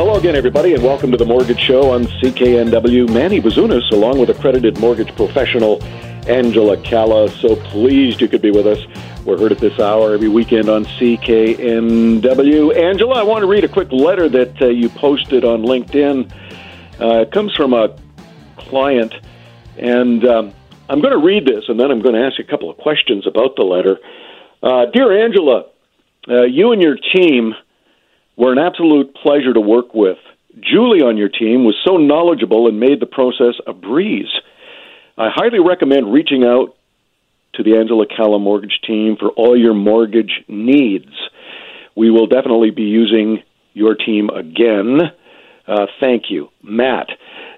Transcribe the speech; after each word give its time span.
Hello 0.00 0.16
again, 0.16 0.34
everybody, 0.34 0.72
and 0.72 0.82
welcome 0.82 1.10
to 1.10 1.18
the 1.18 1.26
Mortgage 1.26 1.60
Show 1.60 1.90
on 1.90 2.04
CKNW. 2.04 3.12
Manny 3.12 3.38
Bazunas, 3.38 3.90
along 3.92 4.18
with 4.18 4.30
accredited 4.30 4.80
mortgage 4.80 5.14
professional 5.14 5.84
Angela 6.26 6.78
Calla. 6.78 7.28
So 7.28 7.54
pleased 7.54 8.22
you 8.22 8.26
could 8.26 8.40
be 8.40 8.50
with 8.50 8.66
us. 8.66 8.78
We're 9.26 9.38
heard 9.38 9.52
at 9.52 9.58
this 9.58 9.78
hour 9.78 10.14
every 10.14 10.30
weekend 10.30 10.70
on 10.70 10.86
CKNW. 10.86 12.74
Angela, 12.74 13.20
I 13.20 13.22
want 13.24 13.42
to 13.42 13.46
read 13.46 13.62
a 13.62 13.68
quick 13.68 13.92
letter 13.92 14.26
that 14.30 14.62
uh, 14.62 14.68
you 14.68 14.88
posted 14.88 15.44
on 15.44 15.64
LinkedIn. 15.64 16.32
Uh, 16.98 17.20
it 17.20 17.30
comes 17.30 17.54
from 17.54 17.74
a 17.74 17.94
client, 18.56 19.12
and 19.76 20.24
um, 20.24 20.54
I'm 20.88 21.02
going 21.02 21.12
to 21.12 21.22
read 21.22 21.44
this, 21.44 21.64
and 21.68 21.78
then 21.78 21.90
I'm 21.90 22.00
going 22.00 22.14
to 22.14 22.22
ask 22.22 22.38
you 22.38 22.46
a 22.46 22.50
couple 22.50 22.70
of 22.70 22.78
questions 22.78 23.26
about 23.26 23.54
the 23.54 23.64
letter. 23.64 23.98
Uh, 24.62 24.86
Dear 24.86 25.26
Angela, 25.26 25.66
uh, 26.26 26.44
you 26.44 26.72
and 26.72 26.80
your 26.80 26.96
team 26.96 27.54
were 28.40 28.52
an 28.52 28.58
absolute 28.58 29.14
pleasure 29.14 29.52
to 29.52 29.60
work 29.60 29.92
with. 29.92 30.16
Julie 30.58 31.02
on 31.02 31.18
your 31.18 31.28
team 31.28 31.64
was 31.64 31.76
so 31.86 31.98
knowledgeable 31.98 32.66
and 32.68 32.80
made 32.80 32.98
the 32.98 33.06
process 33.06 33.54
a 33.66 33.74
breeze. 33.74 34.32
I 35.18 35.28
highly 35.28 35.60
recommend 35.60 36.10
reaching 36.10 36.42
out 36.42 36.74
to 37.54 37.62
the 37.62 37.76
Angela 37.76 38.06
Calla 38.06 38.38
mortgage 38.38 38.80
team 38.86 39.16
for 39.20 39.28
all 39.28 39.58
your 39.58 39.74
mortgage 39.74 40.42
needs. 40.48 41.12
We 41.94 42.10
will 42.10 42.26
definitely 42.26 42.70
be 42.70 42.84
using 42.84 43.42
your 43.74 43.94
team 43.94 44.30
again. 44.30 45.00
Uh, 45.68 45.86
thank 46.00 46.24
you, 46.30 46.48
Matt. 46.62 47.08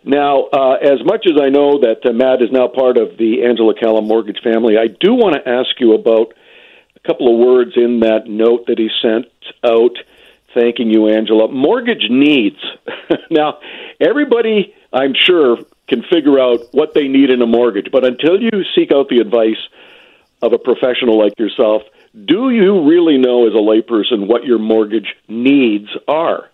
Now, 0.05 0.49
uh, 0.53 0.75
as 0.83 0.99
much 1.05 1.27
as 1.27 1.41
I 1.41 1.49
know 1.49 1.79
that 1.79 2.05
uh, 2.05 2.13
Matt 2.13 2.43
is 2.43 2.51
now 2.51 2.67
part 2.67 2.97
of 2.97 3.17
the 3.19 3.45
Angela 3.49 3.75
Calla 3.81 4.03
mortgage 4.03 4.41
family, 4.43 4.75
I 4.77 4.89
do 4.89 5.15
want 5.15 5.37
to 5.37 5.49
ask 5.49 5.79
you 5.79 5.95
about 5.95 6.35
a 6.97 7.07
couple 7.07 7.33
of 7.33 7.47
words 7.47 7.73
in 7.77 8.01
that 8.01 8.27
note 8.27 8.67
that 8.67 8.79
he 8.79 8.91
sent 9.01 9.27
out 9.65 9.95
thanking 10.55 10.91
you, 10.91 11.09
Angela. 11.09 11.49
Mortgage 11.49 12.07
needs. 12.11 12.59
now, 13.31 13.59
everybody, 14.01 14.75
I'm 14.93 15.15
sure, 15.15 15.59
can 15.89 16.03
figure 16.11 16.39
out 16.39 16.61
what 16.73 16.95
they 16.95 17.09
need 17.09 17.31
in 17.31 17.43
a 17.43 17.47
mortgage. 17.47 17.89
But 17.93 18.05
until 18.05 18.41
you 18.41 18.51
seek 18.75 18.93
out 18.93 19.09
the 19.09 19.19
advice 19.19 19.61
of 20.41 20.53
a 20.53 20.59
professional 20.59 21.19
like 21.19 21.39
yourself, 21.39 21.83
do 22.25 22.51
you 22.51 22.89
really 22.89 23.19
know 23.19 23.47
as 23.47 23.55
a 23.55 23.57
layperson 23.57 24.27
what 24.27 24.45
your 24.45 24.59
mortgage 24.59 25.15
needs 25.29 25.89
are? 26.07 26.51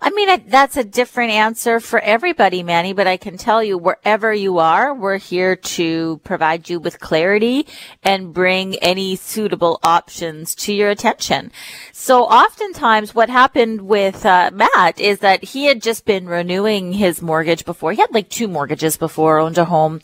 I 0.00 0.10
mean, 0.10 0.44
that's 0.48 0.76
a 0.76 0.84
different 0.84 1.32
answer 1.32 1.80
for 1.80 1.98
everybody, 2.00 2.62
Manny, 2.62 2.92
but 2.92 3.06
I 3.06 3.16
can 3.16 3.38
tell 3.38 3.62
you 3.62 3.78
wherever 3.78 4.32
you 4.32 4.58
are, 4.58 4.92
we're 4.92 5.16
here 5.16 5.56
to 5.56 6.20
provide 6.22 6.68
you 6.68 6.78
with 6.78 7.00
clarity 7.00 7.66
and 8.02 8.34
bring 8.34 8.76
any 8.76 9.16
suitable 9.16 9.78
options 9.82 10.54
to 10.56 10.74
your 10.74 10.90
attention. 10.90 11.50
So 11.92 12.24
oftentimes 12.24 13.14
what 13.14 13.30
happened 13.30 13.82
with 13.82 14.26
uh, 14.26 14.50
Matt 14.52 15.00
is 15.00 15.20
that 15.20 15.42
he 15.42 15.64
had 15.64 15.80
just 15.80 16.04
been 16.04 16.26
renewing 16.26 16.92
his 16.92 17.22
mortgage 17.22 17.64
before. 17.64 17.92
He 17.92 18.00
had 18.00 18.12
like 18.12 18.28
two 18.28 18.48
mortgages 18.48 18.96
before, 18.98 19.38
owned 19.38 19.58
a 19.58 19.64
home 19.64 20.00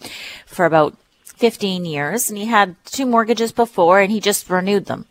for 0.47 0.65
about 0.65 0.97
15 1.25 1.84
years 1.84 2.31
and 2.31 2.39
he 2.39 2.47
had 2.47 2.77
two 2.84 3.05
mortgages 3.05 3.53
before 3.53 4.01
and 4.01 4.11
he 4.11 4.21
just 4.21 4.49
renewed 4.49 4.87
them. 4.87 5.06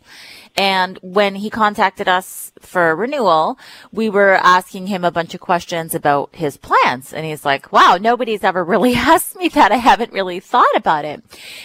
And 0.56 0.98
when 1.02 1.36
he 1.36 1.48
contacted 1.48 2.08
us 2.08 2.52
for 2.60 2.94
renewal, 2.94 3.58
we 3.90 4.10
were 4.10 4.34
asking 4.34 4.88
him 4.88 5.04
a 5.04 5.10
bunch 5.10 5.34
of 5.34 5.40
questions 5.40 5.94
about 5.94 6.34
his 6.34 6.58
plans. 6.58 7.12
And 7.12 7.24
he's 7.24 7.44
like, 7.44 7.72
wow, 7.72 7.98
nobody's 8.00 8.44
ever 8.44 8.62
really 8.62 8.94
asked 8.96 9.36
me 9.36 9.48
that. 9.48 9.72
I 9.72 9.76
haven't 9.76 10.12
really 10.12 10.40
thought 10.40 10.76
about 10.76 11.04
it. 11.04 11.22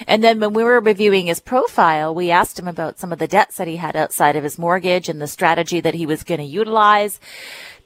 And 0.07 0.23
then 0.23 0.39
when 0.39 0.53
we 0.53 0.63
were 0.63 0.79
reviewing 0.79 1.27
his 1.27 1.41
profile, 1.41 2.15
we 2.15 2.31
asked 2.31 2.57
him 2.57 2.67
about 2.67 2.99
some 2.99 3.11
of 3.11 3.19
the 3.19 3.27
debts 3.27 3.57
that 3.57 3.67
he 3.67 3.75
had 3.75 3.95
outside 3.95 4.35
of 4.35 4.43
his 4.43 4.57
mortgage 4.57 5.09
and 5.09 5.21
the 5.21 5.27
strategy 5.27 5.81
that 5.81 5.95
he 5.95 6.05
was 6.05 6.23
going 6.23 6.39
to 6.39 6.45
utilize 6.45 7.19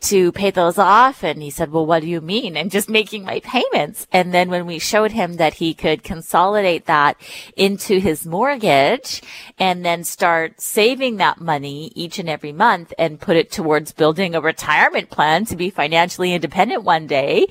to 0.01 0.31
pay 0.31 0.49
those 0.49 0.77
off. 0.77 1.23
And 1.23 1.41
he 1.41 1.49
said, 1.49 1.71
well, 1.71 1.85
what 1.85 2.01
do 2.01 2.07
you 2.07 2.21
mean? 2.21 2.57
I'm 2.57 2.69
just 2.69 2.89
making 2.89 3.23
my 3.23 3.39
payments. 3.39 4.07
And 4.11 4.33
then 4.33 4.49
when 4.49 4.65
we 4.65 4.79
showed 4.79 5.11
him 5.11 5.35
that 5.35 5.55
he 5.55 5.73
could 5.73 6.03
consolidate 6.03 6.85
that 6.85 7.17
into 7.55 7.99
his 7.99 8.25
mortgage 8.25 9.21
and 9.59 9.85
then 9.85 10.03
start 10.03 10.59
saving 10.59 11.17
that 11.17 11.39
money 11.39 11.91
each 11.95 12.17
and 12.19 12.27
every 12.27 12.51
month 12.51 12.93
and 12.97 13.21
put 13.21 13.37
it 13.37 13.51
towards 13.51 13.91
building 13.91 14.33
a 14.33 14.41
retirement 14.41 15.09
plan 15.09 15.45
to 15.45 15.55
be 15.55 15.69
financially 15.69 16.33
independent 16.33 16.83
one 16.83 17.05
day, 17.05 17.45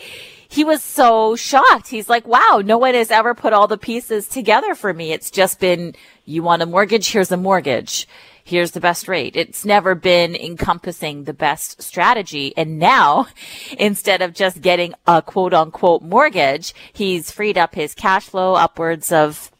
he 0.48 0.64
was 0.64 0.82
so 0.82 1.36
shocked. 1.36 1.86
He's 1.86 2.08
like, 2.08 2.26
wow, 2.26 2.60
no 2.64 2.76
one 2.78 2.94
has 2.94 3.12
ever 3.12 3.34
put 3.34 3.52
all 3.52 3.68
the 3.68 3.78
pieces 3.78 4.26
together 4.26 4.74
for 4.74 4.92
me. 4.92 5.12
It's 5.12 5.30
just 5.30 5.60
been, 5.60 5.94
you 6.24 6.42
want 6.42 6.62
a 6.62 6.66
mortgage? 6.66 7.12
Here's 7.12 7.30
a 7.30 7.36
mortgage 7.36 8.08
here's 8.50 8.72
the 8.72 8.80
best 8.80 9.08
rate. 9.08 9.36
It's 9.36 9.64
never 9.64 9.94
been 9.94 10.34
encompassing 10.34 11.24
the 11.24 11.32
best 11.32 11.80
strategy. 11.80 12.52
And 12.56 12.78
now, 12.78 13.28
instead 13.78 14.20
of 14.20 14.34
just 14.34 14.60
getting 14.60 14.94
a 15.06 15.22
quote 15.22 15.54
unquote 15.54 16.02
mortgage, 16.02 16.74
he's 16.92 17.30
freed 17.30 17.56
up 17.56 17.74
his 17.74 17.94
cash 17.94 18.26
flow 18.26 18.54
upwards 18.54 19.12
of 19.12 19.50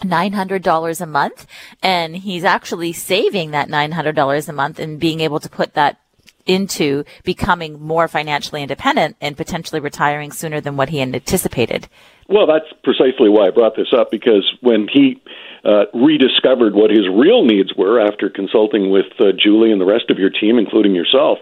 $900 0.00 1.00
a 1.00 1.06
month. 1.06 1.46
And 1.82 2.16
he's 2.16 2.44
actually 2.44 2.92
saving 2.92 3.50
that 3.52 3.68
$900 3.68 4.48
a 4.48 4.52
month 4.52 4.78
and 4.78 4.98
being 4.98 5.20
able 5.20 5.40
to 5.40 5.48
put 5.48 5.74
that 5.74 6.00
into 6.46 7.04
becoming 7.22 7.80
more 7.80 8.08
financially 8.08 8.62
independent 8.62 9.16
and 9.20 9.36
potentially 9.36 9.80
retiring 9.80 10.32
sooner 10.32 10.60
than 10.60 10.76
what 10.76 10.88
he 10.88 10.98
had 10.98 11.14
anticipated. 11.14 11.86
Well, 12.28 12.46
that's 12.46 12.72
precisely 12.82 13.28
why 13.28 13.48
I 13.48 13.50
brought 13.50 13.76
this 13.76 13.92
up 13.92 14.10
because 14.10 14.50
when 14.60 14.88
he 14.88 15.20
uh, 15.64 15.84
rediscovered 15.92 16.74
what 16.74 16.90
his 16.90 17.08
real 17.12 17.44
needs 17.44 17.74
were 17.76 18.00
after 18.00 18.30
consulting 18.30 18.90
with 18.90 19.06
uh, 19.20 19.32
Julie 19.36 19.72
and 19.72 19.80
the 19.80 19.86
rest 19.86 20.10
of 20.10 20.18
your 20.18 20.30
team, 20.30 20.58
including 20.58 20.94
yourself. 20.94 21.38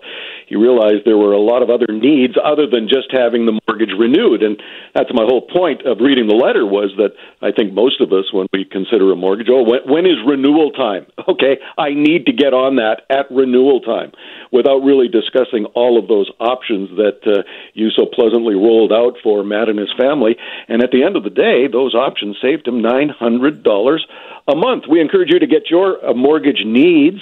He 0.46 0.56
realized 0.56 1.04
there 1.04 1.18
were 1.18 1.32
a 1.32 1.40
lot 1.40 1.62
of 1.62 1.70
other 1.70 1.86
needs 1.92 2.34
other 2.42 2.66
than 2.66 2.88
just 2.88 3.12
having 3.12 3.46
the 3.46 3.60
mortgage 3.68 3.94
renewed, 3.96 4.42
and 4.42 4.60
that's 4.94 5.12
my 5.12 5.24
whole 5.24 5.42
point 5.42 5.86
of 5.86 6.00
reading 6.00 6.26
the 6.26 6.34
letter 6.34 6.66
was 6.66 6.90
that 6.96 7.12
I 7.42 7.52
think 7.52 7.72
most 7.72 8.00
of 8.00 8.12
us, 8.12 8.32
when 8.32 8.46
we 8.52 8.64
consider 8.64 9.12
a 9.12 9.16
mortgage, 9.16 9.48
oh, 9.50 9.62
when, 9.62 9.80
when 9.86 10.06
is 10.06 10.18
renewal 10.26 10.72
time? 10.72 11.06
Okay, 11.28 11.58
I 11.76 11.90
need 11.92 12.24
to 12.24 12.32
get 12.32 12.54
on 12.54 12.76
that 12.76 13.02
at 13.10 13.30
renewal 13.30 13.80
time, 13.80 14.12
without 14.50 14.78
really 14.80 15.08
discussing 15.08 15.66
all 15.76 15.98
of 15.98 16.08
those 16.08 16.30
options 16.40 16.88
that 16.96 17.20
uh, 17.26 17.42
you 17.74 17.90
so 17.90 18.06
pleasantly 18.06 18.54
rolled 18.54 18.92
out 18.92 19.20
for 19.22 19.44
Matt 19.44 19.68
and 19.68 19.78
his 19.78 19.92
family. 19.98 20.36
And 20.68 20.82
at 20.82 20.90
the 20.90 21.04
end 21.04 21.16
of 21.16 21.22
the 21.22 21.30
day, 21.30 21.68
those 21.70 21.94
options 21.94 22.38
saved 22.40 22.66
him 22.66 22.80
nine 22.80 23.10
hundred 23.10 23.62
dollars 23.62 24.07
a 24.46 24.54
month. 24.54 24.84
We 24.90 25.00
encourage 25.00 25.30
you 25.30 25.38
to 25.38 25.46
get 25.46 25.70
your 25.70 26.04
uh, 26.04 26.14
mortgage 26.14 26.62
needs 26.64 27.20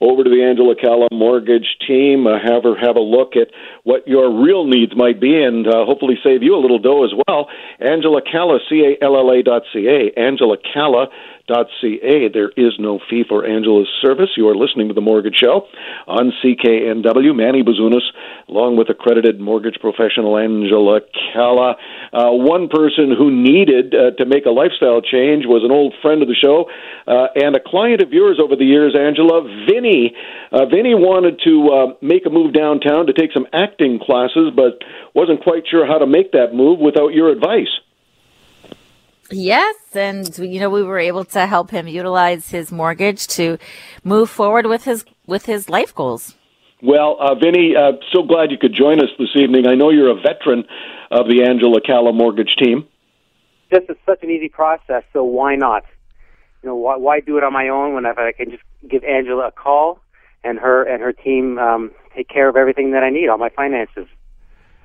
over 0.00 0.24
to 0.24 0.30
the 0.30 0.42
Angela 0.42 0.74
Calla 0.74 1.08
mortgage 1.12 1.76
team. 1.86 2.26
Uh, 2.26 2.38
have 2.42 2.64
her 2.64 2.76
have 2.76 2.96
a 2.96 3.00
look 3.00 3.36
at 3.36 3.48
what 3.84 4.06
your 4.08 4.32
real 4.42 4.66
needs 4.66 4.92
might 4.96 5.20
be, 5.20 5.42
and 5.42 5.66
uh, 5.66 5.84
hopefully 5.84 6.16
save 6.24 6.42
you 6.42 6.56
a 6.56 6.60
little 6.60 6.78
dough 6.78 7.04
as 7.04 7.12
well. 7.26 7.48
Angela 7.78 8.20
Calla, 8.20 8.58
C 8.68 8.82
A 8.82 9.04
L 9.04 9.16
L 9.16 9.30
A 9.30 9.42
dot 9.42 9.62
C 9.72 9.86
A. 9.86 10.18
Angela 10.18 10.56
Calla 10.72 11.06
ca. 11.48 12.28
There 12.32 12.50
is 12.56 12.74
no 12.78 13.00
fee 13.08 13.24
for 13.28 13.46
Angela's 13.46 13.88
service. 14.00 14.30
You 14.36 14.48
are 14.48 14.56
listening 14.56 14.88
to 14.88 14.94
The 14.94 15.00
Mortgage 15.00 15.36
Show 15.36 15.66
on 16.06 16.32
CKNW. 16.42 17.34
Manny 17.34 17.62
Bazunas, 17.62 18.04
along 18.48 18.76
with 18.76 18.88
accredited 18.90 19.40
mortgage 19.40 19.76
professional 19.80 20.38
Angela 20.38 21.00
Calla. 21.32 21.76
Uh, 22.12 22.30
one 22.30 22.68
person 22.68 23.14
who 23.16 23.30
needed 23.30 23.94
uh, 23.94 24.10
to 24.18 24.26
make 24.26 24.46
a 24.46 24.50
lifestyle 24.50 25.00
change 25.00 25.44
was 25.46 25.62
an 25.64 25.70
old 25.70 25.94
friend 26.02 26.22
of 26.22 26.28
the 26.28 26.34
show 26.34 26.70
uh, 27.06 27.28
and 27.34 27.56
a 27.56 27.60
client 27.60 28.02
of 28.02 28.12
yours 28.12 28.38
over 28.42 28.56
the 28.56 28.64
years, 28.64 28.94
Angela. 28.98 29.42
Vinny. 29.68 30.14
Uh, 30.52 30.66
Vinny 30.66 30.94
wanted 30.94 31.40
to 31.44 31.68
uh, 31.70 31.86
make 32.00 32.26
a 32.26 32.30
move 32.30 32.52
downtown 32.52 33.06
to 33.06 33.12
take 33.12 33.32
some 33.32 33.46
acting 33.52 33.98
classes, 33.98 34.52
but 34.54 34.78
wasn't 35.14 35.42
quite 35.42 35.64
sure 35.68 35.86
how 35.86 35.98
to 35.98 36.06
make 36.06 36.32
that 36.32 36.54
move 36.54 36.78
without 36.78 37.12
your 37.12 37.30
advice. 37.30 37.70
Yes, 39.32 39.76
and 39.94 40.36
you 40.38 40.60
know 40.60 40.70
we 40.70 40.82
were 40.82 40.98
able 40.98 41.24
to 41.26 41.46
help 41.46 41.70
him 41.70 41.88
utilize 41.88 42.50
his 42.50 42.70
mortgage 42.70 43.26
to 43.28 43.58
move 44.04 44.30
forward 44.30 44.66
with 44.66 44.84
his 44.84 45.04
with 45.26 45.46
his 45.46 45.68
life 45.68 45.94
goals. 45.94 46.34
Well, 46.82 47.16
uh, 47.20 47.34
Vinny, 47.36 47.74
uh, 47.76 47.92
so 48.12 48.22
glad 48.22 48.50
you 48.50 48.58
could 48.58 48.74
join 48.74 49.00
us 49.00 49.10
this 49.18 49.30
evening. 49.36 49.66
I 49.66 49.74
know 49.74 49.90
you're 49.90 50.10
a 50.10 50.20
veteran 50.20 50.64
of 51.10 51.28
the 51.28 51.44
Angela 51.44 51.80
Calla 51.80 52.12
mortgage 52.12 52.56
team. 52.62 52.86
This 53.70 53.84
is 53.88 53.96
such 54.04 54.22
an 54.22 54.30
easy 54.30 54.48
process, 54.48 55.04
so 55.12 55.22
why 55.22 55.54
not? 55.54 55.84
You 56.62 56.70
know, 56.70 56.76
why, 56.76 56.96
why 56.96 57.20
do 57.20 57.38
it 57.38 57.44
on 57.44 57.52
my 57.52 57.68
own 57.68 57.94
when 57.94 58.04
I 58.04 58.32
can 58.36 58.50
just 58.50 58.62
give 58.88 59.04
Angela 59.04 59.48
a 59.48 59.52
call 59.52 60.00
and 60.44 60.58
her 60.58 60.82
and 60.82 61.02
her 61.02 61.12
team 61.12 61.58
um, 61.58 61.92
take 62.14 62.28
care 62.28 62.48
of 62.48 62.56
everything 62.56 62.92
that 62.92 63.02
I 63.02 63.10
need, 63.10 63.28
all 63.28 63.38
my 63.38 63.48
finances. 63.50 64.06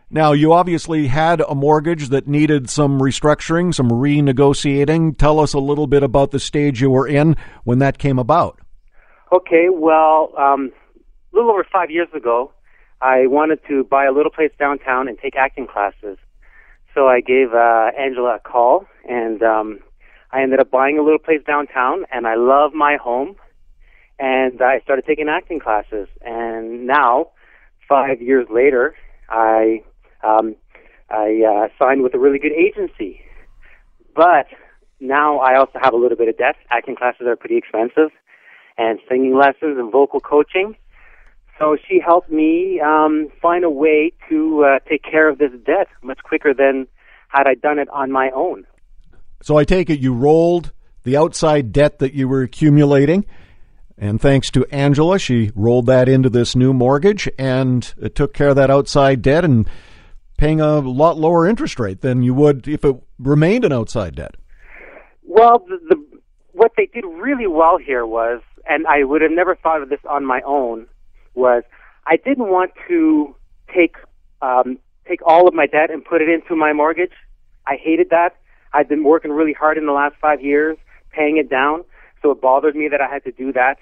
Now, 0.09 0.31
you 0.31 0.53
obviously 0.53 1.07
had 1.07 1.41
a 1.41 1.53
mortgage 1.53 2.09
that 2.09 2.27
needed 2.27 2.69
some 2.69 3.01
restructuring, 3.01 3.73
some 3.73 3.89
renegotiating. 3.89 5.17
Tell 5.17 5.37
us 5.37 5.53
a 5.53 5.59
little 5.59 5.85
bit 5.85 6.01
about 6.01 6.31
the 6.31 6.39
stage 6.39 6.79
you 6.81 6.89
were 6.89 7.07
in 7.07 7.35
when 7.65 7.79
that 7.79 7.97
came 7.97 8.17
about. 8.17 8.57
Okay, 9.33 9.67
well, 9.69 10.31
um, 10.37 10.71
a 11.33 11.35
little 11.35 11.51
over 11.51 11.65
five 11.69 11.91
years 11.91 12.07
ago, 12.15 12.53
I 13.01 13.27
wanted 13.27 13.59
to 13.67 13.83
buy 13.83 14.05
a 14.05 14.13
little 14.13 14.31
place 14.31 14.51
downtown 14.57 15.09
and 15.09 15.19
take 15.19 15.35
acting 15.35 15.67
classes. 15.67 16.17
So 16.95 17.07
I 17.07 17.19
gave 17.19 17.53
uh, 17.53 17.91
Angela 17.99 18.35
a 18.35 18.39
call, 18.39 18.87
and 19.07 19.43
um, 19.43 19.79
I 20.31 20.41
ended 20.41 20.61
up 20.61 20.71
buying 20.71 20.97
a 20.97 21.03
little 21.03 21.19
place 21.19 21.41
downtown. 21.45 22.05
And 22.13 22.25
I 22.25 22.35
love 22.35 22.73
my 22.73 22.95
home, 22.95 23.35
and 24.17 24.61
I 24.61 24.79
started 24.79 25.05
taking 25.05 25.27
acting 25.27 25.59
classes. 25.59 26.07
And 26.21 26.87
now, 26.87 27.31
five 27.89 28.21
years 28.21 28.47
later, 28.49 28.95
I 29.29 29.83
um, 30.27 30.55
I 31.09 31.41
uh, 31.43 31.67
signed 31.79 32.03
with 32.03 32.13
a 32.13 32.19
really 32.19 32.39
good 32.39 32.51
agency. 32.51 33.21
But 34.15 34.47
now 34.99 35.39
I 35.39 35.57
also 35.57 35.79
have 35.81 35.93
a 35.93 35.97
little 35.97 36.17
bit 36.17 36.27
of 36.27 36.37
debt. 36.37 36.55
Acting 36.69 36.95
classes 36.95 37.27
are 37.27 37.35
pretty 37.35 37.57
expensive, 37.57 38.11
and 38.77 38.99
singing 39.07 39.37
lessons 39.37 39.77
and 39.77 39.91
vocal 39.91 40.19
coaching. 40.19 40.75
So 41.59 41.77
she 41.87 41.99
helped 42.03 42.31
me 42.31 42.79
um, 42.83 43.29
find 43.41 43.63
a 43.63 43.69
way 43.69 44.11
to 44.29 44.63
uh, 44.63 44.79
take 44.87 45.03
care 45.03 45.27
of 45.27 45.39
this 45.39 45.51
debt 45.65 45.87
much 46.03 46.19
quicker 46.23 46.53
than 46.53 46.87
had 47.29 47.47
I 47.47 47.55
done 47.55 47.79
it 47.79 47.89
on 47.89 48.11
my 48.11 48.29
own. 48.31 48.65
So 49.41 49.57
I 49.57 49.63
take 49.63 49.89
it 49.89 49.99
you 49.99 50.13
rolled 50.13 50.71
the 51.03 51.17
outside 51.17 51.71
debt 51.71 51.99
that 51.99 52.13
you 52.13 52.27
were 52.27 52.41
accumulating, 52.41 53.25
and 53.97 54.21
thanks 54.21 54.51
to 54.51 54.65
Angela, 54.71 55.17
she 55.17 55.51
rolled 55.55 55.87
that 55.87 56.07
into 56.07 56.29
this 56.29 56.55
new 56.55 56.73
mortgage 56.73 57.27
and 57.39 57.93
it 57.99 58.13
took 58.13 58.33
care 58.33 58.49
of 58.49 58.55
that 58.55 58.69
outside 58.69 59.21
debt 59.21 59.43
and 59.43 59.67
paying 60.37 60.61
a 60.61 60.79
lot 60.79 61.17
lower 61.17 61.45
interest 61.47 61.79
rate 61.79 62.01
than 62.01 62.21
you 62.21 62.33
would 62.33 62.67
if 62.67 62.85
it 62.85 62.95
remained 63.19 63.65
an 63.65 63.73
outside 63.73 64.15
debt. 64.15 64.35
Well, 65.23 65.65
the, 65.67 65.79
the 65.89 66.19
what 66.53 66.71
they 66.77 66.87
did 66.87 67.05
really 67.05 67.47
well 67.47 67.77
here 67.77 68.05
was, 68.05 68.41
and 68.67 68.87
I 68.87 69.03
would 69.03 69.21
have 69.21 69.31
never 69.31 69.55
thought 69.55 69.81
of 69.81 69.89
this 69.89 69.99
on 70.09 70.25
my 70.25 70.41
own, 70.45 70.87
was 71.35 71.63
I 72.05 72.17
didn't 72.17 72.49
want 72.49 72.71
to 72.87 73.35
take 73.73 73.95
um, 74.41 74.79
take 75.07 75.19
all 75.25 75.47
of 75.47 75.53
my 75.53 75.65
debt 75.65 75.91
and 75.91 76.03
put 76.03 76.21
it 76.21 76.29
into 76.29 76.55
my 76.55 76.73
mortgage. 76.73 77.13
I 77.65 77.75
hated 77.75 78.09
that. 78.11 78.37
I've 78.73 78.89
been 78.89 79.03
working 79.03 79.31
really 79.31 79.53
hard 79.53 79.77
in 79.77 79.85
the 79.85 79.91
last 79.91 80.15
five 80.21 80.41
years, 80.41 80.77
paying 81.11 81.37
it 81.37 81.49
down, 81.49 81.83
so 82.21 82.31
it 82.31 82.41
bothered 82.41 82.75
me 82.75 82.87
that 82.89 83.01
I 83.01 83.07
had 83.07 83.23
to 83.23 83.31
do 83.31 83.51
that. 83.53 83.77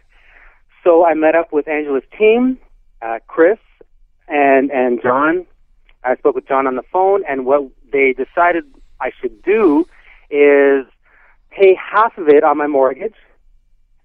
So 0.83 1.05
I 1.05 1.13
met 1.13 1.35
up 1.35 1.51
with 1.51 1.67
Angela's 1.67 2.03
team, 2.17 2.59
uh, 3.01 3.19
Chris 3.27 3.59
and 4.27 4.71
and 4.71 5.01
John. 5.01 5.45
I 6.05 6.15
spoke 6.17 6.35
with 6.35 6.47
John 6.47 6.67
on 6.67 6.75
the 6.75 6.83
phone, 6.93 7.23
and 7.27 7.45
what 7.45 7.63
they 7.91 8.13
decided 8.13 8.63
I 9.01 9.11
should 9.19 9.41
do 9.41 9.85
is 10.29 10.85
pay 11.49 11.75
half 11.75 12.17
of 12.17 12.27
it 12.27 12.43
on 12.43 12.57
my 12.57 12.67
mortgage, 12.67 13.15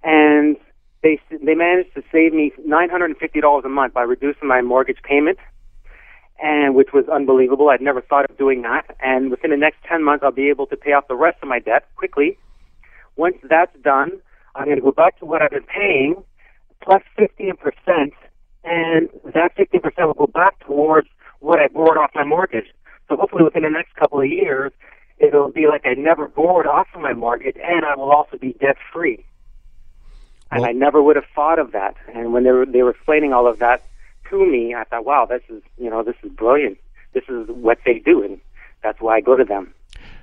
and 0.02 0.56
they 1.02 1.20
they 1.30 1.54
managed 1.54 1.94
to 1.94 2.02
save 2.10 2.32
me 2.32 2.52
nine 2.64 2.90
hundred 2.90 3.06
and 3.06 3.18
fifty 3.18 3.40
dollars 3.40 3.64
a 3.64 3.68
month 3.68 3.94
by 3.94 4.02
reducing 4.02 4.48
my 4.48 4.62
mortgage 4.62 5.02
payment, 5.02 5.38
and 6.42 6.74
which 6.74 6.92
was 6.92 7.04
unbelievable. 7.08 7.68
I'd 7.68 7.80
never 7.80 8.00
thought 8.00 8.28
of 8.30 8.36
doing 8.38 8.62
that. 8.62 8.96
And 9.00 9.30
within 9.30 9.50
the 9.50 9.56
next 9.56 9.78
ten 9.88 10.02
months, 10.02 10.22
I'll 10.24 10.32
be 10.32 10.48
able 10.48 10.66
to 10.68 10.76
pay 10.76 10.92
off 10.92 11.08
the 11.08 11.16
rest 11.16 11.38
of 11.42 11.48
my 11.48 11.58
debt 11.58 11.84
quickly. 11.96 12.38
Once 13.16 13.36
that's 13.48 13.76
done, 13.82 14.12
I'm 14.54 14.64
going 14.64 14.76
to 14.76 14.82
go 14.82 14.92
back 14.92 15.18
to 15.18 15.26
what 15.26 15.42
I've 15.42 15.50
been 15.50 15.64
paying 15.64 16.22
plus 16.82 17.02
fifteen 17.16 17.56
percent, 17.56 18.14
and 18.64 19.08
that 19.34 19.54
fifteen 19.56 19.80
percent 19.82 20.06
will 20.06 20.26
go 20.26 20.26
back 20.26 20.58
towards 20.66 21.08
what 21.40 21.58
I 21.58 21.68
borrowed 21.68 21.98
off 21.98 22.10
my 22.14 22.24
mortgage. 22.24 22.66
So 23.08 23.16
hopefully, 23.16 23.42
within 23.42 23.64
the 23.64 23.70
next 23.70 23.94
couple 23.96 24.20
of 24.20 24.28
years, 24.28 24.72
it'll 25.18 25.50
be 25.50 25.66
like 25.66 25.82
I 25.84 25.94
never 25.94 26.28
borrowed 26.28 26.66
off 26.66 26.88
of 26.94 27.00
my 27.00 27.12
mortgage, 27.12 27.56
and 27.62 27.84
I 27.84 27.96
will 27.96 28.10
also 28.10 28.38
be 28.38 28.52
debt 28.60 28.76
free. 28.92 29.24
And 30.52 30.64
I 30.64 30.72
never 30.72 31.00
would 31.00 31.14
have 31.14 31.26
thought 31.32 31.60
of 31.60 31.72
that. 31.72 31.94
And 32.12 32.32
when 32.32 32.42
they 32.42 32.50
were 32.50 32.66
they 32.66 32.82
were 32.82 32.90
explaining 32.90 33.32
all 33.32 33.46
of 33.46 33.58
that 33.60 33.84
to 34.30 34.46
me, 34.46 34.74
I 34.74 34.84
thought, 34.84 35.04
wow, 35.04 35.26
this 35.26 35.42
is 35.48 35.62
you 35.78 35.90
know 35.90 36.02
this 36.02 36.16
is 36.22 36.30
brilliant. 36.32 36.78
This 37.12 37.24
is 37.28 37.48
what 37.48 37.78
they 37.84 37.98
do, 37.98 38.22
and 38.22 38.40
that's 38.82 39.00
why 39.00 39.16
I 39.16 39.20
go 39.20 39.36
to 39.36 39.44
them. 39.44 39.74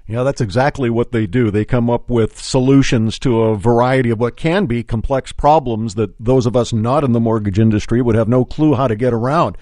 Yeah, 0.08 0.24
that's 0.24 0.40
exactly 0.40 0.90
what 0.90 1.12
they 1.12 1.28
do. 1.28 1.52
They 1.52 1.66
come 1.66 1.90
up 1.90 2.10
with 2.10 2.42
solutions 2.42 3.20
to 3.20 3.42
a 3.42 3.58
variety 3.58 4.10
of 4.10 4.20
what 4.20 4.38
can 4.38 4.66
be 4.66 4.82
complex 4.82 5.34
problems 5.34 5.96
that 5.96 6.16
those 6.18 6.46
of 6.46 6.56
us 6.56 6.72
not 6.72 7.04
in 7.04 7.12
the 7.12 7.20
mortgage 7.20 7.60
industry 7.60 8.02
would 8.02 8.16
have 8.16 8.30
no 8.30 8.46
clue 8.46 8.76
how 8.76 8.88
to 8.88 8.96
get 8.96 9.14
around. 9.14 9.58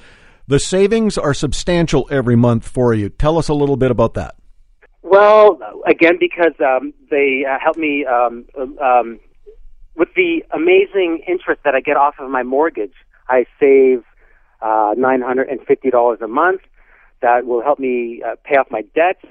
The 0.47 0.59
savings 0.59 1.18
are 1.18 1.33
substantial 1.33 2.07
every 2.12 2.36
month 2.36 2.68
for 2.68 2.94
you. 2.94 3.09
Tell 3.09 3.39
us 3.39 3.50
a 3.50 3.53
little 3.53 3.77
bit 3.77 3.89
about 3.89 4.13
that. 4.13 4.36
Well, 5.01 5.59
again, 5.88 6.18
because 6.19 6.53
um, 6.59 6.94
they 7.09 7.45
uh, 7.50 7.57
help 7.59 7.77
me 7.77 8.06
um, 8.06 8.45
um, 8.80 9.19
with 9.95 10.09
the 10.15 10.44
amazing 10.51 11.24
interest 11.27 11.62
that 11.63 11.74
I 11.74 11.80
get 11.80 11.97
off 11.97 12.15
of 12.19 12.30
my 12.30 12.44
mortgage, 12.44 12.94
I 13.27 13.45
save 13.59 14.03
uh, 14.62 14.94
$950 14.95 16.21
a 16.21 16.27
month. 16.27 16.62
That 17.21 17.45
will 17.45 17.63
help 17.63 17.80
me 17.80 18.21
uh, 18.24 18.36
pay 18.44 18.56
off 18.56 18.68
my 18.69 18.83
debts. 18.94 19.25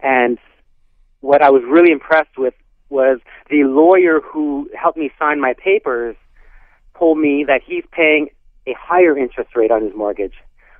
And 0.00 0.38
what 1.20 1.42
I 1.42 1.50
was 1.50 1.62
really 1.68 1.90
impressed 1.90 2.38
with 2.38 2.54
was 2.88 3.18
the 3.50 3.64
lawyer 3.64 4.20
who 4.20 4.70
helped 4.80 4.98
me 4.98 5.10
sign 5.18 5.40
my 5.40 5.54
papers 5.54 6.14
told 6.96 7.18
me 7.18 7.44
that 7.48 7.62
he's 7.66 7.84
paying 7.90 8.28
a 8.66 8.74
higher 8.78 9.16
interest 9.16 9.54
rate 9.54 9.70
on 9.70 9.82
his 9.82 9.94
mortgage, 9.94 10.34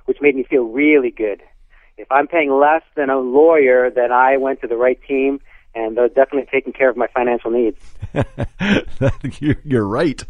which 0.05 0.17
made 0.21 0.35
me 0.35 0.43
feel 0.43 0.63
really 0.63 1.11
good. 1.11 1.41
If 1.97 2.11
I'm 2.11 2.27
paying 2.27 2.51
less 2.51 2.83
than 2.95 3.09
a 3.09 3.17
lawyer, 3.17 3.89
then 3.89 4.11
I 4.11 4.37
went 4.37 4.61
to 4.61 4.67
the 4.67 4.77
right 4.77 4.99
team 5.07 5.39
and 5.77 5.95
they're 5.95 6.07
definitely 6.07 6.47
taking 6.51 6.73
care 6.73 6.89
of 6.89 6.97
my 6.97 7.07
financial 7.07 7.51
needs. 7.51 7.79
You're 9.63 9.87
right. 9.87 10.23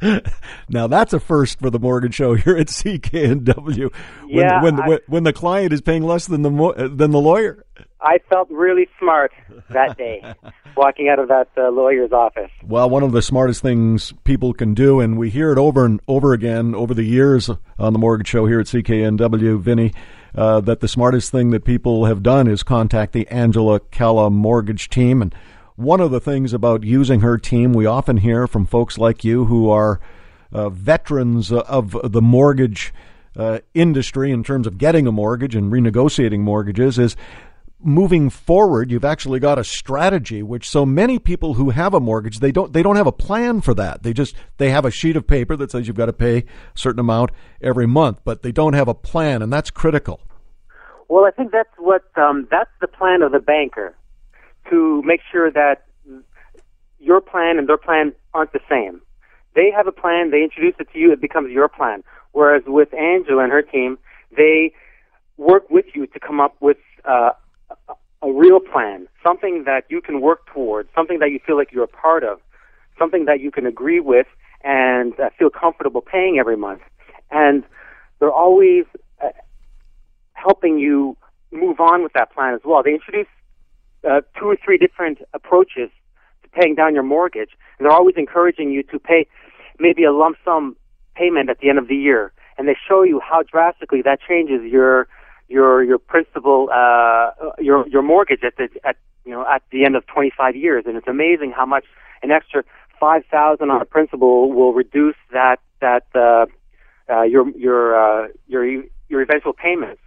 Now 0.69 0.87
that's 0.87 1.13
a 1.13 1.19
first 1.19 1.59
for 1.59 1.69
the 1.69 1.79
mortgage 1.79 2.15
show 2.15 2.33
here 2.33 2.57
at 2.57 2.67
CKNW. 2.67 3.93
When, 4.23 4.29
yeah, 4.29 4.61
when, 4.61 4.79
I, 4.79 4.87
when, 4.87 4.99
when 5.07 5.23
the 5.23 5.33
client 5.33 5.71
is 5.71 5.81
paying 5.81 6.03
less 6.03 6.27
than 6.27 6.41
the 6.41 6.89
than 6.93 7.11
the 7.11 7.21
lawyer. 7.21 7.65
I 8.01 8.19
felt 8.29 8.49
really 8.51 8.87
smart 8.99 9.31
that 9.69 9.97
day 9.97 10.23
walking 10.77 11.09
out 11.09 11.19
of 11.19 11.29
that 11.29 11.49
uh, 11.57 11.69
lawyer's 11.69 12.11
office. 12.11 12.51
Well, 12.63 12.89
one 12.89 13.03
of 13.03 13.11
the 13.11 13.21
smartest 13.21 13.61
things 13.61 14.13
people 14.23 14.53
can 14.53 14.73
do, 14.73 14.99
and 14.99 15.17
we 15.17 15.29
hear 15.29 15.51
it 15.51 15.57
over 15.57 15.83
and 15.83 15.99
over 16.07 16.33
again 16.33 16.75
over 16.75 16.93
the 16.93 17.03
years 17.03 17.49
on 17.79 17.93
the 17.93 17.99
mortgage 17.99 18.27
show 18.27 18.45
here 18.45 18.59
at 18.59 18.67
CKNW, 18.67 19.59
Vinny, 19.59 19.93
uh, 20.35 20.61
that 20.61 20.79
the 20.79 20.87
smartest 20.87 21.31
thing 21.31 21.49
that 21.49 21.65
people 21.65 22.05
have 22.05 22.21
done 22.21 22.47
is 22.47 22.61
contact 22.61 23.13
the 23.13 23.27
Angela 23.29 23.79
Calla 23.79 24.29
mortgage 24.29 24.89
team. 24.89 25.21
And 25.21 25.33
one 25.75 25.99
of 25.99 26.11
the 26.11 26.19
things 26.19 26.53
about 26.53 26.83
using 26.83 27.21
her 27.21 27.37
team, 27.37 27.73
we 27.73 27.87
often 27.87 28.17
hear 28.17 28.45
from 28.45 28.67
folks 28.67 28.99
like 28.99 29.23
you 29.23 29.45
who 29.45 29.69
are 29.69 29.99
uh, 30.51 30.69
veterans 30.69 31.51
of 31.51 31.97
the 32.03 32.21
mortgage 32.21 32.93
uh, 33.35 33.59
industry 33.73 34.31
in 34.31 34.43
terms 34.43 34.65
of 34.65 34.77
getting 34.77 35.07
a 35.07 35.11
mortgage 35.11 35.55
and 35.55 35.71
renegotiating 35.71 36.39
mortgages, 36.39 36.97
is 36.97 37.15
moving 37.79 38.29
forward 38.29 38.89
you've 38.89 39.05
actually 39.05 39.39
got 39.39 39.59
a 39.59 39.63
strategy 39.63 40.41
which 40.41 40.67
so 40.67 40.85
many 40.85 41.19
people 41.19 41.53
who 41.53 41.69
have 41.69 41.93
a 41.93 41.99
mortgage 41.99 42.39
they 42.39 42.51
don't 42.51 42.73
they 42.73 42.81
don't 42.81 42.95
have 42.95 43.07
a 43.07 43.11
plan 43.11 43.61
for 43.61 43.73
that. 43.75 44.03
They 44.03 44.13
just 44.13 44.35
they 44.57 44.71
have 44.71 44.85
a 44.85 44.91
sheet 44.91 45.15
of 45.15 45.27
paper 45.27 45.55
that 45.57 45.71
says 45.71 45.87
you've 45.87 45.97
got 45.97 46.07
to 46.07 46.13
pay 46.13 46.37
a 46.39 46.43
certain 46.73 46.99
amount 46.99 47.31
every 47.61 47.85
month 47.85 48.19
but 48.23 48.41
they 48.41 48.51
don't 48.51 48.73
have 48.73 48.87
a 48.87 48.95
plan 48.95 49.41
and 49.41 49.53
that's 49.53 49.69
critical. 49.69 50.21
Well 51.07 51.25
i 51.25 51.31
think 51.31 51.51
that's 51.51 51.69
what 51.77 52.03
um, 52.15 52.47
that's 52.49 52.71
the 52.81 52.87
plan 52.87 53.21
of 53.21 53.31
the 53.31 53.39
banker 53.39 53.95
to 54.69 55.01
make 55.03 55.21
sure 55.31 55.51
that 55.51 55.85
your 56.99 57.21
plan 57.21 57.57
and 57.57 57.69
their 57.69 57.77
plan 57.77 58.13
aren't 58.33 58.53
the 58.53 58.59
same. 58.69 59.01
They 59.55 59.71
have 59.75 59.87
a 59.87 59.91
plan 59.91 60.31
they 60.31 60.43
introduce 60.43 60.75
it 60.79 60.91
to 60.93 60.99
you 60.99 61.11
it 61.11 61.21
becomes 61.21 61.51
your 61.51 61.67
plan. 61.67 62.03
Whereas 62.31 62.63
with 62.65 62.93
angela 62.93 63.43
and 63.43 63.51
her 63.51 63.61
team 63.61 63.99
they 64.35 64.73
work 65.37 65.69
with 65.69 65.85
you 65.93 66.07
to 66.07 66.19
come 66.19 66.39
up 66.39 66.55
with 66.59 66.77
uh, 67.05 67.31
a 68.21 68.31
real 68.31 68.59
plan, 68.59 69.07
something 69.23 69.63
that 69.65 69.85
you 69.89 70.01
can 70.01 70.21
work 70.21 70.47
towards, 70.53 70.89
something 70.95 71.19
that 71.19 71.31
you 71.31 71.39
feel 71.45 71.55
like 71.55 71.71
you're 71.71 71.83
a 71.83 71.87
part 71.87 72.23
of, 72.23 72.39
something 72.97 73.25
that 73.25 73.39
you 73.39 73.51
can 73.51 73.65
agree 73.65 73.99
with 73.99 74.27
and 74.63 75.19
uh, 75.19 75.29
feel 75.37 75.49
comfortable 75.49 76.01
paying 76.01 76.37
every 76.39 76.57
month. 76.57 76.81
And 77.29 77.63
they're 78.19 78.31
always 78.31 78.85
uh, 79.23 79.29
helping 80.33 80.79
you 80.79 81.15
move 81.51 81.79
on 81.79 82.03
with 82.03 82.13
that 82.13 82.33
plan 82.33 82.53
as 82.53 82.61
well. 82.65 82.81
They 82.83 82.93
introduce 82.93 83.27
uh, 84.09 84.21
two 84.39 84.45
or 84.45 84.57
three 84.63 84.77
different 84.77 85.19
approaches 85.33 85.89
to 86.43 86.49
paying 86.49 86.75
down 86.75 86.93
your 86.93 87.03
mortgage, 87.03 87.51
and 87.77 87.85
they're 87.85 87.95
always 87.95 88.15
encouraging 88.17 88.71
you 88.71 88.83
to 88.83 88.99
pay 88.99 89.27
maybe 89.79 90.03
a 90.03 90.11
lump 90.11 90.37
sum 90.43 90.75
payment 91.15 91.49
at 91.49 91.59
the 91.59 91.69
end 91.69 91.77
of 91.77 91.87
the 91.87 91.95
year. 91.95 92.31
And 92.57 92.67
they 92.67 92.75
show 92.87 93.03
you 93.03 93.19
how 93.19 93.43
drastically 93.43 94.01
that 94.03 94.19
changes 94.27 94.63
your 94.63 95.07
your 95.47 95.83
your 95.83 95.97
principal 95.97 96.69
uh, 96.73 97.31
your 97.59 97.87
your 97.87 98.01
mortgage 98.01 98.43
at 98.43 98.55
the 98.57 98.69
at 98.83 98.97
you 99.25 99.31
know 99.31 99.45
at 99.47 99.63
the 99.71 99.85
end 99.85 99.95
of 99.95 100.05
25 100.07 100.55
years, 100.55 100.85
and 100.85 100.97
it's 100.97 101.07
amazing 101.07 101.51
how 101.55 101.65
much 101.65 101.85
an 102.23 102.31
extra 102.31 102.63
five 102.99 103.23
thousand 103.31 103.69
on 103.69 103.81
a 103.81 103.85
principal 103.85 104.51
will 104.51 104.73
reduce 104.73 105.15
that 105.31 105.59
that 105.81 106.05
uh, 106.15 106.45
uh, 107.11 107.23
your 107.23 107.49
your 107.51 107.95
uh, 107.97 108.27
your 108.47 108.83
your 109.09 109.21
eventual 109.21 109.53
payments. 109.53 110.01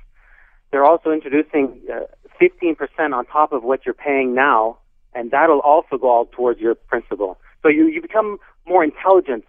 they're 0.71 0.85
also 0.85 1.11
introducing 1.11 1.81
uh, 1.93 2.01
15% 2.41 2.77
on 3.15 3.27
top 3.27 3.53
of 3.53 3.63
what 3.63 3.85
you're 3.85 3.95
paying 3.95 4.35
now, 4.35 4.79
and 5.15 5.31
that'll 5.31 5.61
also 5.61 5.97
go 5.99 6.09
all 6.09 6.27
towards 6.27 6.61
your 6.61 6.75
principal. 6.75 7.39
So 7.63 7.69
you, 7.69 7.87
you 7.89 8.01
become 8.01 8.39
more 8.67 8.83
intelligent 8.85 9.45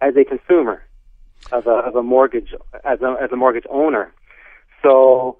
as 0.00 0.14
a 0.16 0.24
consumer 0.24 0.82
of 1.52 1.66
a, 1.66 1.70
of 1.70 1.96
a 1.96 2.02
mortgage, 2.02 2.54
as 2.84 3.00
a, 3.00 3.16
as 3.22 3.30
a 3.32 3.36
mortgage 3.36 3.64
owner. 3.70 4.12
So 4.82 5.38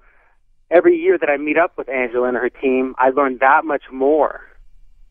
every 0.69 0.97
year 0.97 1.17
that 1.17 1.29
I 1.29 1.37
meet 1.37 1.57
up 1.57 1.77
with 1.77 1.89
Angela 1.89 2.27
and 2.27 2.37
her 2.37 2.49
team, 2.49 2.95
I 2.97 3.09
learn 3.09 3.37
that 3.39 3.65
much 3.65 3.83
more 3.91 4.41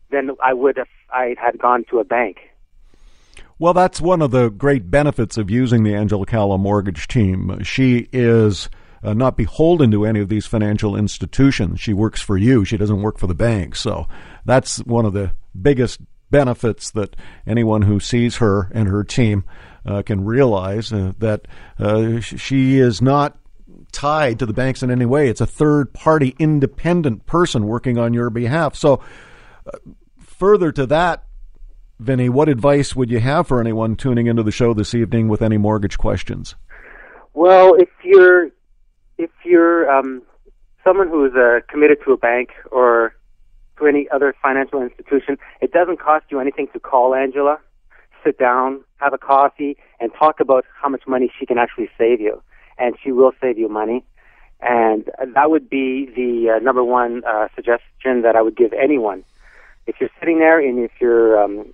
than 0.09 0.31
I 0.43 0.53
would 0.53 0.77
if 0.77 0.87
I 1.11 1.35
had 1.41 1.57
gone 1.59 1.85
to 1.89 1.99
a 1.99 2.03
bank. 2.03 2.37
Well, 3.59 3.73
that's 3.73 4.01
one 4.01 4.21
of 4.21 4.31
the 4.31 4.49
great 4.49 4.89
benefits 4.89 5.37
of 5.37 5.51
using 5.51 5.83
the 5.83 5.93
Angela 5.93 6.25
Calla 6.25 6.57
mortgage 6.57 7.07
team. 7.07 7.61
She 7.63 8.09
is 8.11 8.69
uh, 9.03 9.13
not 9.13 9.37
beholden 9.37 9.91
to 9.91 10.05
any 10.05 10.19
of 10.19 10.29
these 10.29 10.47
financial 10.47 10.95
institutions. 10.95 11.79
She 11.79 11.93
works 11.93 12.21
for 12.21 12.37
you. 12.37 12.65
She 12.65 12.77
doesn't 12.77 13.01
work 13.01 13.19
for 13.19 13.27
the 13.27 13.35
bank. 13.35 13.75
So 13.75 14.07
that's 14.45 14.79
one 14.79 15.05
of 15.05 15.13
the 15.13 15.33
biggest 15.59 16.01
benefits 16.31 16.89
that 16.91 17.15
anyone 17.45 17.83
who 17.83 17.99
sees 17.99 18.37
her 18.37 18.71
and 18.73 18.87
her 18.87 19.03
team 19.03 19.43
uh, 19.85 20.01
can 20.01 20.23
realize 20.23 20.91
uh, 20.91 21.13
that 21.19 21.47
uh, 21.77 22.19
she 22.19 22.79
is 22.79 23.01
not 23.01 23.37
tied 23.91 24.39
to 24.39 24.45
the 24.45 24.53
banks 24.53 24.83
in 24.83 24.91
any 24.91 25.05
way. 25.05 25.27
It's 25.29 25.41
a 25.41 25.45
third 25.45 25.93
party 25.93 26.35
independent 26.39 27.25
person 27.25 27.67
working 27.67 27.97
on 27.97 28.13
your 28.13 28.29
behalf. 28.29 28.75
So, 28.75 29.01
uh, 29.65 29.77
further 30.19 30.71
to 30.71 30.85
that, 30.87 31.25
Vinny, 31.99 32.29
what 32.29 32.49
advice 32.49 32.95
would 32.95 33.11
you 33.11 33.19
have 33.19 33.47
for 33.47 33.59
anyone 33.61 33.95
tuning 33.95 34.25
into 34.27 34.41
the 34.41 34.51
show 34.51 34.73
this 34.73 34.95
evening 34.95 35.27
with 35.27 35.41
any 35.41 35.57
mortgage 35.57 35.97
questions? 35.97 36.55
Well, 37.33 37.75
if 37.75 37.89
you're 38.03 38.49
if 39.17 39.29
you're 39.45 39.89
um, 39.89 40.23
someone 40.83 41.07
who 41.07 41.25
is 41.25 41.33
uh, 41.35 41.59
committed 41.69 41.99
to 42.05 42.13
a 42.13 42.17
bank 42.17 42.49
or 42.71 43.13
to 43.77 43.85
any 43.85 44.07
other 44.09 44.35
financial 44.41 44.81
institution, 44.81 45.37
it 45.61 45.71
doesn't 45.71 45.99
cost 45.99 46.25
you 46.29 46.39
anything 46.39 46.67
to 46.73 46.79
call 46.79 47.13
Angela, 47.13 47.59
sit 48.23 48.37
down, 48.37 48.83
have 48.97 49.13
a 49.13 49.17
coffee, 49.17 49.77
and 49.99 50.11
talk 50.17 50.39
about 50.39 50.65
how 50.81 50.89
much 50.89 51.03
money 51.07 51.31
she 51.39 51.45
can 51.45 51.57
actually 51.57 51.89
save 51.97 52.19
you. 52.19 52.41
And 52.81 52.95
she 53.01 53.11
will 53.11 53.31
save 53.39 53.57
you 53.57 53.69
money. 53.69 54.03
And 54.59 55.09
that 55.35 55.49
would 55.51 55.69
be 55.69 56.09
the 56.15 56.55
uh, 56.55 56.59
number 56.59 56.83
one 56.83 57.23
uh, 57.25 57.47
suggestion 57.55 58.21
that 58.23 58.35
I 58.35 58.41
would 58.41 58.57
give 58.57 58.73
anyone. 58.73 59.23
If 59.87 59.95
you're 59.99 60.15
sitting 60.19 60.39
there 60.39 60.59
and 60.59 60.79
if 60.79 60.91
you're 60.99 61.41
um, 61.43 61.73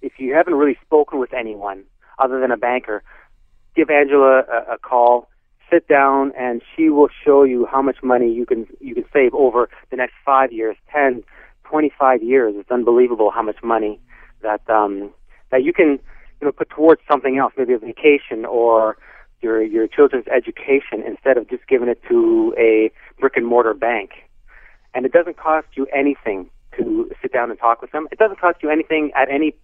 if 0.00 0.12
you 0.18 0.34
haven't 0.34 0.54
really 0.54 0.78
spoken 0.84 1.18
with 1.18 1.32
anyone 1.32 1.84
other 2.18 2.40
than 2.40 2.50
a 2.50 2.56
banker, 2.56 3.02
give 3.76 3.90
Angela 3.90 4.42
a, 4.56 4.74
a 4.74 4.78
call 4.78 5.28
sit 5.72 5.88
down 5.88 6.32
and 6.38 6.62
she 6.74 6.90
will 6.90 7.08
show 7.24 7.44
you 7.44 7.66
how 7.66 7.80
much 7.80 7.96
money 8.02 8.30
you 8.32 8.44
can 8.46 8.66
you 8.80 8.94
can 8.94 9.04
save 9.12 9.34
over 9.34 9.68
the 9.90 9.96
next 9.96 10.14
five 10.24 10.52
years, 10.52 10.76
ten, 10.92 11.22
twenty-five 11.64 12.22
years. 12.22 12.54
It's 12.56 12.70
unbelievable 12.70 13.30
how 13.30 13.42
much 13.42 13.62
money 13.62 14.00
that 14.42 14.68
um, 14.68 15.10
that 15.50 15.62
you 15.64 15.72
can 15.72 15.98
you 16.40 16.46
know 16.46 16.52
put 16.52 16.70
towards 16.70 17.00
something 17.10 17.38
else, 17.38 17.52
maybe 17.56 17.72
a 17.74 17.78
vacation 17.78 18.44
or 18.44 18.96
your 19.42 19.62
your 19.62 19.86
children's 19.86 20.26
education 20.28 21.02
instead 21.06 21.36
of 21.36 21.48
just 21.48 21.66
giving 21.66 21.88
it 21.88 22.00
to 22.08 22.54
a 22.58 22.90
brick 23.20 23.36
and 23.36 23.46
mortar 23.46 23.74
bank. 23.74 24.10
And 24.94 25.06
it 25.06 25.12
doesn't 25.12 25.36
cost 25.36 25.68
you 25.74 25.86
anything 25.86 26.50
to 26.76 27.10
sit 27.20 27.32
down 27.32 27.50
and 27.50 27.58
talk 27.58 27.82
with 27.82 27.92
them. 27.92 28.08
It 28.12 28.18
doesn't 28.18 28.40
cost 28.40 28.58
you 28.62 28.70
anything 28.70 29.10
at 29.16 29.30
any 29.30 29.54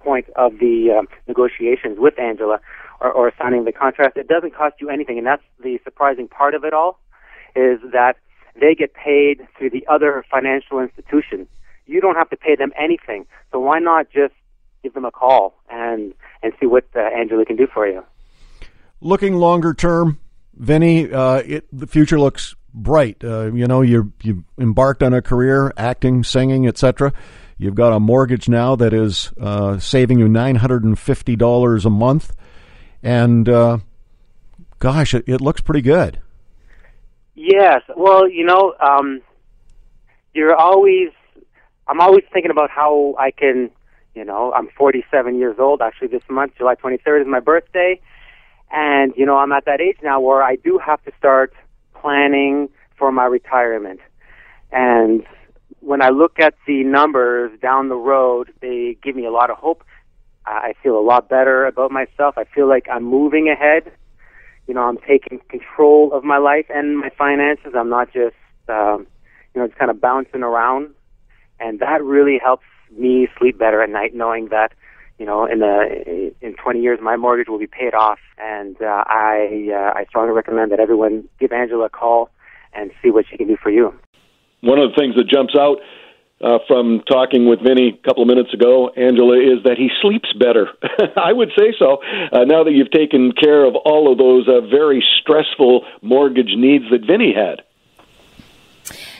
point 0.00 0.26
of 0.36 0.58
the 0.58 0.90
um, 0.98 1.08
negotiations 1.26 1.98
with 1.98 2.18
Angela 2.18 2.60
or, 3.00 3.10
or 3.10 3.32
signing 3.38 3.64
the 3.64 3.72
contract. 3.72 4.16
It 4.16 4.28
doesn't 4.28 4.54
cost 4.54 4.76
you 4.80 4.90
anything, 4.90 5.18
and 5.18 5.26
that's 5.26 5.42
the 5.62 5.78
surprising 5.82 6.28
part 6.28 6.54
of 6.54 6.64
it 6.64 6.72
all, 6.72 6.98
is 7.56 7.80
that 7.92 8.16
they 8.60 8.74
get 8.74 8.94
paid 8.94 9.46
through 9.56 9.70
the 9.70 9.86
other 9.88 10.24
financial 10.30 10.80
institution. 10.80 11.48
You 11.86 12.00
don't 12.00 12.16
have 12.16 12.30
to 12.30 12.36
pay 12.36 12.56
them 12.56 12.72
anything, 12.78 13.26
so 13.50 13.58
why 13.58 13.78
not 13.78 14.10
just 14.10 14.34
give 14.82 14.94
them 14.94 15.04
a 15.04 15.10
call 15.10 15.54
and 15.70 16.14
and 16.42 16.52
see 16.60 16.66
what 16.66 16.84
uh, 16.94 17.00
Angela 17.00 17.44
can 17.44 17.56
do 17.56 17.66
for 17.66 17.86
you. 17.86 18.04
Looking 19.04 19.36
longer 19.36 19.74
term, 19.74 20.18
Vinny, 20.54 21.12
uh, 21.12 21.36
it, 21.36 21.66
the 21.70 21.86
future 21.86 22.18
looks 22.18 22.56
bright. 22.72 23.22
Uh, 23.22 23.52
you 23.52 23.68
know, 23.68 23.82
you 23.82 24.12
you 24.22 24.44
embarked 24.58 25.02
on 25.02 25.14
a 25.14 25.22
career 25.22 25.72
acting, 25.76 26.24
singing, 26.24 26.66
etc. 26.66 27.12
You've 27.58 27.76
got 27.76 27.92
a 27.92 28.00
mortgage 28.00 28.48
now 28.48 28.74
that 28.74 28.92
is 28.92 29.32
uh, 29.40 29.78
saving 29.78 30.18
you 30.18 30.28
nine 30.28 30.56
hundred 30.56 30.82
and 30.82 30.98
fifty 30.98 31.36
dollars 31.36 31.84
a 31.84 31.90
month 31.90 32.34
and 33.04 33.48
uh, 33.48 33.78
gosh, 34.78 35.14
it, 35.14 35.24
it, 35.28 35.40
looks 35.40 35.60
pretty 35.60 35.82
good. 35.82 36.20
Yes, 37.34 37.82
well, 37.94 38.28
you 38.28 38.44
know, 38.44 38.74
um, 38.80 39.20
you're 40.32 40.56
always. 40.56 41.10
I'm 41.86 42.00
always 42.00 42.24
thinking 42.32 42.50
about 42.50 42.70
how 42.70 43.14
I 43.18 43.30
can. 43.30 43.70
You 44.14 44.24
know, 44.24 44.52
I'm 44.52 44.68
47 44.78 45.38
years 45.38 45.56
old. 45.58 45.82
Actually, 45.82 46.08
this 46.08 46.22
month, 46.30 46.52
July 46.56 46.76
23rd, 46.76 47.22
is 47.22 47.26
my 47.26 47.40
birthday, 47.40 48.00
and 48.74 49.14
you 49.16 49.24
know, 49.24 49.38
I'm 49.38 49.52
at 49.52 49.64
that 49.64 49.80
age 49.80 49.98
now 50.02 50.20
where 50.20 50.42
I 50.42 50.56
do 50.56 50.78
have 50.84 51.02
to 51.04 51.12
start 51.18 51.54
planning 51.94 52.68
for 52.98 53.10
my 53.10 53.24
retirement. 53.24 54.00
And 54.72 55.24
when 55.80 56.02
I 56.02 56.10
look 56.10 56.40
at 56.40 56.54
the 56.66 56.84
numbers 56.84 57.58
down 57.60 57.88
the 57.88 57.96
road, 57.96 58.52
they 58.60 58.96
give 59.02 59.16
me 59.16 59.24
a 59.24 59.30
lot 59.30 59.50
of 59.50 59.56
hope 59.56 59.84
I 60.46 60.74
feel 60.82 60.98
a 60.98 61.00
lot 61.00 61.28
better 61.28 61.66
about 61.66 61.90
myself. 61.90 62.36
I 62.36 62.44
feel 62.44 62.68
like 62.68 62.86
I'm 62.90 63.04
moving 63.04 63.48
ahead. 63.48 63.92
You 64.66 64.74
know, 64.74 64.82
I'm 64.82 64.98
taking 64.98 65.40
control 65.48 66.12
of 66.12 66.24
my 66.24 66.38
life 66.38 66.66
and 66.68 66.98
my 66.98 67.10
finances. 67.10 67.72
I'm 67.76 67.88
not 67.88 68.12
just, 68.12 68.36
um, 68.68 69.06
you 69.54 69.60
know, 69.60 69.66
just 69.66 69.78
kind 69.78 69.90
of 69.90 70.00
bouncing 70.00 70.42
around. 70.42 70.90
And 71.60 71.80
that 71.80 72.02
really 72.02 72.38
helps 72.42 72.66
me 72.96 73.28
sleep 73.38 73.58
better 73.58 73.82
at 73.82 73.90
night, 73.90 74.14
knowing 74.14 74.48
that, 74.48 74.72
you 75.18 75.26
know, 75.26 75.46
in 75.46 75.60
the 75.60 76.32
in 76.40 76.54
20 76.54 76.80
years 76.80 76.98
my 77.02 77.16
mortgage 77.16 77.48
will 77.48 77.58
be 77.58 77.66
paid 77.66 77.94
off. 77.94 78.18
And 78.38 78.76
uh, 78.80 79.04
I 79.06 79.70
uh, 79.72 79.98
I 79.98 80.04
strongly 80.08 80.32
recommend 80.32 80.72
that 80.72 80.80
everyone 80.80 81.28
give 81.38 81.52
Angela 81.52 81.86
a 81.86 81.90
call 81.90 82.30
and 82.72 82.90
see 83.02 83.10
what 83.10 83.24
she 83.30 83.36
can 83.36 83.46
do 83.46 83.56
for 83.62 83.70
you. 83.70 83.94
One 84.60 84.78
of 84.78 84.90
the 84.90 84.96
things 84.96 85.14
that 85.16 85.28
jumps 85.28 85.54
out 85.58 85.78
uh, 86.42 86.58
from 86.66 87.00
talking 87.08 87.48
with 87.48 87.60
Vinny 87.60 87.98
a 87.98 88.06
couple 88.06 88.22
of 88.22 88.28
minutes 88.28 88.52
ago, 88.52 88.90
Angela, 88.96 89.38
is 89.38 89.62
that 89.64 89.76
he 89.78 89.88
sleeps 90.02 90.32
better. 90.38 90.68
I 91.16 91.32
would 91.32 91.50
say 91.56 91.72
so. 91.78 92.02
Uh, 92.32 92.44
now 92.44 92.64
that 92.64 92.72
you've 92.72 92.90
taken 92.90 93.32
care 93.32 93.64
of 93.64 93.74
all 93.76 94.12
of 94.12 94.18
those 94.18 94.48
uh, 94.48 94.60
very 94.68 95.04
stressful 95.20 95.86
mortgage 96.02 96.52
needs 96.56 96.84
that 96.90 97.06
Vinny 97.06 97.32
had. 97.34 97.63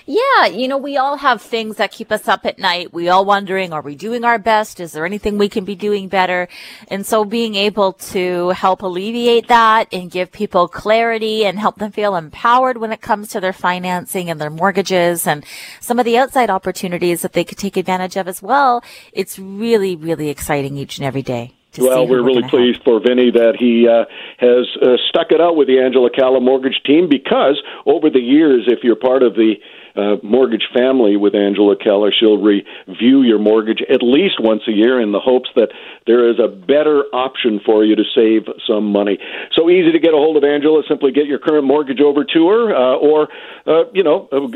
Yeah, 0.06 0.46
you 0.46 0.68
know, 0.68 0.76
we 0.76 0.98
all 0.98 1.16
have 1.16 1.40
things 1.40 1.76
that 1.76 1.90
keep 1.90 2.12
us 2.12 2.28
up 2.28 2.44
at 2.44 2.58
night. 2.58 2.92
We 2.92 3.08
all 3.08 3.24
wondering, 3.24 3.72
are 3.72 3.80
we 3.80 3.94
doing 3.94 4.22
our 4.22 4.38
best? 4.38 4.78
Is 4.78 4.92
there 4.92 5.06
anything 5.06 5.38
we 5.38 5.48
can 5.48 5.64
be 5.64 5.74
doing 5.74 6.08
better? 6.08 6.46
And 6.88 7.06
so 7.06 7.24
being 7.24 7.54
able 7.54 7.94
to 7.94 8.50
help 8.50 8.82
alleviate 8.82 9.48
that 9.48 9.88
and 9.92 10.10
give 10.10 10.30
people 10.30 10.68
clarity 10.68 11.46
and 11.46 11.58
help 11.58 11.78
them 11.78 11.90
feel 11.90 12.16
empowered 12.16 12.76
when 12.76 12.92
it 12.92 13.00
comes 13.00 13.28
to 13.30 13.40
their 13.40 13.54
financing 13.54 14.28
and 14.28 14.38
their 14.38 14.50
mortgages 14.50 15.26
and 15.26 15.42
some 15.80 15.98
of 15.98 16.04
the 16.04 16.18
outside 16.18 16.50
opportunities 16.50 17.22
that 17.22 17.32
they 17.32 17.44
could 17.44 17.58
take 17.58 17.78
advantage 17.78 18.16
of 18.16 18.28
as 18.28 18.42
well. 18.42 18.84
It's 19.14 19.38
really, 19.38 19.96
really 19.96 20.28
exciting 20.28 20.76
each 20.76 20.98
and 20.98 21.06
every 21.06 21.22
day 21.22 21.54
well, 21.78 22.06
we're, 22.06 22.22
we're 22.22 22.26
really 22.26 22.48
pleased 22.48 22.82
help. 22.84 23.02
for 23.02 23.08
Vinny 23.08 23.30
that 23.30 23.56
he 23.58 23.88
uh, 23.88 24.04
has 24.38 24.66
uh, 24.82 24.96
stuck 25.08 25.32
it 25.32 25.40
out 25.40 25.56
with 25.56 25.68
the 25.68 25.80
Angela 25.80 26.10
Calla 26.10 26.40
mortgage 26.40 26.80
team 26.84 27.08
because 27.08 27.60
over 27.86 28.10
the 28.10 28.20
years, 28.20 28.64
if 28.66 28.80
you're 28.82 28.96
part 28.96 29.22
of 29.22 29.34
the 29.34 29.54
uh, 29.96 30.16
mortgage 30.22 30.66
family 30.74 31.16
with 31.16 31.34
Angela 31.34 31.76
Calla. 31.76 32.10
she'll 32.10 32.38
review 32.38 33.22
your 33.22 33.38
mortgage 33.38 33.82
at 33.88 34.02
least 34.02 34.40
once 34.40 34.62
a 34.66 34.72
year 34.72 35.00
in 35.00 35.12
the 35.12 35.20
hopes 35.20 35.48
that 35.54 35.68
there 36.06 36.28
is 36.28 36.38
a 36.38 36.48
better 36.48 37.04
option 37.12 37.60
for 37.64 37.84
you 37.84 37.94
to 37.94 38.02
save 38.14 38.48
some 38.66 38.90
money. 38.90 39.18
So 39.52 39.70
easy 39.70 39.92
to 39.92 39.98
get 39.98 40.12
a 40.12 40.16
hold 40.16 40.36
of 40.36 40.44
Angela. 40.44 40.82
Simply 40.88 41.12
get 41.12 41.26
your 41.26 41.38
current 41.38 41.64
mortgage 41.64 42.00
over 42.00 42.24
to 42.24 42.48
her, 42.48 42.74
uh, 42.74 42.96
or 42.96 43.28
uh, 43.66 43.84
you 43.92 44.02
know, 44.02 44.28
uh, 44.32 44.48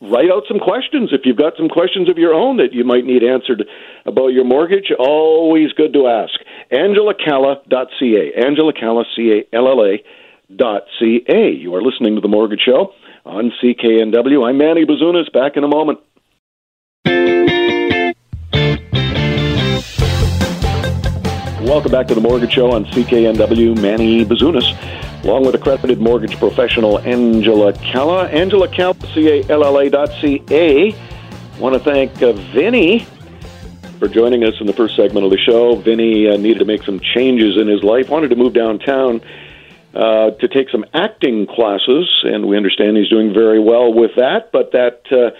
write 0.00 0.30
out 0.30 0.44
some 0.48 0.58
questions 0.58 1.10
if 1.12 1.22
you've 1.24 1.36
got 1.36 1.56
some 1.56 1.68
questions 1.68 2.10
of 2.10 2.18
your 2.18 2.34
own 2.34 2.56
that 2.56 2.72
you 2.72 2.84
might 2.84 3.04
need 3.04 3.22
answered 3.22 3.64
about 4.06 4.28
your 4.28 4.44
mortgage. 4.44 4.90
Always 4.98 5.72
good 5.72 5.92
to 5.92 6.06
ask. 6.06 6.34
AngelaCalla.ca. 6.72 8.32
Angela 8.34 8.72
Calla, 8.72 9.04
C 9.14 9.44
A 9.44 9.56
L 9.56 9.68
L 9.68 9.84
A. 9.84 10.02
Dot 10.56 10.82
ca. 10.98 11.52
You 11.52 11.76
are 11.76 11.82
listening 11.82 12.16
to 12.16 12.20
the 12.20 12.26
Mortgage 12.26 12.62
Show 12.66 12.92
on 13.24 13.52
CKNW. 13.62 14.48
I'm 14.48 14.58
Manny 14.58 14.84
Bazunas. 14.84 15.30
Back 15.32 15.56
in 15.56 15.64
a 15.64 15.68
moment. 15.68 16.00
Welcome 21.62 21.92
back 21.92 22.08
to 22.08 22.14
the 22.14 22.20
Mortgage 22.20 22.52
Show 22.52 22.72
on 22.72 22.84
CKNW. 22.86 23.80
Manny 23.80 24.24
Bazunas, 24.24 25.24
along 25.24 25.46
with 25.46 25.54
accredited 25.54 26.00
mortgage 26.00 26.36
professional 26.36 26.98
Angela 27.00 27.72
Calla. 27.74 28.26
Angela 28.28 28.66
Calla, 28.66 28.96
C-A-L-L-A 29.14 29.90
dot 29.90 30.10
C-A. 30.20 30.94
want 31.58 31.74
to 31.74 31.80
thank 31.80 32.20
uh, 32.22 32.32
Vinny 32.32 33.06
for 33.98 34.08
joining 34.08 34.42
us 34.44 34.54
in 34.60 34.66
the 34.66 34.72
first 34.72 34.96
segment 34.96 35.24
of 35.24 35.30
the 35.30 35.38
show. 35.38 35.76
Vinny 35.76 36.28
uh, 36.28 36.36
needed 36.36 36.58
to 36.58 36.64
make 36.64 36.82
some 36.82 36.98
changes 36.98 37.56
in 37.56 37.68
his 37.68 37.84
life, 37.84 38.08
wanted 38.08 38.30
to 38.30 38.36
move 38.36 38.54
downtown 38.54 39.20
uh, 39.94 40.30
to 40.30 40.48
take 40.48 40.70
some 40.70 40.84
acting 40.94 41.46
classes, 41.46 42.08
and 42.24 42.46
we 42.46 42.56
understand 42.56 42.96
he's 42.96 43.08
doing 43.08 43.34
very 43.34 43.60
well 43.60 43.92
with 43.92 44.12
that. 44.16 44.50
But 44.52 44.72
that 44.72 45.02
uh, 45.10 45.36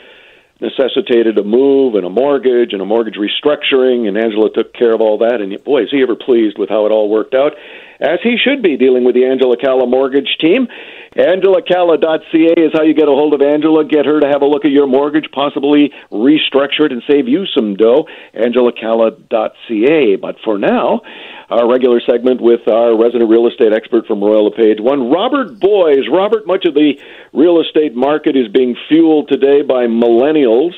necessitated 0.61 1.39
a 1.39 1.45
move 1.45 1.95
and 1.95 2.05
a 2.05 2.11
mortgage 2.11 2.73
and 2.73 2.83
a 2.83 2.85
mortgage 2.85 3.17
restructuring, 3.17 4.09
and 4.09 4.17
Angela 4.17 4.53
took 4.53 4.75
care 4.75 4.93
of 4.95 5.01
all 5.01 5.19
that. 5.19 5.41
And 5.41 5.63
boy, 5.65 5.85
is 5.85 5.91
he 5.91 6.03
ever 6.03 6.17
pleased 6.17 6.59
with 6.59 6.69
how 6.69 6.87
it 6.87 6.91
all 6.93 7.09
worked 7.09 7.35
out, 7.35 7.53
as 8.01 8.19
he 8.23 8.37
should 8.37 8.63
be 8.63 8.77
dealing 8.77 9.05
with 9.05 9.15
the 9.15 9.27
Angela 9.27 9.57
Calla 9.57 9.87
mortgage 9.87 10.37
team. 10.41 10.69
AngelaCalla.ca 11.17 12.55
is 12.57 12.73
how 12.73 12.83
you 12.83 12.95
get 12.95 13.09
a 13.09 13.13
hold 13.13 13.35
of 13.35 13.43
Angela. 13.43 13.85
Get 13.85 14.07
her 14.07 14.21
to 14.21 14.29
have 14.29 14.43
a 14.43 14.47
look 14.47 14.65
at 14.65 14.71
your 14.71 14.87
mortgage, 14.87 15.29
possibly 15.33 15.93
restructure 16.11 16.87
it 16.87 16.93
and 16.93 17.03
save 17.11 17.29
you 17.29 17.47
some 17.47 17.75
dough. 17.77 18.07
AngelaCalla.ca. 18.35 20.17
But 20.17 20.37
for 20.45 20.57
now, 20.57 21.03
our 21.51 21.69
regular 21.69 22.01
segment 22.01 22.41
with 22.41 22.69
our 22.69 22.97
resident 22.97 23.29
real 23.29 23.49
estate 23.49 23.73
expert 23.73 24.07
from 24.07 24.23
Royal 24.23 24.45
LePage 24.47 24.81
One, 24.81 25.11
Robert 25.11 25.61
Boies. 25.61 26.09
Robert, 26.11 26.47
much 26.47 26.65
of 26.65 26.75
the 26.75 26.95
real 27.33 27.61
estate 27.61 27.95
market 27.95 28.37
is 28.37 28.49
being 28.49 28.77
fueled 28.89 29.29
today 29.29 29.63
by 29.63 29.87
millennials. 29.87 30.73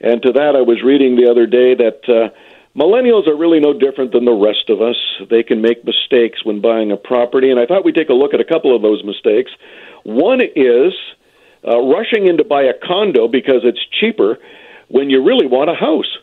And 0.00 0.20
to 0.22 0.32
that, 0.32 0.56
I 0.56 0.62
was 0.62 0.82
reading 0.82 1.16
the 1.16 1.30
other 1.30 1.46
day 1.46 1.74
that. 1.74 2.08
Uh, 2.08 2.34
Millennials 2.76 3.26
are 3.26 3.34
really 3.34 3.58
no 3.58 3.72
different 3.72 4.12
than 4.12 4.26
the 4.26 4.32
rest 4.32 4.68
of 4.68 4.82
us. 4.82 4.96
They 5.30 5.42
can 5.42 5.62
make 5.62 5.82
mistakes 5.84 6.44
when 6.44 6.60
buying 6.60 6.92
a 6.92 6.96
property, 6.98 7.50
and 7.50 7.58
I 7.58 7.64
thought 7.64 7.86
we'd 7.86 7.94
take 7.94 8.10
a 8.10 8.14
look 8.14 8.34
at 8.34 8.40
a 8.40 8.44
couple 8.44 8.76
of 8.76 8.82
those 8.82 9.02
mistakes. 9.02 9.50
One 10.04 10.42
is 10.42 10.92
uh, 11.66 11.78
rushing 11.80 12.26
in 12.26 12.36
to 12.36 12.44
buy 12.44 12.64
a 12.64 12.74
condo 12.74 13.28
because 13.28 13.62
it's 13.64 13.80
cheaper 13.98 14.38
when 14.88 15.08
you 15.08 15.24
really 15.24 15.46
want 15.46 15.70
a 15.70 15.74
house. 15.74 16.18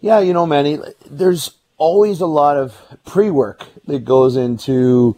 Yeah, 0.00 0.20
you 0.20 0.34
know, 0.34 0.44
Manny, 0.44 0.78
there's 1.10 1.52
always 1.78 2.20
a 2.20 2.26
lot 2.26 2.58
of 2.58 2.76
pre 3.06 3.30
work 3.30 3.64
that 3.86 4.04
goes 4.04 4.36
into 4.36 5.16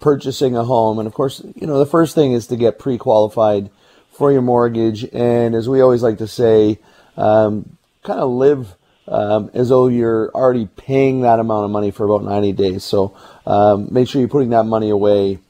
purchasing 0.00 0.56
a 0.56 0.64
home. 0.64 0.98
And 0.98 1.06
of 1.06 1.12
course, 1.12 1.44
you 1.54 1.66
know, 1.66 1.78
the 1.78 1.86
first 1.86 2.14
thing 2.14 2.32
is 2.32 2.46
to 2.46 2.56
get 2.56 2.78
pre 2.78 2.96
qualified 2.96 3.68
for 4.10 4.32
your 4.32 4.40
mortgage. 4.40 5.04
And 5.12 5.54
as 5.54 5.68
we 5.68 5.82
always 5.82 6.02
like 6.02 6.18
to 6.18 6.26
say, 6.26 6.78
um, 7.18 7.73
kind 8.04 8.20
of 8.20 8.30
live 8.30 8.76
um, 9.08 9.50
as 9.54 9.68
though 9.68 9.88
you're 9.88 10.30
already 10.30 10.66
paying 10.66 11.22
that 11.22 11.40
amount 11.40 11.64
of 11.64 11.70
money 11.70 11.90
for 11.90 12.04
about 12.04 12.24
90 12.24 12.52
days. 12.52 12.84
So 12.84 13.16
um, 13.46 13.88
make 13.90 14.08
sure 14.08 14.20
you're 14.20 14.28
putting 14.28 14.50
that 14.50 14.64
money 14.64 14.90
away 14.90 15.40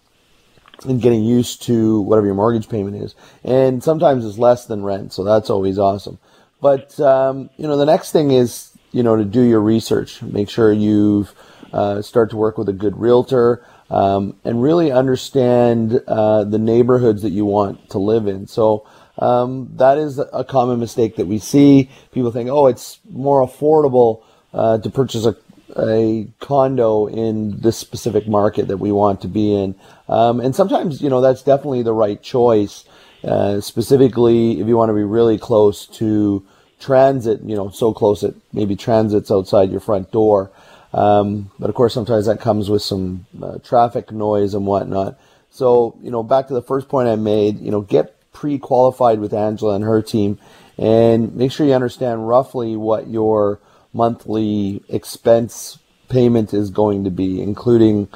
and 0.84 1.00
getting 1.00 1.22
used 1.22 1.62
to 1.62 2.00
whatever 2.00 2.26
your 2.26 2.34
mortgage 2.34 2.68
payment 2.68 2.96
is. 2.96 3.14
And 3.44 3.82
sometimes 3.82 4.24
it's 4.24 4.38
less 4.38 4.66
than 4.66 4.82
rent, 4.82 5.12
so 5.12 5.24
that's 5.24 5.50
always 5.50 5.78
awesome. 5.78 6.18
But 6.60 6.98
um, 7.00 7.50
you 7.56 7.66
know, 7.66 7.76
the 7.76 7.86
next 7.86 8.12
thing 8.12 8.30
is 8.30 8.76
you 8.90 9.02
know 9.02 9.16
to 9.16 9.24
do 9.24 9.42
your 9.42 9.60
research. 9.60 10.22
Make 10.22 10.48
sure 10.48 10.72
you 10.72 11.28
uh, 11.72 12.02
start 12.02 12.30
to 12.30 12.36
work 12.36 12.58
with 12.58 12.68
a 12.68 12.72
good 12.72 12.96
realtor. 12.96 13.64
Um, 13.90 14.34
and 14.44 14.62
really 14.62 14.90
understand 14.90 16.02
uh, 16.08 16.44
the 16.44 16.58
neighborhoods 16.58 17.20
that 17.20 17.30
you 17.30 17.44
want 17.44 17.90
to 17.90 17.98
live 17.98 18.26
in. 18.26 18.46
So 18.46 18.86
um, 19.18 19.70
that 19.76 19.98
is 19.98 20.18
a 20.18 20.44
common 20.44 20.80
mistake 20.80 21.16
that 21.16 21.26
we 21.26 21.38
see. 21.38 21.90
People 22.12 22.30
think, 22.30 22.50
oh, 22.50 22.66
it's 22.66 22.98
more 23.08 23.46
affordable 23.46 24.22
uh, 24.52 24.78
to 24.78 24.90
purchase 24.90 25.26
a, 25.26 25.36
a 25.76 26.26
condo 26.40 27.06
in 27.06 27.60
this 27.60 27.76
specific 27.76 28.26
market 28.26 28.68
that 28.68 28.78
we 28.78 28.92
want 28.92 29.20
to 29.22 29.28
be 29.28 29.54
in. 29.54 29.74
Um, 30.08 30.40
and 30.40 30.54
sometimes, 30.54 31.00
you 31.00 31.10
know, 31.10 31.20
that's 31.20 31.42
definitely 31.42 31.82
the 31.82 31.92
right 31.92 32.20
choice. 32.20 32.84
Uh, 33.22 33.60
specifically, 33.60 34.60
if 34.60 34.66
you 34.66 34.76
want 34.76 34.90
to 34.90 34.94
be 34.94 35.02
really 35.02 35.38
close 35.38 35.86
to 35.86 36.44
transit, 36.78 37.40
you 37.42 37.56
know, 37.56 37.70
so 37.70 37.92
close 37.92 38.20
that 38.20 38.34
maybe 38.52 38.76
transit's 38.76 39.30
outside 39.30 39.70
your 39.70 39.80
front 39.80 40.10
door. 40.10 40.50
Um, 40.92 41.50
but 41.58 41.70
of 41.70 41.74
course, 41.74 41.94
sometimes 41.94 42.26
that 42.26 42.40
comes 42.40 42.68
with 42.68 42.82
some 42.82 43.26
uh, 43.42 43.58
traffic 43.58 44.12
noise 44.12 44.54
and 44.54 44.66
whatnot. 44.66 45.18
So, 45.50 45.96
you 46.02 46.10
know, 46.10 46.22
back 46.22 46.48
to 46.48 46.54
the 46.54 46.62
first 46.62 46.88
point 46.88 47.08
I 47.08 47.16
made, 47.16 47.58
you 47.60 47.70
know, 47.70 47.80
get 47.80 48.14
pre-qualified 48.34 49.18
with 49.18 49.32
Angela 49.32 49.74
and 49.74 49.84
her 49.84 50.02
team, 50.02 50.38
and 50.76 51.34
make 51.34 51.50
sure 51.50 51.66
you 51.66 51.72
understand 51.72 52.28
roughly 52.28 52.76
what 52.76 53.08
your 53.08 53.60
monthly 53.94 54.82
expense 54.90 55.78
payment 56.10 56.52
is 56.52 56.68
going 56.68 57.04
to 57.04 57.10
be, 57.10 57.40
including 57.40 58.08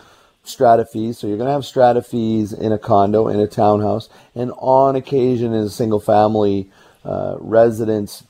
strata 0.44 0.84
fees. 0.84 1.18
So 1.18 1.26
you're 1.26 1.38
going 1.38 1.46
to 1.48 1.52
have 1.52 1.64
strata 1.64 2.02
fees 2.02 2.52
in 2.52 2.72
a 2.72 2.78
condo, 2.78 3.28
in 3.28 3.40
a 3.40 3.46
townhouse, 3.46 4.10
and 4.34 4.52
on 4.58 4.96
occasion 4.96 5.54
in 5.54 5.62
a 5.64 5.70
single 5.70 6.00
family 6.00 6.68
uh, 7.04 7.36
residence, 7.38 8.24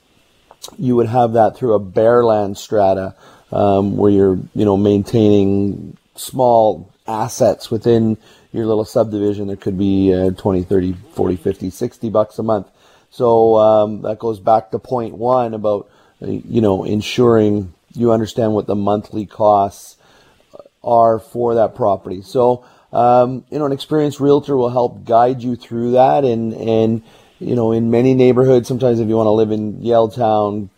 you 0.77 0.95
would 0.95 1.07
have 1.07 1.33
that 1.33 1.57
through 1.57 1.73
a 1.73 1.79
bare 1.79 2.23
land 2.23 2.57
strata, 2.57 3.15
um, 3.51 3.97
where 3.97 4.11
you're, 4.11 4.39
you 4.53 4.63
know, 4.63 4.77
maintaining 4.77 5.97
small 6.15 6.91
assets 7.07 7.71
within 7.71 8.17
your 8.51 8.65
little 8.65 8.85
subdivision, 8.85 9.49
it 9.49 9.61
could 9.61 9.77
be 9.77 10.13
uh, 10.13 10.31
20, 10.31 10.63
30, 10.63 10.93
40, 11.13 11.35
50, 11.35 11.69
60 11.69 12.09
bucks 12.09 12.39
a 12.39 12.43
month. 12.43 12.67
So 13.11 13.57
um, 13.57 14.01
that 14.03 14.19
goes 14.19 14.39
back 14.39 14.71
to 14.71 14.79
point 14.79 15.15
one 15.15 15.53
about, 15.53 15.89
uh, 16.21 16.27
you 16.27 16.61
know, 16.61 16.83
ensuring 16.83 17.73
you 17.93 18.11
understand 18.11 18.53
what 18.53 18.67
the 18.67 18.75
monthly 18.75 19.25
costs 19.25 19.97
are 20.83 21.19
for 21.19 21.55
that 21.55 21.75
property. 21.75 22.21
So, 22.21 22.65
um, 22.93 23.43
you 23.49 23.59
know, 23.59 23.65
an 23.65 23.71
experienced 23.71 24.19
realtor 24.19 24.55
will 24.55 24.69
help 24.69 25.05
guide 25.05 25.41
you 25.41 25.55
through 25.55 25.91
that. 25.91 26.23
And, 26.23 26.53
and, 26.53 27.03
you 27.39 27.55
know, 27.55 27.71
in 27.71 27.91
many 27.91 28.13
neighborhoods, 28.13 28.67
sometimes 28.67 28.99
if 28.99 29.07
you 29.07 29.15
want 29.15 29.27
to 29.27 29.31
live 29.31 29.51
in 29.51 29.81
Yaletown, 29.81 30.69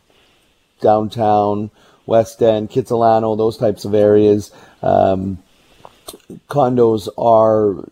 downtown, 0.82 1.72
West 2.06 2.42
End, 2.42 2.70
Kitsilano, 2.70 3.38
those 3.38 3.58
types 3.58 3.86
of 3.86 3.94
areas, 3.94 4.52
um, 4.82 5.42
condos 6.48 7.08
are 7.18 7.88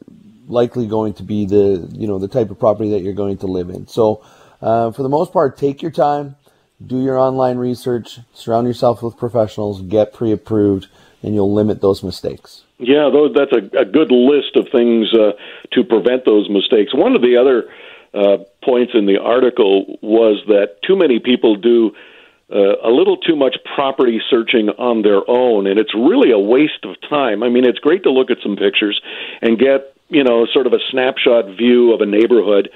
likely 0.47 0.87
going 0.87 1.13
to 1.13 1.23
be 1.23 1.45
the 1.45 1.87
you 1.93 2.07
know 2.07 2.19
the 2.19 2.27
type 2.27 2.49
of 2.49 2.59
property 2.59 2.89
that 2.91 3.01
you're 3.01 3.13
going 3.13 3.37
to 3.37 3.47
live 3.47 3.69
in. 3.69 3.87
So 3.87 4.23
uh, 4.61 4.91
for 4.91 5.03
the 5.03 5.09
most 5.09 5.31
part, 5.31 5.57
take 5.57 5.81
your 5.81 5.91
time, 5.91 6.35
do 6.85 7.01
your 7.01 7.17
online 7.17 7.57
research, 7.57 8.19
surround 8.33 8.67
yourself 8.67 9.01
with 9.01 9.17
professionals, 9.17 9.81
get 9.81 10.13
pre-approved, 10.13 10.87
and 11.23 11.33
you'll 11.33 11.53
limit 11.53 11.81
those 11.81 12.03
mistakes. 12.03 12.63
Yeah, 12.77 13.09
that's 13.35 13.51
a, 13.51 13.79
a 13.79 13.85
good 13.85 14.11
list 14.11 14.55
of 14.55 14.67
things 14.71 15.13
uh, 15.13 15.31
to 15.73 15.83
prevent 15.83 16.25
those 16.25 16.49
mistakes. 16.49 16.93
One 16.93 17.15
of 17.15 17.21
the 17.21 17.35
other 17.37 17.69
uh, 18.13 18.43
points 18.63 18.93
in 18.95 19.05
the 19.05 19.19
article 19.19 19.99
was 20.01 20.41
that 20.47 20.81
too 20.81 20.95
many 20.95 21.19
people 21.19 21.55
do 21.55 21.91
uh, 22.51 22.77
a 22.83 22.89
little 22.89 23.17
too 23.17 23.35
much 23.35 23.57
property 23.75 24.21
searching 24.29 24.69
on 24.69 25.01
their 25.01 25.21
own, 25.29 25.67
and 25.67 25.79
it's 25.79 25.93
really 25.93 26.31
a 26.31 26.39
waste 26.39 26.83
of 26.83 26.95
time. 27.07 27.43
I 27.43 27.49
mean, 27.49 27.65
it's 27.65 27.79
great 27.79 28.03
to 28.03 28.11
look 28.11 28.31
at 28.31 28.37
some 28.41 28.55
pictures 28.55 28.99
and 29.41 29.57
get, 29.59 29.93
you 30.09 30.23
know, 30.23 30.45
sort 30.47 30.65
of 30.65 30.73
a 30.73 30.79
snapshot 30.89 31.45
view 31.57 31.93
of 31.93 32.01
a 32.01 32.05
neighborhood. 32.05 32.69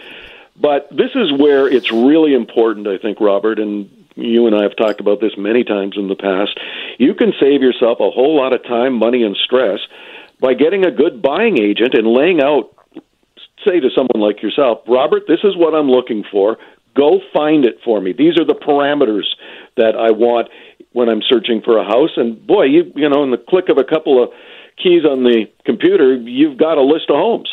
But 0.55 0.87
this 0.91 1.11
is 1.15 1.31
where 1.31 1.67
it's 1.67 1.91
really 1.91 2.35
important, 2.35 2.87
I 2.87 2.99
think, 2.99 3.19
Robert, 3.19 3.57
and 3.57 3.89
you 4.15 4.45
and 4.45 4.55
I 4.55 4.63
have 4.63 4.75
talked 4.75 4.99
about 4.99 5.19
this 5.19 5.35
many 5.37 5.63
times 5.63 5.95
in 5.97 6.07
the 6.07 6.15
past. 6.15 6.59
You 6.99 7.15
can 7.15 7.33
save 7.39 7.61
yourself 7.61 7.99
a 7.99 8.11
whole 8.11 8.35
lot 8.35 8.53
of 8.53 8.63
time, 8.63 8.93
money, 8.93 9.23
and 9.23 9.35
stress 9.35 9.79
by 10.39 10.53
getting 10.53 10.85
a 10.85 10.91
good 10.91 11.21
buying 11.21 11.59
agent 11.59 11.95
and 11.95 12.07
laying 12.07 12.41
out, 12.41 12.75
say 13.65 13.79
to 13.79 13.89
someone 13.95 14.19
like 14.19 14.43
yourself, 14.43 14.81
Robert, 14.87 15.23
this 15.27 15.39
is 15.43 15.55
what 15.55 15.73
I'm 15.73 15.89
looking 15.89 16.23
for. 16.31 16.57
Go 16.95 17.21
find 17.33 17.65
it 17.65 17.79
for 17.83 17.99
me. 17.99 18.13
These 18.13 18.37
are 18.37 18.45
the 18.45 18.53
parameters 18.53 19.25
that 19.77 19.95
I 19.95 20.11
want 20.11 20.49
when 20.91 21.09
I'm 21.09 21.21
searching 21.27 21.61
for 21.63 21.77
a 21.77 21.83
house. 21.83 22.11
And 22.17 22.45
boy, 22.45 22.63
you 22.63 22.91
you 22.95 23.09
know, 23.09 23.23
in 23.23 23.31
the 23.31 23.37
click 23.37 23.69
of 23.69 23.77
a 23.77 23.83
couple 23.83 24.21
of 24.23 24.29
keys 24.81 25.03
on 25.05 25.23
the 25.23 25.45
computer, 25.65 26.15
you've 26.15 26.57
got 26.57 26.77
a 26.77 26.81
list 26.81 27.09
of 27.09 27.15
homes. 27.15 27.49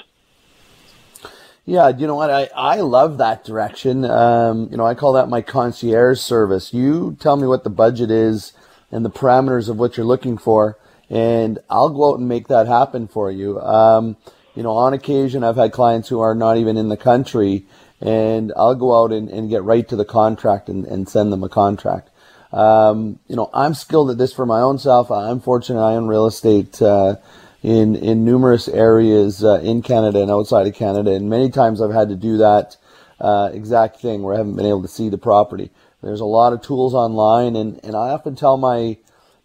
Yeah, 1.67 1.89
you 1.89 2.07
know 2.07 2.17
what? 2.17 2.31
I, 2.31 2.49
I 2.57 2.81
love 2.81 3.19
that 3.19 3.45
direction. 3.45 4.05
Um, 4.05 4.69
you 4.71 4.77
know, 4.77 4.87
I 4.87 4.95
call 4.95 5.13
that 5.13 5.29
my 5.29 5.41
concierge 5.43 6.19
service. 6.19 6.73
You 6.75 7.17
tell 7.21 7.37
me 7.37 7.47
what 7.47 7.65
the 7.65 7.71
budget 7.71 8.11
is 8.11 8.55
and 8.91 9.05
the 9.05 9.11
parameters 9.11 9.69
of 9.69 9.79
what 9.79 9.97
you're 9.97 10.07
looking 10.07 10.37
for, 10.37 10.79
and 11.09 11.59
I'll 11.69 11.91
go 11.91 12.13
out 12.13 12.19
and 12.19 12.29
make 12.29 12.49
that 12.49 12.67
happen 12.67 13.07
for 13.07 13.31
you. 13.31 13.61
Um, 13.61 14.17
you 14.57 14.65
know, 14.65 14.73
on 14.73 14.95
occasion, 14.95 15.45
I've 15.45 15.57
had 15.57 15.71
clients 15.71 16.09
who 16.09 16.19
are 16.21 16.35
not 16.35 16.57
even 16.57 16.77
in 16.77 16.89
the 16.89 16.97
country, 16.97 17.67
and 18.01 18.53
I'll 18.57 18.75
go 18.75 19.01
out 19.01 19.13
and, 19.13 19.29
and 19.29 19.49
get 19.49 19.63
right 19.63 19.87
to 19.89 19.97
the 19.97 20.05
contract 20.05 20.69
and, 20.69 20.85
and 20.87 21.09
send 21.09 21.33
them 21.33 21.45
a 21.45 21.49
contract. 21.49 22.10
Um, 22.53 23.19
you 23.29 23.37
know, 23.37 23.51
I'm 23.55 23.75
skilled 23.75 24.11
at 24.11 24.19
this 24.19 24.33
for 24.33 24.45
my 24.45 24.61
own 24.61 24.79
self. 24.79 25.11
I'm 25.11 25.41
fortunate 25.41 25.81
I 25.81 25.95
own 25.95 26.09
real 26.09 26.27
estate 26.27 26.81
uh, 26.83 27.17
in 27.63 27.95
in 27.95 28.25
numerous 28.25 28.67
areas 28.69 29.45
uh, 29.45 29.61
in 29.61 29.83
Canada 29.83 30.21
and 30.21 30.31
outside 30.31 30.67
of 30.67 30.75
Canada, 30.75 31.13
and 31.13 31.31
many 31.31 31.51
times 31.51 31.81
I've 31.81 31.93
had 31.93 32.09
to 32.09 32.17
do 32.17 32.39
that 32.39 32.77
uh, 33.21 33.51
exact 33.53 34.01
thing 34.01 34.23
where 34.23 34.35
I 34.35 34.39
haven't 34.39 34.57
been 34.57 34.67
able 34.67 34.83
to 34.83 34.89
see 34.89 35.09
the 35.09 35.19
property. 35.19 35.71
There's 36.03 36.21
a 36.21 36.25
lot 36.25 36.53
of 36.53 36.63
tools 36.63 36.95
online, 36.95 37.55
and, 37.57 37.79
and 37.85 37.95
I 37.95 38.11
often 38.11 38.35
tell 38.35 38.57
my 38.57 38.97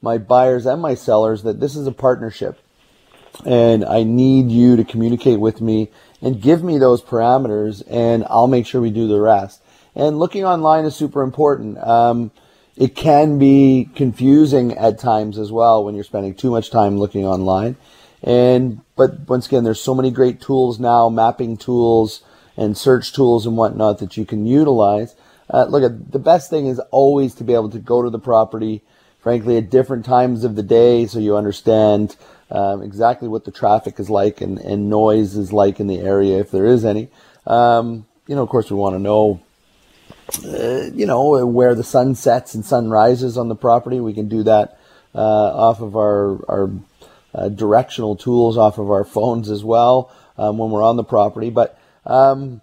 my 0.01 0.17
buyers 0.17 0.65
and 0.65 0.81
my 0.81 0.95
sellers 0.95 1.43
that 1.43 1.59
this 1.59 1.75
is 1.75 1.85
a 1.85 1.91
partnership, 1.91 2.59
and 3.45 3.83
I 3.85 4.03
need 4.03 4.49
you 4.49 4.77
to 4.77 4.83
communicate 4.83 5.39
with 5.39 5.61
me 5.61 5.89
and 6.21 6.41
give 6.41 6.63
me 6.63 6.77
those 6.77 7.03
parameters, 7.03 7.83
and 7.87 8.25
I'll 8.29 8.47
make 8.47 8.65
sure 8.65 8.81
we 8.81 8.89
do 8.89 9.07
the 9.07 9.19
rest. 9.19 9.61
And 9.93 10.17
looking 10.17 10.43
online 10.43 10.85
is 10.85 10.95
super 10.95 11.21
important. 11.21 11.77
Um, 11.77 12.31
it 12.77 12.95
can 12.95 13.39
be 13.39 13.89
confusing 13.95 14.73
at 14.77 14.99
times 14.99 15.37
as 15.37 15.51
well 15.51 15.83
when 15.83 15.95
you're 15.95 16.03
spending 16.03 16.33
too 16.33 16.51
much 16.51 16.69
time 16.69 16.97
looking 16.97 17.25
online. 17.25 17.75
And 18.23 18.81
but 18.95 19.27
once 19.29 19.47
again, 19.47 19.63
there's 19.63 19.79
so 19.79 19.95
many 19.95 20.11
great 20.11 20.41
tools 20.41 20.79
now, 20.79 21.09
mapping 21.09 21.57
tools 21.57 22.23
and 22.57 22.77
search 22.77 23.13
tools 23.13 23.45
and 23.45 23.57
whatnot 23.57 23.99
that 23.99 24.17
you 24.17 24.25
can 24.25 24.45
utilize. 24.45 25.15
Uh, 25.49 25.65
look 25.65 25.83
at 25.83 26.11
the 26.11 26.19
best 26.19 26.49
thing 26.49 26.67
is 26.67 26.79
always 26.91 27.35
to 27.35 27.43
be 27.43 27.53
able 27.53 27.69
to 27.69 27.79
go 27.79 28.01
to 28.01 28.09
the 28.09 28.19
property, 28.19 28.81
frankly, 29.19 29.57
at 29.57 29.69
different 29.69 30.05
times 30.05 30.43
of 30.43 30.55
the 30.55 30.63
day, 30.63 31.05
so 31.05 31.19
you 31.19 31.35
understand 31.35 32.15
um, 32.49 32.81
exactly 32.81 33.27
what 33.27 33.45
the 33.45 33.51
traffic 33.51 33.99
is 33.99 34.09
like 34.09 34.41
and, 34.41 34.57
and 34.59 34.89
noise 34.89 35.35
is 35.35 35.53
like 35.53 35.79
in 35.79 35.87
the 35.87 35.99
area, 35.99 36.39
if 36.39 36.49
there 36.49 36.65
is 36.65 36.83
any. 36.83 37.09
Um, 37.45 38.07
you 38.27 38.35
know, 38.35 38.41
of 38.41 38.49
course, 38.49 38.71
we 38.71 38.77
want 38.77 38.95
to 38.95 38.99
know, 38.99 39.41
uh, 40.43 40.89
you 40.93 41.05
know, 41.05 41.45
where 41.45 41.75
the 41.75 41.83
sun 41.83 42.15
sets 42.15 42.55
and 42.55 42.65
sun 42.65 42.89
rises 42.89 43.37
on 43.37 43.49
the 43.49 43.55
property. 43.55 43.99
We 43.99 44.13
can 44.13 44.27
do 44.27 44.43
that 44.43 44.79
uh, 45.13 45.19
off 45.19 45.81
of 45.81 45.95
our 45.95 46.39
our 46.49 46.71
uh, 47.33 47.49
directional 47.49 48.15
tools, 48.15 48.57
off 48.57 48.77
of 48.77 48.89
our 48.89 49.03
phones 49.03 49.49
as 49.49 49.63
well 49.63 50.11
um, 50.37 50.57
when 50.57 50.71
we're 50.71 50.83
on 50.83 50.95
the 50.95 51.03
property. 51.03 51.49
But 51.49 51.79
um, 52.05 52.61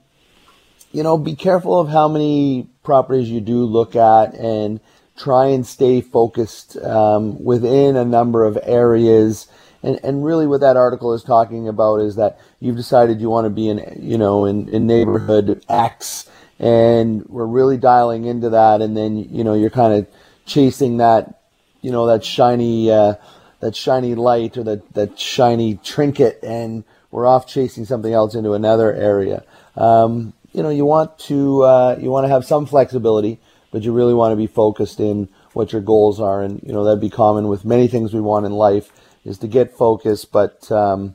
you 0.93 1.03
know, 1.03 1.17
be 1.17 1.35
careful 1.35 1.79
of 1.79 1.89
how 1.89 2.09
many 2.09 2.69
properties 2.83 3.31
you 3.31 3.41
do 3.41 3.65
look 3.65 3.97
at 3.97 4.35
and 4.35 4.81
try 5.17 5.47
and 5.47 5.67
stay 5.67 6.01
focused 6.01 6.77
um, 6.79 7.43
within 7.43 7.97
a 7.97 8.05
number 8.05 8.45
of 8.45 8.59
areas. 8.63 9.47
And, 9.83 9.99
and 10.05 10.25
really 10.25 10.47
what 10.47 10.61
that 10.61 10.77
article 10.77 11.13
is 11.13 11.23
talking 11.23 11.67
about 11.69 12.01
is 12.01 12.17
that 12.17 12.39
you've 12.61 12.77
decided 12.77 13.21
you 13.21 13.31
want 13.31 13.47
to 13.47 13.51
be 13.51 13.69
in, 13.69 13.99
you 14.01 14.19
know, 14.19 14.45
in, 14.45 14.69
in 14.69 14.87
neighborhood 14.87 15.65
X 15.69 16.29
and 16.63 17.27
we're 17.27 17.45
really 17.45 17.77
dialing 17.77 18.25
into 18.25 18.51
that. 18.51 18.81
And 18.81 18.97
then, 18.97 19.17
you 19.17 19.45
know, 19.45 19.53
you're 19.53 19.71
kind 19.71 19.93
of 19.93 20.07
chasing 20.47 20.97
that, 20.99 21.43
you 21.83 21.91
know, 21.91 22.07
that 22.07 22.25
shiny, 22.25 22.91
uh, 22.91 23.17
that 23.61 23.77
shiny 23.77 24.15
light 24.15 24.57
or 24.57 24.63
that, 24.63 24.95
that 24.95 25.19
shiny 25.19 25.75
trinket 25.83 26.39
and 26.43 26.85
we're 27.11 27.27
off 27.27 27.47
chasing 27.47 27.85
something 27.85 28.13
else 28.13 28.35
into 28.35 28.55
another 28.55 28.93
area. 28.93 29.45
Um, 29.77 30.33
you 30.53 30.63
know, 30.63 30.71
you 30.71 30.85
want 30.85 31.19
to 31.21 31.63
uh, 31.63 31.97
you 32.01 32.11
want 32.11 32.25
to 32.25 32.29
have 32.29 32.45
some 32.45 32.67
flexibility, 32.67 33.39
but 33.71 33.83
you 33.83 33.93
really 33.93 34.15
want 34.15 34.33
to 34.33 34.37
be 34.37 34.47
focused 34.47 34.99
in 34.99 35.29
what 35.53 35.73
your 35.73 35.83
goals 35.83 36.21
are, 36.21 36.43
and 36.43 36.61
you 36.63 36.73
know 36.73 36.85
that'd 36.85 37.01
be 37.01 37.11
common 37.11 37.49
with 37.49 37.65
many 37.65 37.87
things 37.89 38.13
we 38.13 38.21
want 38.21 38.47
in 38.47 38.53
life 38.53 38.91
is 39.25 39.39
to 39.39 39.47
get 39.47 39.77
focused, 39.77 40.33
but 40.33 40.71
um, 40.73 41.15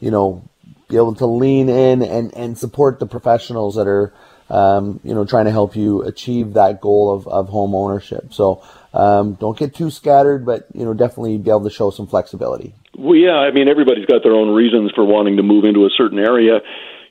you 0.00 0.10
know, 0.10 0.42
be 0.88 0.96
able 0.96 1.14
to 1.16 1.26
lean 1.26 1.68
in 1.68 2.02
and 2.02 2.34
and 2.34 2.58
support 2.58 2.98
the 2.98 3.06
professionals 3.06 3.76
that 3.76 3.86
are 3.86 4.12
um, 4.52 5.00
you 5.02 5.14
know 5.14 5.24
trying 5.24 5.46
to 5.46 5.50
help 5.50 5.74
you 5.74 6.02
achieve 6.02 6.52
that 6.54 6.80
goal 6.80 7.12
of 7.14 7.26
of 7.26 7.48
home 7.48 7.74
ownership. 7.74 8.32
So. 8.32 8.62
Um, 8.94 9.38
don't 9.40 9.56
get 9.56 9.74
too 9.74 9.90
scattered, 9.90 10.44
but 10.44 10.66
you 10.74 10.84
know 10.84 10.92
definitely 10.92 11.38
be 11.38 11.48
able 11.48 11.64
to 11.64 11.70
show 11.70 11.88
some 11.88 12.06
flexibility. 12.06 12.74
Well, 12.94 13.16
yeah, 13.16 13.36
I 13.36 13.50
mean 13.50 13.66
everybody's 13.66 14.04
got 14.04 14.22
their 14.22 14.34
own 14.34 14.50
reasons 14.50 14.92
for 14.94 15.02
wanting 15.02 15.38
to 15.38 15.42
move 15.42 15.64
into 15.64 15.86
a 15.86 15.90
certain 15.96 16.18
area 16.18 16.60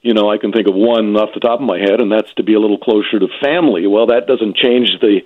you 0.02 0.14
know, 0.14 0.32
I 0.32 0.38
can 0.38 0.52
think 0.52 0.68
of 0.68 0.74
one 0.74 1.16
off 1.16 1.30
the 1.34 1.40
top 1.40 1.62
of 1.62 1.66
my 1.66 1.78
head, 1.78 2.02
and 2.02 2.12
that's 2.12 2.34
to 2.36 2.44
be 2.44 2.56
a 2.56 2.60
little 2.60 2.80
closer 2.80 3.20
to 3.20 3.28
family. 3.42 3.86
Well, 3.86 4.08
that 4.08 4.26
doesn't 4.26 4.58
change 4.58 4.98
the 5.00 5.22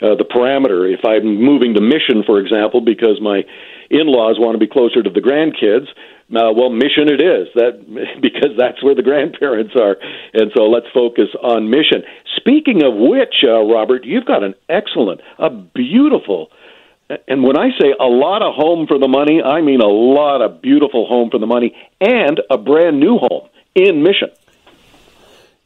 uh, 0.00 0.16
the 0.16 0.24
parameter. 0.24 0.88
If 0.92 1.04
I'm 1.04 1.36
moving 1.36 1.74
to 1.74 1.80
Mission, 1.80 2.24
for 2.24 2.40
example, 2.40 2.80
because 2.80 3.20
my 3.20 3.44
in-laws 3.90 4.40
want 4.40 4.54
to 4.54 4.58
be 4.58 4.66
closer 4.66 5.02
to 5.02 5.10
the 5.10 5.20
grandkids, 5.20 5.86
uh, 6.30 6.52
well, 6.56 6.70
Mission 6.70 7.08
it 7.08 7.20
is. 7.20 7.48
That 7.54 7.84
because 8.22 8.56
that's 8.56 8.82
where 8.82 8.94
the 8.94 9.02
grandparents 9.02 9.74
are, 9.76 9.96
and 10.32 10.50
so 10.56 10.64
let's 10.64 10.86
focus 10.94 11.28
on 11.42 11.70
Mission. 11.70 12.02
Speaking 12.36 12.82
of 12.82 12.94
which, 12.96 13.44
uh, 13.44 13.62
Robert, 13.62 14.04
you've 14.04 14.26
got 14.26 14.42
an 14.42 14.54
excellent, 14.68 15.20
a 15.38 15.50
beautiful. 15.50 16.50
And 17.28 17.44
when 17.44 17.58
I 17.58 17.68
say 17.78 17.92
a 17.98 18.06
lot 18.06 18.42
of 18.42 18.54
home 18.54 18.86
for 18.86 18.98
the 18.98 19.08
money, 19.08 19.42
I 19.42 19.60
mean 19.60 19.80
a 19.80 19.86
lot 19.86 20.40
of 20.40 20.62
beautiful 20.62 21.06
home 21.06 21.28
for 21.30 21.38
the 21.38 21.46
money 21.46 21.76
and 22.00 22.40
a 22.50 22.56
brand 22.56 22.98
new 22.98 23.18
home 23.18 23.48
in 23.74 24.02
Mission. 24.02 24.30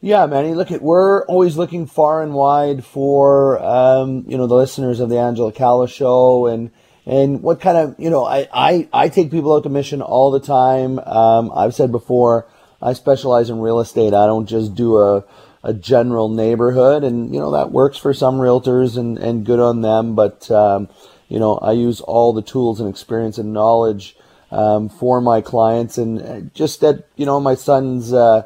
Yeah, 0.00 0.26
Manny. 0.26 0.54
Look, 0.54 0.70
at 0.70 0.80
we're 0.80 1.24
always 1.26 1.56
looking 1.56 1.86
far 1.86 2.22
and 2.22 2.32
wide 2.32 2.84
for 2.84 3.60
um, 3.60 4.24
you 4.28 4.36
know 4.36 4.46
the 4.46 4.54
listeners 4.54 5.00
of 5.00 5.08
the 5.08 5.18
Angela 5.18 5.52
Calla 5.52 5.88
Show 5.88 6.46
and 6.46 6.70
and 7.08 7.42
what 7.42 7.60
kind 7.60 7.76
of 7.76 7.94
you 7.98 8.10
know 8.10 8.24
I 8.24 8.48
I, 8.52 8.88
I 8.92 9.08
take 9.08 9.30
people 9.30 9.54
out 9.54 9.64
to 9.64 9.68
Mission 9.68 10.02
all 10.02 10.30
the 10.30 10.40
time. 10.40 10.98
Um, 11.00 11.50
I've 11.54 11.74
said 11.74 11.90
before 11.90 12.46
I 12.80 12.92
specialize 12.92 13.50
in 13.50 13.58
real 13.58 13.80
estate. 13.80 14.14
I 14.14 14.26
don't 14.26 14.46
just 14.46 14.74
do 14.74 14.98
a 14.98 15.24
a 15.64 15.74
general 15.74 16.28
neighborhood, 16.28 17.02
and 17.02 17.34
you 17.34 17.40
know 17.40 17.52
that 17.52 17.72
works 17.72 17.98
for 17.98 18.14
some 18.14 18.36
realtors 18.36 18.96
and 18.96 19.18
and 19.18 19.44
good 19.44 19.58
on 19.58 19.82
them. 19.82 20.14
But 20.14 20.50
um, 20.50 20.88
you 21.28 21.40
know 21.40 21.56
I 21.58 21.72
use 21.72 22.00
all 22.00 22.32
the 22.32 22.42
tools 22.42 22.78
and 22.78 22.88
experience 22.88 23.38
and 23.38 23.52
knowledge 23.52 24.14
um, 24.50 24.88
for 24.88 25.20
my 25.20 25.40
clients. 25.40 25.98
And 25.98 26.22
uh, 26.22 26.40
just 26.54 26.82
at, 26.84 27.06
you 27.16 27.26
know, 27.26 27.40
my 27.40 27.54
son's 27.54 28.12
uh, 28.12 28.42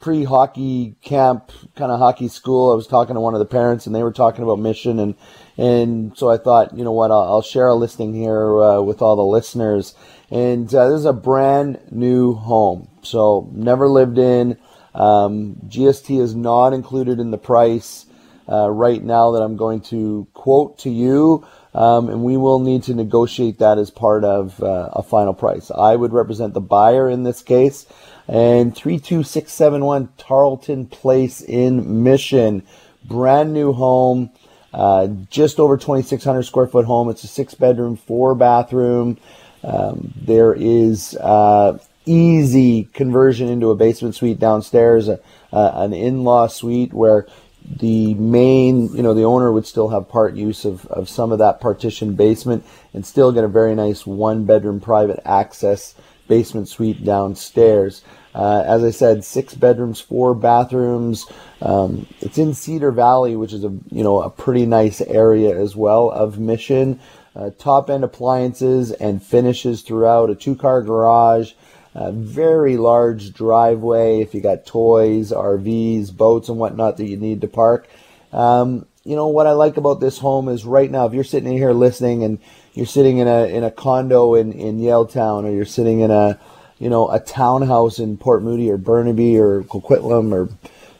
pre 0.00 0.24
hockey 0.24 0.94
camp, 1.02 1.52
kind 1.76 1.90
of 1.90 1.98
hockey 1.98 2.28
school, 2.28 2.72
I 2.72 2.76
was 2.76 2.86
talking 2.86 3.14
to 3.14 3.20
one 3.20 3.34
of 3.34 3.40
the 3.40 3.46
parents 3.46 3.86
and 3.86 3.94
they 3.94 4.02
were 4.02 4.12
talking 4.12 4.44
about 4.44 4.58
mission. 4.58 4.98
And, 4.98 5.14
and 5.60 6.16
so 6.16 6.30
I 6.30 6.38
thought, 6.38 6.76
you 6.76 6.84
know 6.84 6.92
what, 6.92 7.10
I'll, 7.10 7.22
I'll 7.22 7.42
share 7.42 7.68
a 7.68 7.74
listing 7.74 8.14
here 8.14 8.60
uh, 8.60 8.80
with 8.80 9.02
all 9.02 9.16
the 9.16 9.22
listeners. 9.22 9.94
And 10.30 10.72
uh, 10.74 10.88
this 10.88 11.00
is 11.00 11.04
a 11.04 11.12
brand 11.12 11.80
new 11.90 12.34
home. 12.34 12.88
So 13.02 13.50
never 13.52 13.88
lived 13.88 14.18
in. 14.18 14.56
Um, 14.94 15.56
GST 15.68 16.20
is 16.20 16.34
not 16.34 16.72
included 16.72 17.18
in 17.20 17.30
the 17.30 17.38
price 17.38 18.06
uh, 18.48 18.70
right 18.70 19.02
now 19.02 19.32
that 19.32 19.42
I'm 19.42 19.56
going 19.56 19.80
to 19.82 20.26
quote 20.34 20.78
to 20.80 20.90
you 20.90 21.46
um, 21.74 22.08
and 22.08 22.24
we 22.24 22.36
will 22.36 22.58
need 22.58 22.82
to 22.84 22.94
negotiate 22.94 23.58
that 23.58 23.78
as 23.78 23.90
part 23.90 24.24
of 24.24 24.62
uh, 24.62 24.90
a 24.92 25.02
final 25.02 25.34
price. 25.34 25.70
I 25.70 25.94
would 25.96 26.12
represent 26.12 26.54
the 26.54 26.60
buyer 26.60 27.08
in 27.08 27.22
this 27.22 27.42
case, 27.42 27.86
and 28.26 28.74
32671 28.74 30.08
Tarleton 30.18 30.86
Place 30.86 31.40
in 31.40 32.02
Mission, 32.02 32.64
brand 33.04 33.52
new 33.52 33.72
home, 33.72 34.30
uh, 34.72 35.08
just 35.30 35.58
over 35.58 35.76
2,600 35.76 36.42
square 36.42 36.66
foot 36.66 36.84
home. 36.84 37.08
It's 37.08 37.24
a 37.24 37.28
six 37.28 37.54
bedroom, 37.54 37.96
four 37.96 38.34
bathroom. 38.34 39.18
Um, 39.62 40.12
there 40.16 40.54
is 40.54 41.16
uh, 41.16 41.78
easy 42.06 42.84
conversion 42.92 43.48
into 43.48 43.70
a 43.70 43.76
basement 43.76 44.14
suite 44.14 44.38
downstairs, 44.38 45.08
a, 45.08 45.20
an 45.52 45.92
in 45.92 46.24
law 46.24 46.46
suite 46.46 46.92
where 46.92 47.26
the 47.64 48.14
main, 48.14 48.94
you 48.94 49.02
know, 49.02 49.14
the 49.14 49.22
owner 49.24 49.52
would 49.52 49.66
still 49.66 49.88
have 49.88 50.08
part 50.08 50.34
use 50.34 50.64
of, 50.64 50.86
of 50.86 51.08
some 51.08 51.30
of 51.30 51.38
that 51.38 51.60
partition 51.60 52.14
basement 52.14 52.64
and 52.94 53.04
still 53.04 53.32
get 53.32 53.44
a 53.44 53.48
very 53.48 53.74
nice 53.74 54.06
one 54.06 54.44
bedroom 54.44 54.80
private 54.80 55.20
access 55.24 55.94
basement 56.26 56.68
suite 56.68 57.04
downstairs. 57.04 58.02
Uh, 58.34 58.62
as 58.64 58.84
I 58.84 58.90
said, 58.90 59.24
six 59.24 59.54
bedrooms, 59.54 60.00
four 60.00 60.34
bathrooms. 60.34 61.26
Um, 61.60 62.06
it's 62.20 62.38
in 62.38 62.54
Cedar 62.54 62.92
Valley, 62.92 63.36
which 63.36 63.52
is 63.52 63.64
a 63.64 63.72
you 63.90 64.04
know 64.04 64.22
a 64.22 64.30
pretty 64.30 64.66
nice 64.66 65.00
area 65.00 65.58
as 65.58 65.74
well 65.74 66.10
of 66.10 66.38
Mission. 66.38 67.00
Uh, 67.34 67.50
top 67.58 67.90
end 67.90 68.04
appliances 68.04 68.92
and 68.92 69.22
finishes 69.22 69.82
throughout. 69.82 70.30
A 70.30 70.34
two 70.34 70.54
car 70.54 70.82
garage, 70.82 71.52
a 71.94 72.12
very 72.12 72.76
large 72.76 73.32
driveway 73.32 74.20
if 74.20 74.34
you 74.34 74.40
got 74.40 74.66
toys, 74.66 75.32
RVs, 75.32 76.16
boats, 76.16 76.48
and 76.48 76.58
whatnot 76.58 76.96
that 76.98 77.06
you 77.06 77.16
need 77.16 77.40
to 77.40 77.48
park. 77.48 77.88
Um, 78.32 78.86
you 79.04 79.16
know 79.16 79.28
what 79.28 79.46
I 79.46 79.52
like 79.52 79.76
about 79.76 80.00
this 80.00 80.18
home 80.18 80.48
is 80.48 80.64
right 80.64 80.90
now, 80.90 81.06
if 81.06 81.14
you're 81.14 81.24
sitting 81.24 81.50
in 81.50 81.56
here 81.56 81.72
listening 81.72 82.22
and 82.22 82.38
you're 82.74 82.86
sitting 82.86 83.18
in 83.18 83.26
a 83.26 83.46
in 83.46 83.64
a 83.64 83.70
condo 83.70 84.34
in 84.34 84.52
in 84.52 84.78
Yaletown, 84.78 85.44
or 85.44 85.50
you're 85.50 85.64
sitting 85.64 86.00
in 86.00 86.10
a 86.10 86.38
you 86.80 86.88
know 86.88 87.08
a 87.10 87.20
townhouse 87.20 88.00
in 88.00 88.16
Port 88.16 88.42
Moody 88.42 88.68
or 88.68 88.78
Burnaby 88.78 89.38
or 89.38 89.62
Coquitlam 89.62 90.32
or 90.32 90.48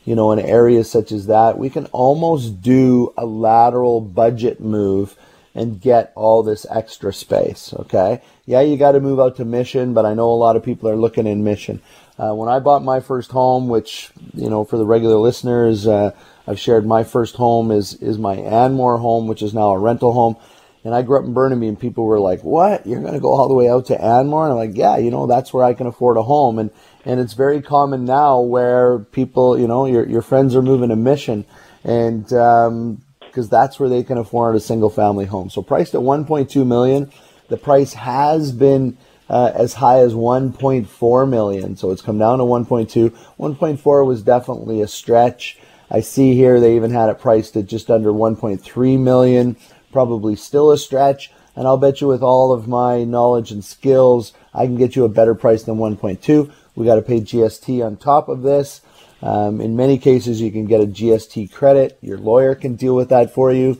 you 0.05 0.14
know 0.14 0.31
an 0.31 0.38
area 0.38 0.85
such 0.85 1.11
as 1.11 1.27
that, 1.27 1.59
we 1.59 1.71
can 1.71 1.87
almost 1.87 2.62
do 2.62 3.12
a 3.16 3.27
lateral 3.27 4.01
budget 4.01 4.61
move 4.61 5.16
and 5.53 5.81
get 5.81 6.12
all 6.14 6.45
this 6.45 6.64
extra 6.71 7.12
space. 7.12 7.75
Okay, 7.75 8.23
yeah, 8.47 8.61
you 8.61 8.77
got 8.77 8.93
to 8.93 9.01
move 9.01 9.19
out 9.19 9.37
to 9.37 9.45
Mission, 9.45 9.95
but 9.95 10.07
I 10.07 10.14
know 10.14 10.31
a 10.31 10.35
lot 10.35 10.55
of 10.55 10.62
people 10.62 10.88
are 10.88 10.97
looking 10.97 11.27
in 11.27 11.43
Mission. 11.43 11.83
Uh, 12.19 12.35
when 12.35 12.51
I 12.51 12.59
bought 12.59 12.85
my 12.85 13.01
first 13.01 13.31
home, 13.31 13.69
which 13.69 14.11
you 14.35 14.51
know 14.51 14.64
for 14.64 14.77
the 14.77 14.85
regular 14.85 15.16
listeners, 15.16 15.87
uh, 15.87 16.12
I've 16.47 16.61
shared 16.61 16.85
my 16.85 17.05
first 17.05 17.37
home 17.37 17.71
is 17.71 17.95
is 17.95 18.19
my 18.19 18.37
Anmore 18.37 18.99
home, 18.99 19.27
which 19.27 19.43
is 19.43 19.55
now 19.55 19.71
a 19.71 19.79
rental 19.79 20.12
home. 20.12 20.37
And 20.83 20.95
I 20.95 21.03
grew 21.03 21.19
up 21.19 21.25
in 21.25 21.35
Burnaby, 21.35 21.69
and 21.69 21.79
people 21.79 22.05
were 22.05 22.21
like, 22.21 22.43
"What? 22.43 22.87
You're 22.87 23.01
going 23.01 23.14
to 23.14 23.21
go 23.21 23.33
all 23.33 23.49
the 23.49 23.55
way 23.55 23.69
out 23.69 23.87
to 23.87 24.03
Anmore?" 24.03 24.45
And 24.45 24.53
I'm 24.53 24.59
like, 24.59 24.77
"Yeah, 24.77 24.97
you 24.97 25.11
know, 25.11 25.27
that's 25.27 25.53
where 25.53 25.64
I 25.64 25.75
can 25.75 25.87
afford 25.87 26.16
a 26.16 26.23
home." 26.23 26.59
And 26.59 26.71
and 27.05 27.21
it's 27.21 27.35
very 27.35 27.61
common 27.61 28.05
now 28.05 28.40
where 28.40 28.99
people, 28.99 29.59
you 29.59 29.69
know, 29.69 29.87
your 29.87 30.07
your 30.09 30.23
friends 30.23 30.57
are 30.57 30.62
moving 30.62 30.88
to 30.88 30.97
Mission, 30.97 31.45
and 31.85 32.33
um, 32.33 33.03
because 33.31 33.49
that's 33.49 33.79
where 33.79 33.88
they 33.88 34.03
can 34.03 34.19
afford 34.19 34.57
a 34.57 34.61
single 34.61 34.90
family 34.90 35.27
home. 35.27 35.51
So 35.51 35.62
priced 35.62 35.95
at 35.95 36.01
1.2 36.01 36.66
million, 36.66 37.12
the 37.49 37.57
price 37.57 37.95
has 37.95 38.53
been 38.53 38.99
uh, 39.29 39.53
as 39.55 39.75
high 39.75 40.01
as 40.01 40.14
1.4 40.14 41.29
million. 41.29 41.77
So 41.77 41.93
it's 41.93 42.03
come 42.03 42.19
down 42.19 42.38
to 42.38 42.45
1.2. 42.45 43.11
1.4 43.38 44.07
was 44.07 44.23
definitely 44.23 44.83
a 44.83 44.88
stretch. 44.88 45.59
I 45.90 46.01
see 46.01 46.35
here 46.35 46.61
they 46.61 46.77
even 46.77 46.90
had 46.90 47.09
it 47.09 47.21
priced 47.21 47.57
at 47.57 47.66
just 47.66 47.90
under 47.90 48.11
1.3 48.11 48.99
million. 48.99 49.57
Probably 49.92 50.37
still 50.37 50.70
a 50.70 50.79
stretch. 50.79 51.31
and 51.57 51.66
I'll 51.66 51.76
bet 51.76 52.00
you 52.00 52.07
with 52.07 52.22
all 52.22 52.53
of 52.53 52.68
my 52.68 53.05
knowledge 53.05 53.50
and 53.50 53.64
skills, 53.64 54.33
I 54.55 54.66
can 54.66 54.76
get 54.76 54.94
you 54.96 55.05
a 55.05 55.09
better 55.09 55.35
price 55.35 55.64
than 55.64 55.76
1.2. 55.76 56.50
We 56.76 56.87
got 56.87 56.94
to 56.94 57.03
pay 57.03 57.20
GST 57.20 57.85
on 57.85 57.96
top 57.96 58.29
of 58.29 58.42
this. 58.42 58.81
Um, 59.22 59.61
in 59.61 59.76
many 59.76 59.98
cases, 59.98 60.40
you 60.40 60.50
can 60.50 60.64
get 60.64 60.81
a 60.81 60.87
GST 60.87 61.53
credit. 61.53 61.98
Your 62.00 62.18
lawyer 62.18 62.55
can 62.55 62.76
deal 62.76 62.94
with 62.94 63.09
that 63.11 63.35
for 63.35 63.53
you. 63.53 63.74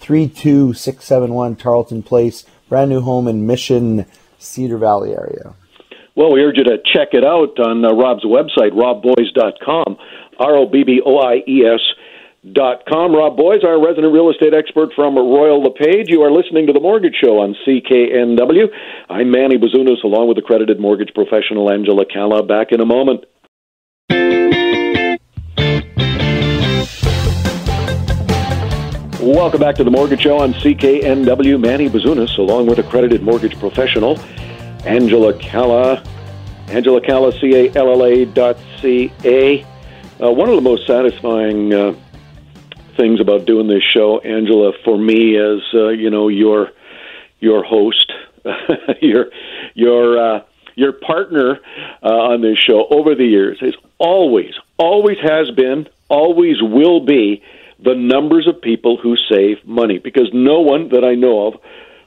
32671 0.00 1.56
Tarleton 1.56 2.02
Place, 2.02 2.44
brand 2.68 2.90
new 2.90 3.00
home 3.00 3.28
in 3.28 3.46
Mission, 3.46 4.04
Cedar 4.38 4.76
Valley 4.76 5.12
area. 5.12 5.54
Well, 6.14 6.32
we 6.32 6.42
urge 6.42 6.58
you 6.58 6.64
to 6.64 6.78
check 6.84 7.08
it 7.12 7.24
out 7.24 7.58
on 7.58 7.84
uh, 7.84 7.94
Rob's 7.94 8.24
website, 8.24 8.72
robboies.com, 8.72 9.96
R 10.38 10.56
O 10.56 10.66
B 10.66 10.82
B 10.84 11.00
O 11.04 11.18
I 11.18 11.36
E 11.48 11.64
S. 11.64 11.80
Dot 12.50 12.82
com. 12.88 13.14
Rob 13.14 13.36
Boies, 13.36 13.62
our 13.62 13.80
resident 13.80 14.12
real 14.12 14.28
estate 14.28 14.52
expert 14.52 14.92
from 14.96 15.14
Royal 15.14 15.62
LePage. 15.62 16.08
You 16.08 16.22
are 16.22 16.30
listening 16.32 16.66
to 16.66 16.72
The 16.72 16.80
Mortgage 16.80 17.14
Show 17.14 17.38
on 17.38 17.54
CKNW. 17.64 18.68
I'm 19.08 19.30
Manny 19.30 19.58
Bazunas, 19.58 20.02
along 20.02 20.26
with 20.26 20.38
accredited 20.38 20.80
mortgage 20.80 21.14
professional 21.14 21.70
Angela 21.70 22.04
Calla. 22.04 22.42
Back 22.42 22.72
in 22.72 22.80
a 22.80 22.84
moment. 22.84 23.26
Welcome 29.20 29.60
back 29.60 29.76
to 29.76 29.84
The 29.84 29.92
Mortgage 29.92 30.22
Show 30.22 30.38
on 30.38 30.52
CKNW. 30.54 31.60
Manny 31.60 31.88
Bazunas, 31.88 32.36
along 32.38 32.66
with 32.66 32.80
accredited 32.80 33.22
mortgage 33.22 33.56
professional 33.60 34.18
Angela 34.84 35.32
Calla. 35.38 36.02
Angela 36.66 37.00
Calla, 37.00 37.30
C-A-L-L-A 37.38 38.24
dot 38.24 38.56
C-A. 38.80 39.64
Uh, 40.20 40.32
one 40.32 40.48
of 40.48 40.56
the 40.56 40.60
most 40.60 40.88
satisfying 40.88 41.72
uh, 41.72 41.94
things 42.96 43.20
about 43.20 43.46
doing 43.46 43.66
this 43.66 43.82
show, 43.82 44.18
Angela, 44.20 44.72
for 44.84 44.96
me 44.96 45.36
as 45.36 45.60
uh, 45.74 45.88
you 45.88 46.10
know 46.10 46.28
your 46.28 46.70
your 47.40 47.64
host, 47.64 48.12
your 49.00 49.26
your 49.74 50.18
uh, 50.18 50.40
your 50.74 50.92
partner 50.92 51.58
uh, 52.02 52.08
on 52.08 52.40
this 52.40 52.58
show 52.58 52.86
over 52.90 53.14
the 53.14 53.26
years. 53.26 53.58
Is 53.62 53.74
always, 53.98 54.54
always 54.78 55.18
has 55.22 55.50
been, 55.50 55.88
always 56.08 56.56
will 56.60 57.04
be 57.04 57.42
the 57.82 57.94
numbers 57.94 58.46
of 58.46 58.60
people 58.60 58.96
who 58.96 59.16
save 59.30 59.64
money 59.66 59.98
because 59.98 60.30
no 60.32 60.60
one 60.60 60.90
that 60.90 61.04
I 61.04 61.14
know 61.14 61.48
of 61.48 61.60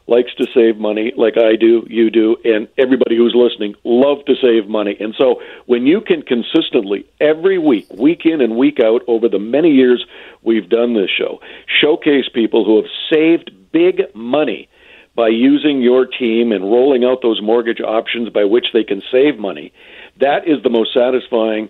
likes 0.07 0.33
to 0.35 0.45
save 0.53 0.77
money 0.77 1.11
like 1.17 1.37
I 1.37 1.55
do, 1.55 1.85
you 1.89 2.11
do, 2.11 2.37
and 2.43 2.67
everybody 2.77 3.17
who's 3.17 3.33
listening 3.35 3.75
love 3.83 4.23
to 4.25 4.35
save 4.41 4.69
money. 4.69 4.95
And 4.99 5.15
so 5.17 5.41
when 5.65 5.87
you 5.87 6.01
can 6.01 6.21
consistently 6.21 7.05
every 7.19 7.57
week, 7.57 7.89
week 7.91 8.21
in 8.25 8.41
and 8.41 8.55
week 8.55 8.79
out 8.79 9.01
over 9.07 9.27
the 9.27 9.39
many 9.39 9.71
years 9.71 10.05
we've 10.43 10.69
done 10.69 10.93
this 10.93 11.09
show, 11.09 11.39
showcase 11.81 12.25
people 12.33 12.65
who 12.65 12.77
have 12.77 12.91
saved 13.11 13.51
big 13.71 14.13
money 14.13 14.69
by 15.15 15.29
using 15.29 15.81
your 15.81 16.05
team 16.05 16.51
and 16.51 16.63
rolling 16.65 17.03
out 17.03 17.21
those 17.21 17.41
mortgage 17.41 17.81
options 17.81 18.29
by 18.29 18.43
which 18.43 18.67
they 18.73 18.83
can 18.83 19.01
save 19.11 19.39
money, 19.39 19.73
that 20.19 20.47
is 20.47 20.61
the 20.61 20.69
most 20.69 20.93
satisfying 20.93 21.69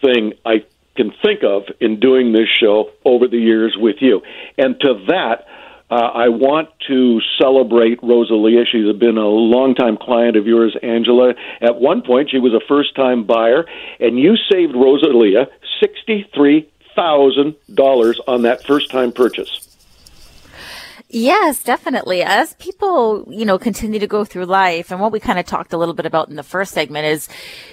thing 0.00 0.32
I 0.46 0.64
can 0.96 1.12
think 1.22 1.42
of 1.42 1.64
in 1.80 1.98
doing 1.98 2.32
this 2.32 2.48
show 2.48 2.90
over 3.04 3.26
the 3.26 3.38
years 3.38 3.76
with 3.76 3.96
you. 4.00 4.22
And 4.56 4.78
to 4.80 5.04
that, 5.08 5.46
uh, 5.94 6.10
I 6.12 6.28
want 6.28 6.68
to 6.88 7.20
celebrate 7.40 8.02
Rosalia. 8.02 8.64
She's 8.66 8.92
been 8.96 9.16
a 9.16 9.28
longtime 9.28 9.96
client 9.96 10.36
of 10.36 10.44
yours, 10.44 10.76
Angela. 10.82 11.34
At 11.60 11.80
one 11.80 12.02
point, 12.02 12.30
she 12.30 12.40
was 12.40 12.52
a 12.52 12.58
first 12.66 12.96
time 12.96 13.22
buyer, 13.22 13.64
and 14.00 14.18
you 14.18 14.34
saved 14.50 14.74
Rosalia 14.74 15.46
$63,000 15.80 18.14
on 18.26 18.42
that 18.42 18.64
first 18.64 18.90
time 18.90 19.12
purchase. 19.12 19.60
Yes, 21.08 21.62
definitely. 21.62 22.24
As 22.24 22.54
people, 22.54 23.28
you 23.30 23.44
know, 23.44 23.56
continue 23.56 24.00
to 24.00 24.08
go 24.08 24.24
through 24.24 24.46
life 24.46 24.90
and 24.90 25.00
what 25.00 25.12
we 25.12 25.20
kind 25.20 25.38
of 25.38 25.46
talked 25.46 25.72
a 25.72 25.78
little 25.78 25.94
bit 25.94 26.06
about 26.06 26.28
in 26.28 26.34
the 26.34 26.42
first 26.42 26.72
segment 26.72 27.06
is 27.06 27.28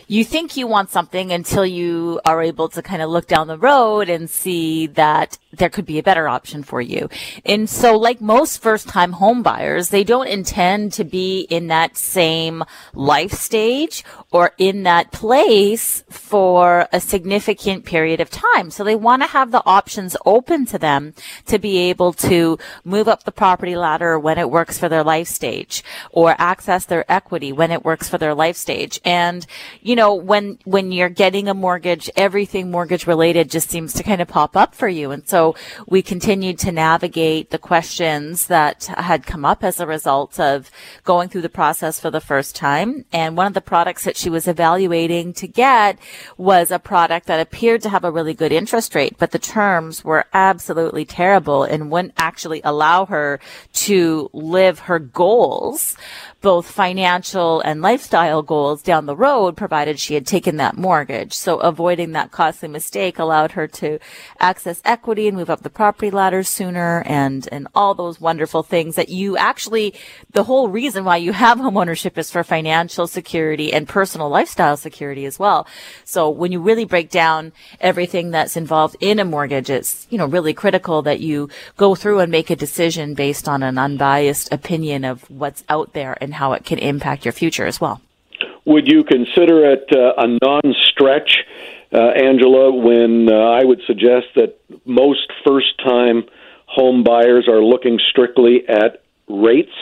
you 0.08 0.24
think 0.24 0.56
you 0.56 0.68
want 0.68 0.92
something 0.92 1.32
until 1.32 1.66
you 1.66 2.22
are 2.24 2.44
able 2.44 2.70
to 2.70 2.84
kind 2.84 3.02
of 3.02 3.10
look 3.10 3.26
down 3.26 3.48
the 3.48 3.58
road 3.58 4.10
and 4.10 4.30
see 4.30 4.86
that 4.86 5.40
there 5.54 5.70
could 5.70 5.86
be 5.86 6.00
a 6.00 6.04
better 6.04 6.28
option 6.28 6.64
for 6.64 6.82
you. 6.82 7.10
And 7.46 7.70
so 7.70 7.98
like 7.98 8.22
most 8.22 8.62
first 8.62 8.88
time 8.88 9.14
home 9.14 9.44
buyers, 9.44 9.90
they 9.90 10.04
don't 10.04 10.28
intend 10.28 10.94
to 10.94 11.04
be 11.04 11.42
in 11.50 11.68
that 11.68 11.98
same 11.98 12.64
life 12.94 13.34
stage 13.34 14.04
or 14.32 14.52
in 14.58 14.84
that 14.84 15.12
place 15.12 16.04
for 16.10 16.88
a 16.92 17.02
significant 17.02 17.86
period 17.86 18.22
of 18.22 18.30
time. 18.30 18.72
So 18.72 18.84
they 18.84 18.96
want 18.96 19.22
to 19.24 19.28
have 19.28 19.52
the 19.52 19.66
options 19.66 20.16
open 20.26 20.66
to 20.68 20.78
them 20.78 21.14
to 21.48 21.60
be 21.60 21.78
able 21.90 22.14
to 22.14 22.58
move 22.86 23.08
up 23.08 23.24
the 23.24 23.32
property 23.32 23.76
ladder 23.76 24.18
when 24.18 24.38
it 24.38 24.50
works 24.50 24.78
for 24.78 24.88
their 24.88 25.04
life 25.04 25.28
stage 25.28 25.84
or 26.12 26.36
access 26.38 26.86
their 26.86 27.10
equity 27.12 27.52
when 27.52 27.72
it 27.72 27.84
works 27.84 28.08
for 28.08 28.18
their 28.18 28.34
life 28.34 28.56
stage. 28.56 29.02
And, 29.04 29.46
you 29.82 29.96
know, 29.96 30.14
when, 30.14 30.60
when 30.64 30.92
you're 30.92 31.10
getting 31.10 31.48
a 31.48 31.54
mortgage, 31.54 32.10
everything 32.16 32.72
mortgage 32.72 33.06
related 33.06 33.52
just 33.52 33.70
seems 33.70 33.94
to 33.94 34.04
kind 34.04 34.22
of 34.22 34.28
pop 34.28 34.56
up 34.56 34.74
for 34.74 34.88
you. 34.88 35.12
And 35.12 35.28
so 35.28 35.41
we 35.88 36.02
continued 36.02 36.58
to 36.60 36.72
navigate 36.72 37.50
the 37.50 37.58
questions 37.58 38.48
that 38.48 38.86
had 38.86 39.26
come 39.26 39.46
up 39.46 39.64
as 39.64 39.80
a 39.80 39.88
result 39.88 40.40
of 40.40 40.72
going 41.04 41.30
through 41.30 41.42
the 41.42 41.50
process 41.62 42.00
for 42.00 42.12
the 42.12 42.22
first 42.22 42.56
time. 42.56 43.06
And 43.12 43.38
one 43.38 43.48
of 43.48 43.54
the 43.54 43.62
products 43.62 44.04
that 44.04 44.18
she 44.18 44.30
was 44.30 44.48
evaluating 44.48 45.34
to 45.34 45.48
get 45.48 45.98
was 46.38 46.72
a 46.72 46.80
product 46.80 47.28
that 47.28 47.40
appeared 47.40 47.82
to 47.84 47.90
have 47.90 48.04
a 48.04 48.12
really 48.12 48.34
good 48.34 48.52
interest 48.52 48.96
rate, 48.96 49.16
but 49.18 49.32
the 49.32 49.40
terms 49.40 50.04
were 50.04 50.26
absolutely 50.34 51.06
terrible 51.06 51.64
and 51.64 51.92
wouldn't 51.92 52.14
actually 52.18 52.62
allow 52.64 53.06
her 53.06 53.40
to 53.74 54.30
live 54.34 54.80
her 54.80 55.00
goals 55.00 55.96
both 56.42 56.70
financial 56.70 57.62
and 57.62 57.82
lifestyle 57.82 58.42
goals 58.42 58.82
down 58.82 59.06
the 59.06 59.16
road, 59.16 59.56
provided 59.56 60.00
she 60.00 60.16
had 60.16 60.26
taken 60.26 60.58
that 60.58 60.76
mortgage. 60.76 61.34
So 61.34 61.60
avoiding 61.60 62.12
that 62.12 62.32
costly 62.32 62.68
mistake 62.68 63.20
allowed 63.20 63.52
her 63.54 63.68
to 63.68 64.00
access 64.40 64.82
equity 64.84 65.28
and 65.32 65.38
move 65.38 65.50
up 65.50 65.62
the 65.62 65.70
property 65.70 66.12
ladder 66.12 66.44
sooner 66.44 67.04
and, 67.06 67.48
and 67.52 67.68
all 67.74 67.94
those 67.94 68.20
wonderful 68.20 68.64
things 68.64 68.96
that 68.96 69.10
you 69.10 69.38
actually, 69.38 69.94
the 70.34 70.44
whole 70.44 70.68
reason 70.68 71.06
why 71.06 71.16
you 71.16 71.32
have 71.32 71.58
homeownership 71.58 72.18
is 72.18 72.30
for 72.30 72.44
financial 72.44 73.08
security 73.08 73.72
and 73.72 73.88
personal 73.88 74.30
lifestyle 74.30 74.76
security 74.76 75.26
as 75.26 75.40
well. 75.40 75.66
So 76.04 76.30
when 76.30 76.52
you 76.52 76.60
really 76.60 76.86
break 76.86 77.10
down 77.10 77.54
everything 77.80 78.32
that's 78.32 78.58
involved 78.58 78.98
in 79.00 79.20
a 79.20 79.26
mortgage, 79.26 79.70
it's, 79.70 80.06
you 80.10 80.18
know, 80.18 80.26
really 80.26 80.54
critical 80.54 81.02
that 81.04 81.22
you 81.22 81.50
go 81.78 81.96
through 81.96 82.20
and 82.20 82.32
make 82.32 82.50
a 82.50 82.56
decision 82.56 83.14
based 83.14 83.48
on 83.48 83.64
an 83.64 83.78
unbiased 83.78 84.52
opinion 84.52 85.06
of 85.06 85.30
what's 85.30 85.64
out 85.70 85.94
there 85.94 86.18
and 86.20 86.34
how 86.34 86.52
it 86.52 86.66
can 86.66 86.78
impact 86.78 87.24
your 87.24 87.32
future 87.32 87.66
as 87.66 87.80
well. 87.80 88.02
Would 88.66 88.88
you 88.88 89.04
consider 89.04 89.72
it 89.72 89.90
uh, 89.92 90.14
a 90.18 90.28
non 90.28 90.76
stretch, 90.90 91.44
uh, 91.94 91.98
Angela, 91.98 92.72
when 92.72 93.28
uh, 93.30 93.36
I 93.36 93.64
would 93.64 93.82
suggest 93.86 94.28
that 94.36 94.60
most 94.86 95.32
first 95.46 95.78
time 95.84 96.24
home 96.66 97.04
buyers 97.04 97.48
are 97.50 97.64
looking 97.64 98.00
strictly 98.10 98.68
at 98.68 99.04
rates? 99.28 99.74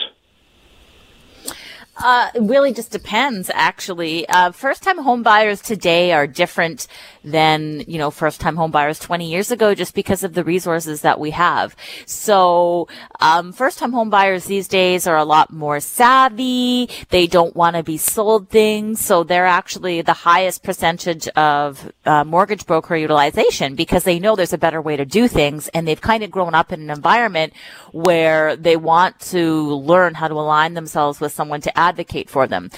Uh, 2.02 2.30
it 2.34 2.42
really 2.42 2.72
just 2.72 2.90
depends, 2.90 3.50
actually. 3.52 4.26
Uh, 4.28 4.50
first 4.52 4.82
time 4.82 4.96
home 4.96 5.22
buyers 5.22 5.60
today 5.60 6.12
are 6.12 6.26
different 6.26 6.86
than, 7.22 7.84
you 7.86 7.98
know, 7.98 8.10
first 8.10 8.40
time 8.40 8.56
home 8.56 8.70
buyers 8.70 8.98
20 8.98 9.30
years 9.30 9.50
ago 9.50 9.74
just 9.74 9.94
because 9.94 10.24
of 10.24 10.32
the 10.32 10.42
resources 10.42 11.02
that 11.02 11.20
we 11.20 11.30
have. 11.30 11.76
So, 12.06 12.88
um, 13.20 13.52
first 13.52 13.78
time 13.78 13.92
home 13.92 14.08
buyers 14.08 14.46
these 14.46 14.66
days 14.66 15.06
are 15.06 15.18
a 15.18 15.24
lot 15.24 15.52
more 15.52 15.78
savvy. 15.80 16.88
They 17.10 17.26
don't 17.26 17.54
want 17.54 17.76
to 17.76 17.82
be 17.82 17.98
sold 17.98 18.48
things. 18.48 19.00
So 19.00 19.22
they're 19.22 19.46
actually 19.46 20.00
the 20.00 20.14
highest 20.14 20.62
percentage 20.62 21.28
of 21.28 21.92
uh, 22.06 22.24
mortgage 22.24 22.66
broker 22.66 22.96
utilization 22.96 23.74
because 23.74 24.04
they 24.04 24.18
know 24.18 24.36
there's 24.36 24.54
a 24.54 24.58
better 24.58 24.80
way 24.80 24.96
to 24.96 25.04
do 25.04 25.28
things 25.28 25.68
and 25.68 25.86
they've 25.86 26.00
kind 26.00 26.24
of 26.24 26.30
grown 26.30 26.54
up 26.54 26.72
in 26.72 26.80
an 26.80 26.90
environment 26.90 27.52
where 27.92 28.56
they 28.56 28.76
want 28.76 29.20
to 29.20 29.74
learn 29.74 30.14
how 30.14 30.28
to 30.28 30.34
align 30.34 30.72
themselves 30.72 31.20
with 31.20 31.32
someone 31.32 31.60
to 31.60 31.78
advocate 31.90 32.28
for 32.30 32.46
them. 32.46 32.70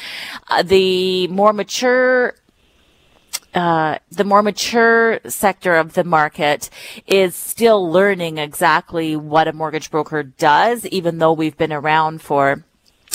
Uh, 0.49 0.63
the 0.63 1.29
more 1.29 1.53
mature 1.53 2.35
uh, 3.55 3.99
the 4.11 4.25
more 4.25 4.43
mature 4.43 5.21
sector 5.29 5.77
of 5.77 5.93
the 5.93 6.05
market 6.05 6.71
is 7.07 7.35
still 7.35 7.81
learning 7.99 8.39
exactly 8.39 9.15
what 9.15 9.47
a 9.47 9.53
mortgage 9.53 9.91
broker 9.91 10.23
does, 10.23 10.87
even 10.87 11.19
though 11.19 11.35
we've 11.35 11.59
been 11.59 11.73
around 11.73 12.23
for 12.23 12.65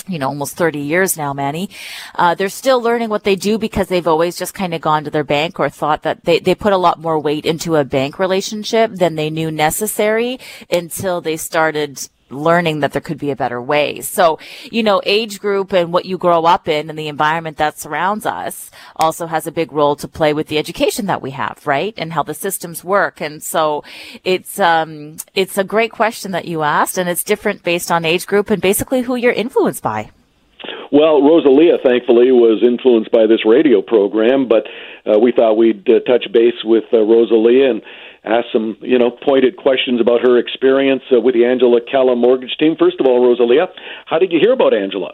you 0.07 0.19
know, 0.19 0.27
almost 0.27 0.55
30 0.55 0.79
years 0.79 1.17
now, 1.17 1.33
Manny. 1.33 1.69
Uh, 2.15 2.33
they're 2.35 2.49
still 2.49 2.81
learning 2.81 3.09
what 3.09 3.23
they 3.23 3.35
do 3.35 3.57
because 3.57 3.87
they've 3.87 4.07
always 4.07 4.37
just 4.37 4.53
kind 4.53 4.73
of 4.73 4.79
gone 4.79 5.03
to 5.03 5.11
their 5.11 5.23
bank 5.23 5.59
or 5.59 5.69
thought 5.69 6.03
that 6.03 6.23
they, 6.23 6.39
they 6.39 6.55
put 6.55 6.71
a 6.71 6.77
lot 6.77 6.99
more 6.99 7.19
weight 7.19 7.45
into 7.45 7.75
a 7.75 7.83
bank 7.83 8.17
relationship 8.17 8.91
than 8.93 9.15
they 9.15 9.29
knew 9.29 9.51
necessary 9.51 10.39
until 10.69 11.19
they 11.19 11.35
started 11.35 12.07
learning 12.29 12.81
that 12.81 12.91
there 12.93 13.01
could 13.01 13.17
be 13.17 13.31
a 13.31 13.35
better 13.35 13.61
way. 13.61 14.01
So, 14.01 14.39
you 14.71 14.83
know, 14.83 15.01
age 15.05 15.39
group 15.39 15.73
and 15.73 15.93
what 15.93 16.05
you 16.05 16.17
grow 16.17 16.45
up 16.45 16.67
in 16.67 16.89
and 16.89 16.97
the 16.97 17.07
environment 17.07 17.57
that 17.57 17.79
surrounds 17.79 18.25
us 18.25 18.69
also 18.95 19.27
has 19.27 19.47
a 19.47 19.51
big 19.51 19.71
role 19.71 19.95
to 19.97 20.07
play 20.07 20.33
with 20.33 20.47
the 20.47 20.57
education 20.57 21.05
that 21.05 21.21
we 21.21 21.31
have, 21.31 21.65
right? 21.65 21.93
And 21.97 22.13
how 22.13 22.23
the 22.23 22.33
systems 22.33 22.83
work. 22.83 23.21
And 23.21 23.41
so 23.41 23.83
it's, 24.23 24.59
um, 24.59 25.17
it's 25.35 25.57
a 25.57 25.63
great 25.63 25.91
question 25.91 26.31
that 26.31 26.45
you 26.45 26.63
asked 26.63 26.97
and 26.97 27.09
it's 27.09 27.23
different 27.23 27.63
based 27.63 27.91
on 27.91 28.05
age 28.05 28.25
group 28.25 28.49
and 28.49 28.61
basically 28.61 29.01
who 29.01 29.15
you're 29.15 29.31
influenced 29.31 29.83
by. 29.83 30.11
Well, 30.91 31.21
Rosalia, 31.21 31.77
thankfully, 31.83 32.31
was 32.31 32.63
influenced 32.63 33.11
by 33.11 33.27
this 33.27 33.45
radio 33.45 33.81
program, 33.81 34.47
but 34.47 34.65
uh, 35.05 35.19
we 35.19 35.33
thought 35.33 35.55
we'd 35.57 35.87
uh, 35.89 35.99
touch 36.01 36.31
base 36.31 36.55
with 36.63 36.85
uh, 36.93 36.99
Rosalia 37.01 37.71
and 37.71 37.81
ask 38.23 38.45
some, 38.51 38.77
you 38.81 38.97
know, 38.97 39.11
pointed 39.11 39.57
questions 39.57 40.01
about 40.01 40.21
her 40.21 40.37
experience 40.37 41.03
uh, 41.11 41.19
with 41.19 41.35
the 41.35 41.45
Angela 41.45 41.79
Calla 41.81 42.15
mortgage 42.15 42.55
team. 42.59 42.75
First 42.77 42.99
of 42.99 43.05
all, 43.05 43.23
Rosalia, 43.25 43.67
how 44.05 44.19
did 44.19 44.31
you 44.31 44.39
hear 44.41 44.53
about 44.53 44.73
Angela? 44.73 45.13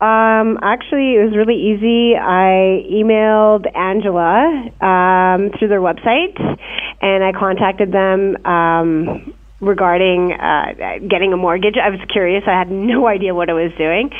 Um, 0.00 0.58
actually, 0.60 1.16
it 1.16 1.24
was 1.24 1.36
really 1.36 1.56
easy. 1.56 2.12
I 2.18 2.84
emailed 2.92 3.64
Angela 3.74 4.68
um, 4.82 5.50
through 5.56 5.68
their 5.68 5.80
website, 5.80 6.36
and 7.00 7.24
I 7.24 7.32
contacted 7.32 7.92
them 7.92 8.36
um, 8.44 9.34
regarding 9.60 10.32
uh, 10.32 10.98
getting 11.08 11.32
a 11.32 11.36
mortgage. 11.36 11.76
I 11.80 11.88
was 11.90 12.00
curious. 12.12 12.42
I 12.46 12.58
had 12.58 12.70
no 12.70 13.06
idea 13.14 13.34
what 13.34 13.48
I 13.48 13.54
was 13.54 13.72
doing. 13.78 14.10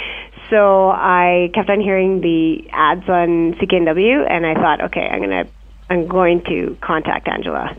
So 0.50 0.90
I 0.90 1.50
kept 1.54 1.68
on 1.68 1.80
hearing 1.80 2.20
the 2.20 2.68
ads 2.70 3.08
on 3.08 3.54
CKNW, 3.60 4.30
and 4.30 4.46
I 4.46 4.54
thought, 4.54 4.84
okay, 4.84 5.08
I'm 5.10 5.20
gonna, 5.20 5.44
I'm 5.90 6.06
going 6.06 6.42
to 6.44 6.76
contact 6.80 7.28
Angela. 7.28 7.76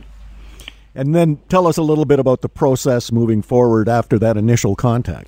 And 0.93 1.13
then 1.13 1.39
tell 1.49 1.67
us 1.67 1.77
a 1.77 1.81
little 1.81 2.05
bit 2.05 2.19
about 2.19 2.41
the 2.41 2.49
process 2.49 3.11
moving 3.11 3.41
forward 3.41 3.89
after 3.89 4.17
that 4.19 4.37
initial 4.37 4.75
contact. 4.75 5.27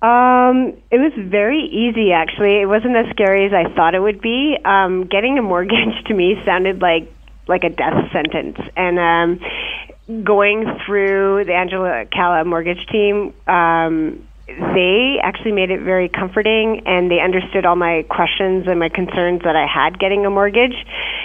Um, 0.00 0.74
it 0.90 0.98
was 0.98 1.12
very 1.16 1.60
easy, 1.60 2.12
actually. 2.12 2.60
It 2.60 2.66
wasn't 2.66 2.96
as 2.96 3.06
scary 3.10 3.46
as 3.46 3.52
I 3.52 3.72
thought 3.74 3.94
it 3.94 4.00
would 4.00 4.20
be. 4.20 4.56
Um, 4.64 5.06
getting 5.06 5.38
a 5.38 5.42
mortgage 5.42 6.04
to 6.06 6.14
me 6.14 6.40
sounded 6.44 6.80
like 6.80 7.12
like 7.48 7.64
a 7.64 7.70
death 7.70 8.10
sentence, 8.12 8.56
and 8.76 8.98
um, 9.00 10.22
going 10.22 10.78
through 10.86 11.44
the 11.44 11.54
Angela 11.54 12.04
Calla 12.06 12.44
mortgage 12.44 12.86
team. 12.86 13.34
Um, 13.46 14.26
they 14.46 15.18
actually 15.22 15.52
made 15.52 15.70
it 15.70 15.80
very 15.80 16.08
comforting 16.08 16.82
and 16.86 17.10
they 17.10 17.20
understood 17.20 17.64
all 17.64 17.76
my 17.76 18.04
questions 18.08 18.66
and 18.66 18.78
my 18.78 18.88
concerns 18.88 19.42
that 19.44 19.56
I 19.56 19.66
had 19.66 19.98
getting 19.98 20.26
a 20.26 20.30
mortgage. 20.30 20.74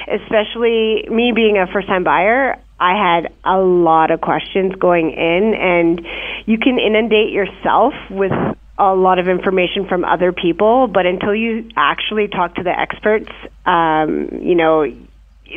Especially 0.08 1.08
me 1.10 1.32
being 1.36 1.58
a 1.58 1.68
first 1.68 1.88
time 1.88 2.04
buyer, 2.04 2.58
I 2.80 2.94
had 2.96 3.34
a 3.44 3.58
lot 3.58 4.12
of 4.12 4.22
questions 4.22 4.76
going 4.76 5.12
in 5.12 5.54
and 5.56 6.06
you 6.46 6.58
can 6.60 6.80
inundate 6.80 7.32
yourself 7.32 7.94
with 8.10 8.32
a 8.78 8.94
lot 8.94 9.18
of 9.18 9.28
information 9.28 9.88
from 9.88 10.06
other 10.06 10.32
people, 10.32 10.88
but 10.88 11.08
until 11.08 11.34
you 11.34 11.70
actually 11.76 12.28
talk 12.28 12.56
to 12.56 12.64
the 12.64 12.80
experts, 12.80 13.30
um, 13.66 14.30
you 14.40 14.54
know, 14.54 14.86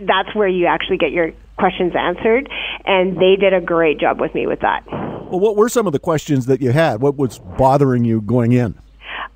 that's 0.03 0.35
where 0.35 0.49
you 0.49 0.67
actually 0.67 0.97
get 0.97 1.13
your 1.13 1.33
questions 1.59 1.93
answered. 1.95 2.49
And 2.87 3.19
they 3.19 3.37
did 3.37 3.53
a 3.53 3.61
great 3.61 4.01
job 4.01 4.19
with 4.19 4.35
me 4.35 4.47
with 4.47 4.61
that. 4.61 5.20
Well, 5.31 5.39
what 5.39 5.55
were 5.57 5.69
some 5.69 5.87
of 5.87 5.93
the 5.93 6.01
questions 6.01 6.47
that 6.47 6.61
you 6.61 6.73
had? 6.73 7.01
What 7.01 7.17
was 7.17 7.39
bothering 7.39 8.05
you 8.05 8.21
going 8.21 8.51
in? 8.51 8.75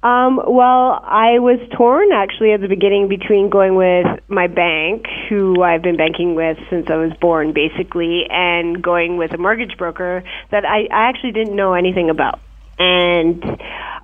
Um, 0.02 0.36
well, 0.44 1.00
I 1.04 1.38
was 1.38 1.60
torn 1.76 2.10
actually 2.12 2.52
at 2.52 2.60
the 2.60 2.66
beginning 2.66 3.08
between 3.08 3.48
going 3.48 3.76
with 3.76 4.06
my 4.26 4.48
bank, 4.48 5.06
who 5.28 5.62
I've 5.62 5.82
been 5.82 5.96
banking 5.96 6.34
with 6.34 6.58
since 6.68 6.88
I 6.90 6.96
was 6.96 7.12
born, 7.20 7.52
basically, 7.52 8.24
and 8.28 8.82
going 8.82 9.18
with 9.18 9.32
a 9.34 9.38
mortgage 9.38 9.78
broker 9.78 10.24
that 10.50 10.64
I, 10.64 10.88
I 10.92 11.08
actually 11.08 11.30
didn't 11.30 11.54
know 11.54 11.74
anything 11.74 12.10
about. 12.10 12.40
And 12.76 13.44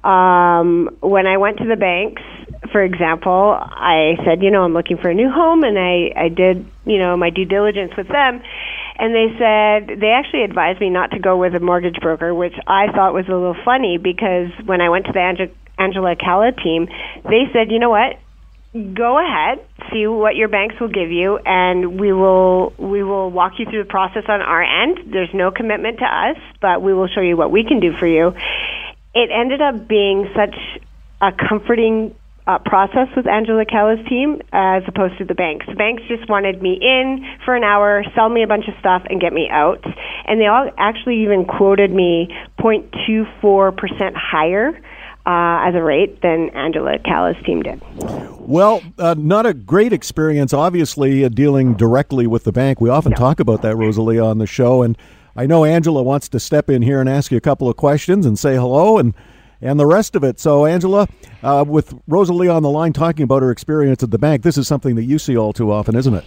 um, 0.05 0.96
when 1.00 1.26
I 1.26 1.38
went 1.38 1.59
to 1.59 1.66
the 1.66 1.76
banks, 1.76 2.22
for 2.70 2.85
example, 2.85 3.59
I 3.61 4.14
said, 4.24 4.42
you 4.42 4.50
know, 4.53 4.62
I'm 4.62 4.74
looking 4.74 4.96
for 4.96 5.11
a 5.11 5.14
new 5.14 5.29
home, 5.29 5.64
and 5.64 5.76
I, 5.76 6.12
I 6.16 6.29
did, 6.29 6.64
you 6.87 6.98
know, 6.98 7.16
my 7.16 7.31
due 7.31 7.44
diligence 7.44 7.92
with 7.96 8.07
them. 8.07 8.42
And 9.00 9.14
they 9.14 9.28
said, 9.38 9.98
they 9.98 10.10
actually 10.10 10.42
advised 10.42 10.78
me 10.78 10.90
not 10.90 11.12
to 11.12 11.18
go 11.18 11.38
with 11.38 11.54
a 11.54 11.60
mortgage 11.60 11.98
broker, 12.02 12.34
which 12.34 12.52
I 12.66 12.92
thought 12.92 13.14
was 13.14 13.24
a 13.28 13.32
little 13.32 13.56
funny 13.64 13.96
because 13.96 14.50
when 14.66 14.82
I 14.82 14.90
went 14.90 15.06
to 15.06 15.12
the 15.12 15.20
Ange- 15.20 15.56
Angela 15.78 16.16
Calla 16.16 16.52
team, 16.52 16.86
they 17.24 17.48
said, 17.50 17.72
you 17.72 17.78
know 17.78 17.88
what? 17.88 18.18
Go 18.74 19.18
ahead, 19.18 19.64
see 19.90 20.06
what 20.06 20.36
your 20.36 20.48
banks 20.48 20.78
will 20.78 20.92
give 20.92 21.10
you, 21.10 21.38
and 21.44 21.98
we 21.98 22.12
will 22.12 22.72
we 22.78 23.02
will 23.02 23.28
walk 23.28 23.54
you 23.58 23.64
through 23.64 23.82
the 23.82 23.88
process 23.88 24.22
on 24.28 24.40
our 24.40 24.62
end. 24.62 25.12
There's 25.12 25.34
no 25.34 25.50
commitment 25.50 25.98
to 25.98 26.04
us, 26.04 26.36
but 26.60 26.80
we 26.80 26.94
will 26.94 27.08
show 27.08 27.20
you 27.20 27.36
what 27.36 27.50
we 27.50 27.64
can 27.64 27.80
do 27.80 27.92
for 27.98 28.06
you. 28.06 28.28
It 29.12 29.30
ended 29.32 29.60
up 29.60 29.88
being 29.88 30.30
such 30.36 30.54
a 31.20 31.32
comforting 31.32 32.14
uh, 32.50 32.58
process 32.58 33.08
with 33.16 33.26
Angela 33.26 33.64
Calla's 33.64 34.04
team 34.08 34.40
as 34.52 34.82
opposed 34.88 35.18
to 35.18 35.24
the 35.24 35.34
banks. 35.34 35.66
The 35.66 35.74
banks 35.74 36.02
just 36.08 36.28
wanted 36.28 36.60
me 36.62 36.78
in 36.80 37.24
for 37.44 37.54
an 37.54 37.62
hour, 37.62 38.04
sell 38.14 38.28
me 38.28 38.42
a 38.42 38.46
bunch 38.46 38.66
of 38.66 38.74
stuff, 38.80 39.02
and 39.08 39.20
get 39.20 39.32
me 39.32 39.48
out. 39.50 39.84
And 40.26 40.40
they 40.40 40.46
all 40.46 40.70
actually 40.76 41.22
even 41.22 41.44
quoted 41.44 41.92
me 41.92 42.28
0.24% 42.58 44.14
higher. 44.14 44.80
Uh, 45.26 45.68
as 45.68 45.74
a 45.74 45.82
rate 45.82 46.22
than 46.22 46.48
Angela 46.54 46.98
Calla's 46.98 47.36
team 47.44 47.62
did. 47.62 47.80
Well, 48.38 48.80
uh, 48.98 49.14
not 49.18 49.44
a 49.44 49.52
great 49.52 49.92
experience, 49.92 50.54
obviously, 50.54 51.26
uh, 51.26 51.28
dealing 51.28 51.74
directly 51.74 52.26
with 52.26 52.44
the 52.44 52.52
bank. 52.52 52.80
We 52.80 52.88
often 52.88 53.10
no. 53.10 53.16
talk 53.18 53.38
about 53.38 53.60
that, 53.60 53.76
Rosalia, 53.76 54.24
on 54.24 54.38
the 54.38 54.46
show. 54.46 54.82
And 54.82 54.96
I 55.36 55.44
know 55.44 55.66
Angela 55.66 56.02
wants 56.02 56.30
to 56.30 56.40
step 56.40 56.70
in 56.70 56.80
here 56.80 57.00
and 57.00 57.08
ask 57.08 57.30
you 57.30 57.36
a 57.36 57.42
couple 57.42 57.68
of 57.68 57.76
questions 57.76 58.24
and 58.24 58.38
say 58.38 58.56
hello. 58.56 58.96
And 58.96 59.14
and 59.62 59.78
the 59.78 59.86
rest 59.86 60.16
of 60.16 60.24
it. 60.24 60.40
So, 60.40 60.66
Angela, 60.66 61.08
uh, 61.42 61.64
with 61.66 61.94
Rosalie 62.07 62.48
on 62.48 62.62
the 62.62 62.70
line 62.70 62.92
talking 62.92 63.22
about 63.22 63.42
her 63.42 63.50
experience 63.50 64.03
at 64.03 64.11
the 64.11 64.18
bank, 64.18 64.42
this 64.42 64.59
is 64.59 64.68
something 64.68 64.96
that 64.96 65.05
you 65.05 65.18
see 65.18 65.37
all 65.37 65.53
too 65.53 65.72
often, 65.72 65.96
isn't 65.96 66.14
it? 66.14 66.24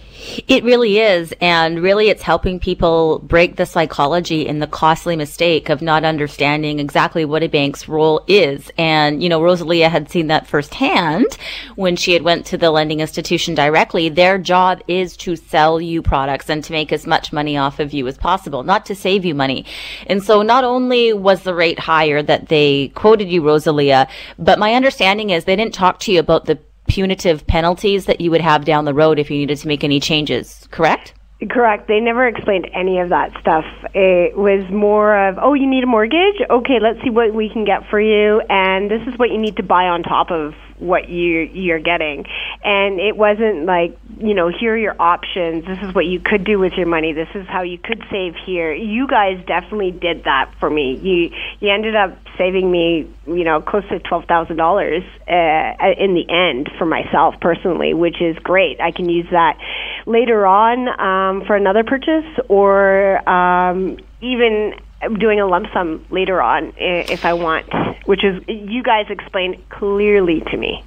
It 0.48 0.64
really 0.64 0.98
is. 0.98 1.32
And 1.40 1.80
really, 1.80 2.08
it's 2.08 2.22
helping 2.22 2.58
people 2.58 3.20
break 3.20 3.56
the 3.56 3.66
psychology 3.66 4.48
and 4.48 4.60
the 4.60 4.66
costly 4.66 5.14
mistake 5.16 5.68
of 5.68 5.82
not 5.82 6.04
understanding 6.04 6.80
exactly 6.80 7.24
what 7.24 7.42
a 7.42 7.48
bank's 7.48 7.88
role 7.88 8.24
is. 8.26 8.70
And, 8.76 9.22
you 9.22 9.28
know, 9.28 9.40
Rosalia 9.40 9.88
had 9.88 10.10
seen 10.10 10.26
that 10.28 10.46
firsthand 10.46 11.36
when 11.76 11.94
she 11.96 12.12
had 12.12 12.22
went 12.22 12.46
to 12.46 12.58
the 12.58 12.70
lending 12.70 13.00
institution 13.00 13.54
directly. 13.54 14.08
Their 14.08 14.38
job 14.38 14.82
is 14.88 15.16
to 15.18 15.36
sell 15.36 15.80
you 15.80 16.02
products 16.02 16.50
and 16.50 16.64
to 16.64 16.72
make 16.72 16.92
as 16.92 17.06
much 17.06 17.32
money 17.32 17.56
off 17.56 17.78
of 17.78 17.92
you 17.92 18.06
as 18.08 18.18
possible, 18.18 18.64
not 18.64 18.86
to 18.86 18.94
save 18.94 19.24
you 19.24 19.34
money. 19.34 19.64
And 20.08 20.22
so 20.22 20.42
not 20.42 20.64
only 20.64 21.12
was 21.12 21.42
the 21.42 21.54
rate 21.54 21.78
higher 21.78 22.22
that 22.22 22.48
they 22.48 22.88
quoted 22.88 23.28
you, 23.28 23.42
Rosalia, 23.42 24.08
but 24.38 24.58
my 24.58 24.74
understanding 24.74 25.03
is 25.04 25.44
they 25.44 25.56
didn't 25.56 25.74
talk 25.74 26.00
to 26.00 26.12
you 26.12 26.20
about 26.20 26.46
the 26.46 26.58
punitive 26.88 27.46
penalties 27.46 28.06
that 28.06 28.20
you 28.20 28.30
would 28.30 28.40
have 28.40 28.64
down 28.64 28.84
the 28.84 28.94
road 28.94 29.18
if 29.18 29.30
you 29.30 29.38
needed 29.38 29.58
to 29.58 29.68
make 29.68 29.84
any 29.84 30.00
changes, 30.00 30.68
correct? 30.70 31.14
Correct. 31.50 31.88
They 31.88 32.00
never 32.00 32.26
explained 32.26 32.68
any 32.72 32.98
of 33.00 33.10
that 33.10 33.30
stuff. 33.40 33.64
It 33.92 34.36
was 34.36 34.68
more 34.70 35.28
of, 35.28 35.38
oh, 35.40 35.54
you 35.54 35.68
need 35.68 35.84
a 35.84 35.86
mortgage? 35.86 36.40
Okay, 36.48 36.78
let's 36.80 37.02
see 37.02 37.10
what 37.10 37.34
we 37.34 37.50
can 37.50 37.64
get 37.64 37.88
for 37.90 38.00
you, 38.00 38.40
and 38.48 38.90
this 38.90 39.02
is 39.06 39.18
what 39.18 39.30
you 39.30 39.38
need 39.38 39.56
to 39.56 39.62
buy 39.62 39.84
on 39.84 40.02
top 40.02 40.30
of 40.30 40.54
what 40.84 41.08
you 41.08 41.40
you're 41.52 41.80
getting. 41.80 42.24
And 42.62 43.00
it 43.00 43.16
wasn't 43.16 43.64
like 43.64 43.98
you 44.18 44.34
know 44.34 44.48
here 44.48 44.74
are 44.74 44.78
your 44.78 44.96
options. 45.00 45.64
This 45.64 45.78
is 45.82 45.94
what 45.94 46.06
you 46.06 46.20
could 46.20 46.44
do 46.44 46.58
with 46.58 46.74
your 46.74 46.86
money. 46.86 47.12
This 47.12 47.28
is 47.34 47.46
how 47.48 47.62
you 47.62 47.78
could 47.78 48.02
save 48.10 48.34
here. 48.44 48.72
You 48.72 49.06
guys 49.08 49.42
definitely 49.46 49.90
did 49.90 50.24
that 50.24 50.52
for 50.60 50.70
me. 50.70 50.98
You 51.02 51.30
you 51.60 51.72
ended 51.72 51.96
up 51.96 52.16
saving 52.38 52.70
me 52.70 53.10
you 53.26 53.44
know 53.44 53.60
close 53.60 53.84
to 53.88 53.98
twelve 53.98 54.26
thousand 54.26 54.60
uh, 54.60 54.64
dollars 54.64 55.02
in 55.26 56.14
the 56.14 56.26
end 56.28 56.70
for 56.78 56.84
myself 56.84 57.34
personally 57.40 57.94
which 57.94 58.20
is 58.20 58.36
great. 58.38 58.80
I 58.80 58.90
can 58.90 59.08
use 59.08 59.26
that 59.30 59.58
later 60.06 60.46
on 60.46 60.88
um, 61.00 61.46
for 61.46 61.56
another 61.56 61.84
purchase 61.84 62.26
or 62.48 63.26
um, 63.28 63.98
even 64.20 64.74
doing 65.18 65.40
a 65.40 65.46
lump 65.46 65.66
sum 65.72 66.04
later 66.10 66.40
on 66.40 66.72
if 66.76 67.24
I 67.24 67.32
want, 67.32 67.66
which 68.06 68.24
is 68.24 68.42
you 68.48 68.82
guys 68.82 69.06
explained 69.10 69.56
clearly 69.68 70.40
to 70.50 70.56
me. 70.56 70.84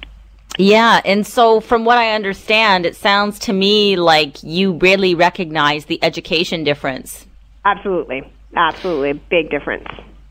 Yeah, 0.58 1.00
and 1.04 1.26
so 1.26 1.60
from 1.60 1.84
what 1.84 1.98
I 1.98 2.12
understand, 2.12 2.84
it 2.84 2.96
sounds 2.96 3.38
to 3.40 3.52
me 3.52 3.96
like 3.96 4.42
you 4.42 4.72
really 4.78 5.14
recognize 5.14 5.84
the 5.84 6.02
education 6.02 6.64
difference. 6.64 7.26
Absolutely. 7.64 8.22
Absolutely. 8.56 9.12
Big 9.30 9.50
difference. 9.50 9.86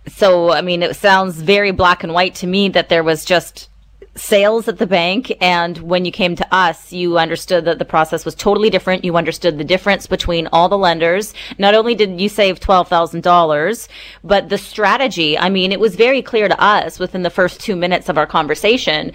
So, 0.07 0.51
I 0.51 0.61
mean, 0.61 0.83
it 0.83 0.95
sounds 0.95 1.41
very 1.41 1.71
black 1.71 2.03
and 2.03 2.13
white 2.13 2.35
to 2.35 2.47
me 2.47 2.69
that 2.69 2.89
there 2.89 3.03
was 3.03 3.23
just 3.23 3.69
sales 4.17 4.67
at 4.67 4.77
the 4.77 4.87
bank 4.87 5.31
and 5.41 5.77
when 5.79 6.03
you 6.03 6.11
came 6.11 6.35
to 6.35 6.53
us 6.53 6.91
you 6.91 7.17
understood 7.17 7.65
that 7.65 7.79
the 7.79 7.85
process 7.85 8.25
was 8.25 8.35
totally 8.35 8.69
different 8.69 9.05
you 9.05 9.15
understood 9.15 9.57
the 9.57 9.63
difference 9.63 10.07
between 10.07 10.47
all 10.47 10.67
the 10.67 10.77
lenders 10.77 11.33
not 11.57 11.75
only 11.75 11.95
did 11.95 12.19
you 12.19 12.27
save 12.27 12.59
$12,000 12.59 13.87
but 14.23 14.49
the 14.49 14.57
strategy 14.57 15.37
i 15.37 15.49
mean 15.49 15.71
it 15.71 15.79
was 15.79 15.95
very 15.95 16.21
clear 16.21 16.47
to 16.47 16.59
us 16.61 16.99
within 16.99 17.23
the 17.23 17.29
first 17.29 17.59
2 17.61 17.75
minutes 17.75 18.09
of 18.09 18.17
our 18.17 18.27
conversation 18.27 19.11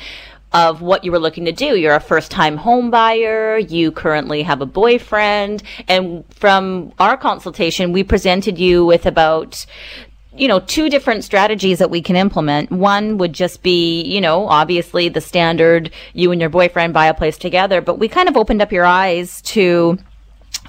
of 0.53 0.83
what 0.83 1.05
you 1.05 1.11
were 1.11 1.18
looking 1.18 1.47
to 1.47 1.53
do. 1.53 1.76
You're 1.76 1.95
a 1.95 2.01
first 2.01 2.31
time 2.31 2.57
home 2.57 2.91
buyer. 2.91 3.59
You 3.59 3.91
currently 3.91 4.43
have 4.43 4.61
a 4.61 4.66
boyfriend. 4.66 5.62
And 5.89 6.24
from 6.35 6.93
our 6.99 7.16
consultation, 7.16 7.93
we 7.93 8.05
presented 8.05 8.59
you 8.59 8.85
with 8.85 9.07
about 9.07 9.64
you 10.37 10.49
know, 10.49 10.61
two 10.61 10.89
different 10.89 11.24
strategies 11.24 11.78
that 11.78 11.91
we 11.91 12.01
can 12.01 12.16
implement. 12.16 12.70
One 12.70 13.18
would 13.18 13.33
just 13.33 13.62
be, 13.62 14.03
you 14.03 14.20
know, 14.20 14.49
obviously 14.49 15.09
the 15.09 15.20
standard 15.20 15.91
you 16.14 16.33
and 16.33 16.41
your 16.41 16.51
boyfriend 16.51 16.95
buy 16.95 17.07
a 17.07 17.14
place 17.14 17.37
together, 17.37 17.80
but 17.80 17.99
we 17.99 18.09
kind 18.09 18.28
of 18.28 18.37
opened 18.37 18.62
up 18.62 18.72
your 18.72 18.85
eyes 18.85 19.43
to 19.43 19.99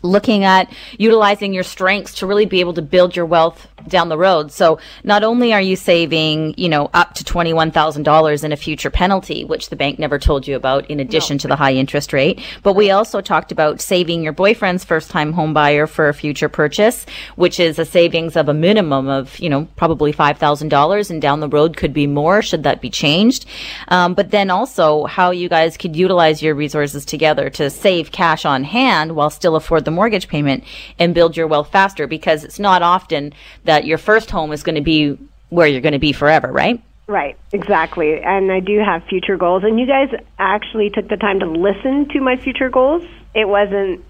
looking 0.01 0.43
at 0.43 0.71
utilizing 0.97 1.53
your 1.53 1.63
strengths 1.63 2.15
to 2.15 2.27
really 2.27 2.45
be 2.45 2.59
able 2.59 2.73
to 2.73 2.81
build 2.81 3.15
your 3.15 3.25
wealth 3.25 3.67
down 3.87 4.09
the 4.09 4.17
road. 4.17 4.51
So 4.51 4.79
not 5.03 5.23
only 5.23 5.53
are 5.53 5.61
you 5.61 5.75
saving, 5.75 6.55
you 6.57 6.69
know, 6.69 6.89
up 6.93 7.13
to 7.15 7.23
$21,000 7.23 8.43
in 8.43 8.51
a 8.51 8.57
future 8.57 8.89
penalty, 8.89 9.43
which 9.43 9.69
the 9.69 9.75
bank 9.75 9.99
never 9.99 10.19
told 10.19 10.47
you 10.47 10.55
about 10.55 10.89
in 10.89 10.99
addition 10.99 11.37
no. 11.37 11.39
to 11.39 11.47
the 11.47 11.55
high 11.55 11.73
interest 11.73 12.13
rate, 12.13 12.39
but 12.63 12.73
we 12.73 12.91
also 12.91 13.21
talked 13.21 13.51
about 13.51 13.81
saving 13.81 14.23
your 14.23 14.33
boyfriend's 14.33 14.83
first 14.83 15.09
time 15.09 15.33
home 15.33 15.53
buyer 15.53 15.87
for 15.87 16.09
a 16.09 16.13
future 16.13 16.49
purchase, 16.49 17.05
which 17.35 17.59
is 17.59 17.79
a 17.79 17.85
savings 17.85 18.35
of 18.35 18.49
a 18.49 18.53
minimum 18.53 19.07
of, 19.07 19.39
you 19.39 19.49
know, 19.49 19.67
probably 19.75 20.13
$5,000 20.13 21.09
and 21.09 21.21
down 21.21 21.39
the 21.39 21.49
road 21.49 21.77
could 21.77 21.93
be 21.93 22.07
more 22.07 22.41
should 22.41 22.63
that 22.63 22.81
be 22.81 22.89
changed. 22.89 23.45
Um, 23.87 24.13
but 24.13 24.31
then 24.31 24.49
also 24.49 25.05
how 25.05 25.31
you 25.31 25.49
guys 25.49 25.77
could 25.77 25.95
utilize 25.95 26.41
your 26.41 26.55
resources 26.55 27.05
together 27.05 27.49
to 27.51 27.69
save 27.69 28.11
cash 28.11 28.45
on 28.45 28.63
hand 28.63 29.15
while 29.15 29.29
still 29.29 29.55
afford 29.55 29.85
the 29.85 29.91
mortgage 29.91 30.27
payment 30.27 30.63
and 30.99 31.13
build 31.13 31.35
your 31.35 31.47
wealth 31.47 31.71
faster 31.71 32.07
because 32.07 32.43
it's 32.43 32.59
not 32.59 32.81
often 32.81 33.33
that 33.63 33.72
that 33.73 33.85
your 33.85 33.97
first 33.97 34.29
home 34.29 34.51
is 34.51 34.61
going 34.61 34.75
to 34.75 34.81
be 34.81 35.17
where 35.49 35.65
you're 35.65 35.81
going 35.81 35.93
to 35.93 35.99
be 35.99 36.13
forever, 36.13 36.51
right? 36.51 36.79
Right, 37.07 37.35
exactly. 37.51 38.21
And 38.21 38.51
I 38.51 38.59
do 38.59 38.79
have 38.79 39.03
future 39.05 39.35
goals. 39.35 39.63
And 39.63 39.79
you 39.79 39.87
guys 39.87 40.09
actually 40.37 40.91
took 40.91 41.09
the 41.09 41.17
time 41.17 41.39
to 41.39 41.47
listen 41.47 42.07
to 42.09 42.21
my 42.21 42.37
future 42.37 42.69
goals. 42.69 43.03
It 43.33 43.47
wasn't 43.47 44.05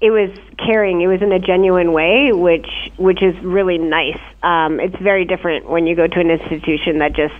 it 0.00 0.10
was 0.10 0.30
caring. 0.64 1.00
It 1.00 1.08
was 1.08 1.20
in 1.20 1.32
a 1.32 1.40
genuine 1.40 1.92
way, 1.92 2.30
which 2.32 2.68
which 2.96 3.20
is 3.22 3.36
really 3.42 3.78
nice. 3.78 4.20
Um, 4.44 4.78
it's 4.78 4.96
very 5.02 5.24
different 5.24 5.68
when 5.68 5.88
you 5.88 5.96
go 5.96 6.06
to 6.06 6.20
an 6.20 6.30
institution 6.30 6.98
that 6.98 7.14
just 7.14 7.34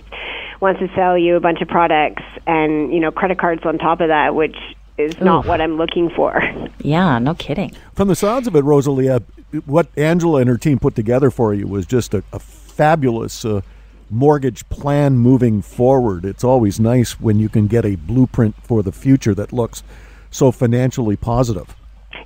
wants 0.59 0.81
to 0.81 0.93
sell 0.93 1.17
you 1.17 1.37
a 1.37 1.39
bunch 1.39 1.61
of 1.61 1.69
products 1.69 2.23
and 2.45 2.93
you 2.93 2.99
know 2.99 3.11
credit 3.11 3.39
cards 3.39 3.61
on 3.65 3.77
top 3.77 4.01
of 4.01 4.09
that, 4.09 4.35
which 4.35 4.57
is 4.97 5.17
not 5.21 5.45
what 5.45 5.61
I'm 5.61 5.77
looking 5.77 6.09
for. 6.09 6.41
Yeah, 6.81 7.19
no 7.19 7.33
kidding. 7.33 7.73
From 7.93 8.07
the 8.07 8.15
sounds 8.15 8.47
of 8.47 8.55
it, 8.55 8.63
Rosalia, 8.63 9.21
what 9.65 9.87
Angela 9.97 10.41
and 10.41 10.49
her 10.49 10.57
team 10.57 10.79
put 10.79 10.95
together 10.95 11.31
for 11.31 11.53
you 11.53 11.67
was 11.67 11.85
just 11.85 12.13
a, 12.13 12.23
a 12.31 12.39
fabulous 12.39 13.43
uh, 13.45 13.61
mortgage 14.09 14.67
plan 14.69 15.17
moving 15.17 15.61
forward. 15.61 16.25
It's 16.25 16.43
always 16.43 16.79
nice 16.79 17.19
when 17.19 17.39
you 17.39 17.49
can 17.49 17.67
get 17.67 17.85
a 17.85 17.95
blueprint 17.95 18.55
for 18.63 18.83
the 18.83 18.91
future 18.91 19.35
that 19.35 19.53
looks 19.53 19.83
so 20.31 20.51
financially 20.51 21.15
positive. 21.15 21.75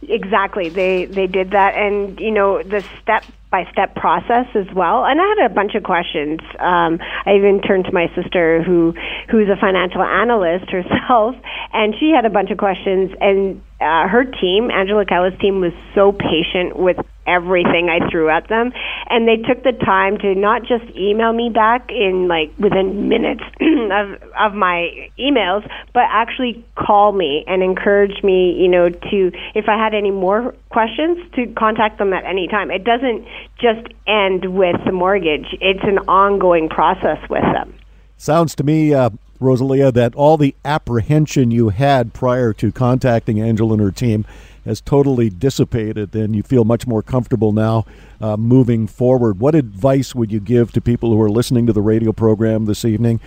Exactly. 0.02 0.70
They 0.70 1.06
they 1.06 1.28
did 1.28 1.52
that 1.52 1.76
and 1.76 2.20
you 2.20 2.32
know 2.32 2.62
the 2.62 2.84
step 3.02 3.24
by 3.54 3.70
step 3.72 3.96
process 3.96 4.48
as 4.56 4.66
well. 4.74 5.06
And 5.06 5.22
I 5.22 5.24
had 5.38 5.52
a 5.52 5.54
bunch 5.54 5.76
of 5.76 5.84
questions. 5.84 6.40
Um, 6.60 7.00
I 7.26 7.36
even 7.36 7.62
turned 7.62 7.86
to 7.86 7.92
my 7.92 8.08
sister, 8.16 8.64
who 8.64 8.94
who's 9.30 9.48
a 9.48 9.56
financial 9.56 10.02
analyst 10.02 10.72
herself, 10.72 11.36
and 11.74 11.94
she 12.00 12.12
had 12.12 12.26
a 12.26 12.30
bunch 12.30 12.50
of 12.50 12.58
questions. 12.58 13.12
And 13.22 13.62
uh, 13.80 14.08
her 14.08 14.26
team, 14.26 14.72
Angela 14.72 15.06
Calla's 15.06 15.38
team, 15.40 15.62
was 15.62 15.74
so 15.94 16.12
patient 16.12 16.78
with 16.78 16.98
everything 17.28 17.90
I 17.90 18.10
threw 18.10 18.30
at 18.30 18.48
them, 18.50 18.72
and 19.10 19.28
they 19.28 19.38
took 19.38 19.64
the 19.64 19.72
time 19.72 20.18
to 20.20 20.36
not 20.36 20.62
just 20.64 20.84
email 20.96 21.34
me 21.34 21.50
back 21.50 21.90
in 21.90 22.28
like 22.28 22.52
within 22.58 23.10
minutes 23.10 23.44
of 23.62 24.22
of 24.40 24.54
my 24.54 25.10
emails, 25.20 25.70
but 25.94 26.04
actually 26.10 26.66
call 26.76 27.12
me 27.12 27.44
and 27.48 27.64
encourage 27.64 28.24
me, 28.24 28.54
you 28.54 28.68
know, 28.68 28.90
to 28.90 29.32
if 29.56 29.68
I 29.68 29.78
had 29.78 29.94
any 29.94 30.12
more 30.12 30.54
questions, 30.70 31.20
to 31.36 31.48
contact 31.58 31.98
them 31.98 32.14
at 32.14 32.26
any 32.26 32.48
time. 32.48 32.72
It 32.72 32.84
doesn't 32.84 33.26
just 33.60 33.88
end 34.08 34.54
with 34.54 34.78
the 34.86 34.92
mortgage; 34.92 35.48
it's 35.62 35.84
an 35.84 36.00
ongoing 36.08 36.70
process 36.70 37.20
with 37.30 37.44
them. 37.54 37.76
Sounds 38.18 38.56
to 38.56 38.64
me, 38.64 38.94
uh, 38.94 39.10
Rosalia, 39.40 39.92
that 39.92 40.16
all 40.16 40.38
the 40.38 40.56
apprehension 40.64 41.52
you 41.52 41.70
had 41.70 42.14
prior 42.14 42.54
to 42.54 42.72
contacting 42.72 43.42
Angela 43.42 43.74
and 43.74 43.82
her 43.82 43.92
team 43.92 44.26
has 44.66 44.82
totally 44.82 45.30
dissipated 45.30 46.16
and 46.16 46.36
you 46.36 46.44
feel 46.44 46.64
much 46.64 46.88
more 46.88 47.02
comfortable 47.02 47.52
now 47.52 47.86
uh, 48.22 48.38
moving 48.38 48.88
forward. 48.88 49.40
What 49.40 49.56
advice 49.56 50.16
would 50.16 50.32
you 50.32 50.40
give 50.40 50.72
to 50.74 50.82
people 50.82 51.12
who 51.12 51.22
are 51.22 51.30
listening 51.30 51.66
to 51.68 51.74
the 51.74 51.82
radio 51.82 52.12
program 52.12 52.66
this 52.66 52.86
evening 52.86 53.20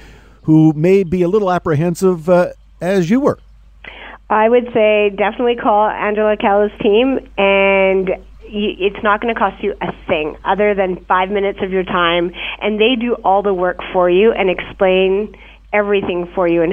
who 0.42 0.72
may 0.74 1.02
be 1.02 1.22
a 1.22 1.28
little 1.28 1.50
apprehensive 1.50 2.28
uh, 2.28 2.52
as 2.80 3.10
you 3.10 3.20
were? 3.20 3.38
I 4.28 4.48
would 4.48 4.68
say 4.72 5.10
definitely 5.10 5.56
call 5.56 5.88
Angela 5.88 6.36
Calla's 6.36 6.72
team 6.80 7.18
and 7.36 8.10
it's 8.48 9.02
not 9.02 9.20
going 9.20 9.34
to 9.34 9.38
cost 9.38 9.62
you 9.62 9.74
a 9.80 9.92
thing 10.06 10.36
other 10.44 10.74
than 10.74 11.04
five 11.06 11.30
minutes 11.30 11.58
of 11.62 11.70
your 11.70 11.82
time, 11.82 12.32
and 12.60 12.80
they 12.80 12.94
do 12.94 13.14
all 13.24 13.42
the 13.42 13.54
work 13.54 13.78
for 13.92 14.08
you 14.08 14.32
and 14.32 14.48
explain 14.48 15.36
everything 15.72 16.30
for 16.34 16.46
you 16.46 16.62
and 16.62 16.72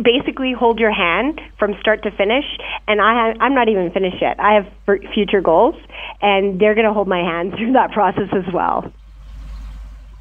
basically 0.00 0.52
hold 0.52 0.78
your 0.78 0.92
hand 0.92 1.40
from 1.58 1.74
start 1.80 2.02
to 2.04 2.10
finish. 2.10 2.44
And 2.88 3.00
I 3.00 3.26
have, 3.26 3.36
I'm 3.40 3.54
not 3.54 3.68
even 3.68 3.90
finished 3.90 4.20
yet. 4.20 4.38
I 4.40 4.54
have 4.54 4.66
future 5.12 5.40
goals, 5.40 5.74
and 6.20 6.60
they're 6.60 6.74
going 6.74 6.86
to 6.86 6.92
hold 6.92 7.08
my 7.08 7.20
hand 7.20 7.54
through 7.58 7.72
that 7.72 7.92
process 7.92 8.28
as 8.32 8.52
well. 8.52 8.92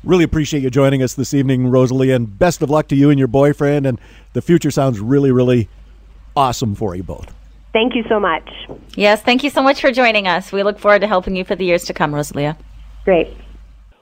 Really 0.04 0.24
appreciate 0.24 0.64
you 0.64 0.72
joining 0.72 1.04
us 1.04 1.14
this 1.14 1.34
evening, 1.34 1.68
Rosalie, 1.68 2.12
and 2.12 2.38
best 2.40 2.64
of 2.64 2.72
luck 2.72 2.88
to 2.88 2.96
you 2.96 3.12
and 3.12 3.20
your 3.20 3.28
boyfriend. 3.28 3.86
And 3.86 4.00
the 4.34 4.42
future 4.42 4.72
sounds 4.72 5.00
really, 5.00 5.32
really 5.32 5.70
awesome 6.36 6.74
for 6.74 6.96
you 6.96 7.04
both. 7.04 7.32
Thank 7.72 7.96
you 7.96 8.04
so 8.10 8.20
much. 8.20 8.50
Yes, 8.96 9.22
thank 9.22 9.44
you 9.44 9.50
so 9.50 9.62
much 9.62 9.80
for 9.80 9.92
joining 9.92 10.28
us. 10.28 10.52
We 10.52 10.64
look 10.64 10.80
forward 10.80 11.02
to 11.02 11.08
helping 11.08 11.36
you 11.36 11.46
for 11.46 11.56
the 11.56 11.66
years 11.66 11.86
to 11.86 11.94
come, 11.94 12.14
Rosalia. 12.14 12.58
Great. 13.06 13.38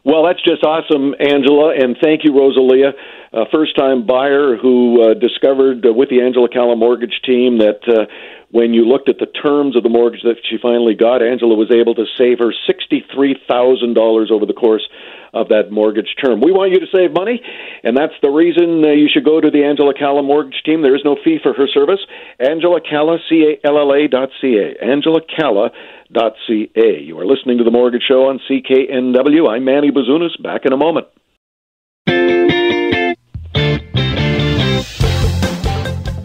Well, 0.05 0.25
that's 0.25 0.41
just 0.41 0.63
awesome, 0.63 1.13
Angela, 1.19 1.73
and 1.75 1.97
thank 2.01 2.23
you, 2.23 2.33
Rosalia, 2.33 2.93
a 3.31 3.45
first-time 3.51 4.05
buyer 4.05 4.57
who 4.57 5.01
uh, 5.01 5.13
discovered 5.13 5.85
uh, 5.85 5.93
with 5.93 6.09
the 6.09 6.21
Angela 6.21 6.49
Calla 6.49 6.75
mortgage 6.75 7.21
team 7.25 7.59
that 7.59 7.81
uh, 7.87 8.05
when 8.51 8.73
you 8.73 8.85
looked 8.85 9.09
at 9.09 9.19
the 9.19 9.27
terms 9.27 9.75
of 9.75 9.83
the 9.83 9.89
mortgage 9.89 10.23
that 10.23 10.37
she 10.49 10.57
finally 10.61 10.95
got, 10.95 11.21
Angela 11.21 11.53
was 11.53 11.69
able 11.71 11.93
to 11.95 12.05
save 12.17 12.39
her 12.39 12.51
sixty-three 12.65 13.37
thousand 13.47 13.93
dollars 13.93 14.31
over 14.33 14.45
the 14.45 14.53
course 14.53 14.87
of 15.31 15.49
that 15.49 15.69
mortgage 15.69 16.15
term. 16.17 16.41
We 16.41 16.51
want 16.51 16.71
you 16.71 16.79
to 16.79 16.89
save 16.91 17.13
money, 17.13 17.39
and 17.83 17.95
that's 17.95 18.17
the 18.23 18.29
reason 18.29 18.83
uh, 18.83 18.97
you 18.97 19.07
should 19.13 19.25
go 19.25 19.39
to 19.39 19.51
the 19.51 19.63
Angela 19.63 19.93
Calla 19.93 20.23
mortgage 20.23 20.63
team. 20.65 20.81
There 20.81 20.95
is 20.95 21.05
no 21.05 21.15
fee 21.23 21.37
for 21.43 21.53
her 21.53 21.67
service. 21.67 22.01
Angela 22.39 22.81
Calla, 22.81 23.19
C 23.29 23.45
A 23.45 23.67
L 23.67 23.77
L 23.77 23.93
A 23.93 24.07
dot 24.07 24.29
C 24.41 24.57
A. 24.57 24.83
Angela 24.83 25.21
Calla 25.21 25.69
dot 26.11 26.33
C 26.47 26.71
A. 26.75 26.97
You 27.05 27.19
are 27.19 27.27
listening 27.27 27.59
to 27.59 27.63
the 27.63 27.69
Mortgage 27.69 28.03
Show 28.07 28.25
on 28.25 28.39
CKNW. 28.49 29.47
I'm 29.47 29.65
Manny 29.65 29.91
Bazunas. 29.91 30.41
Back 30.41 30.65
in 30.65 30.73
a 30.73 30.77
moment. 30.77 31.05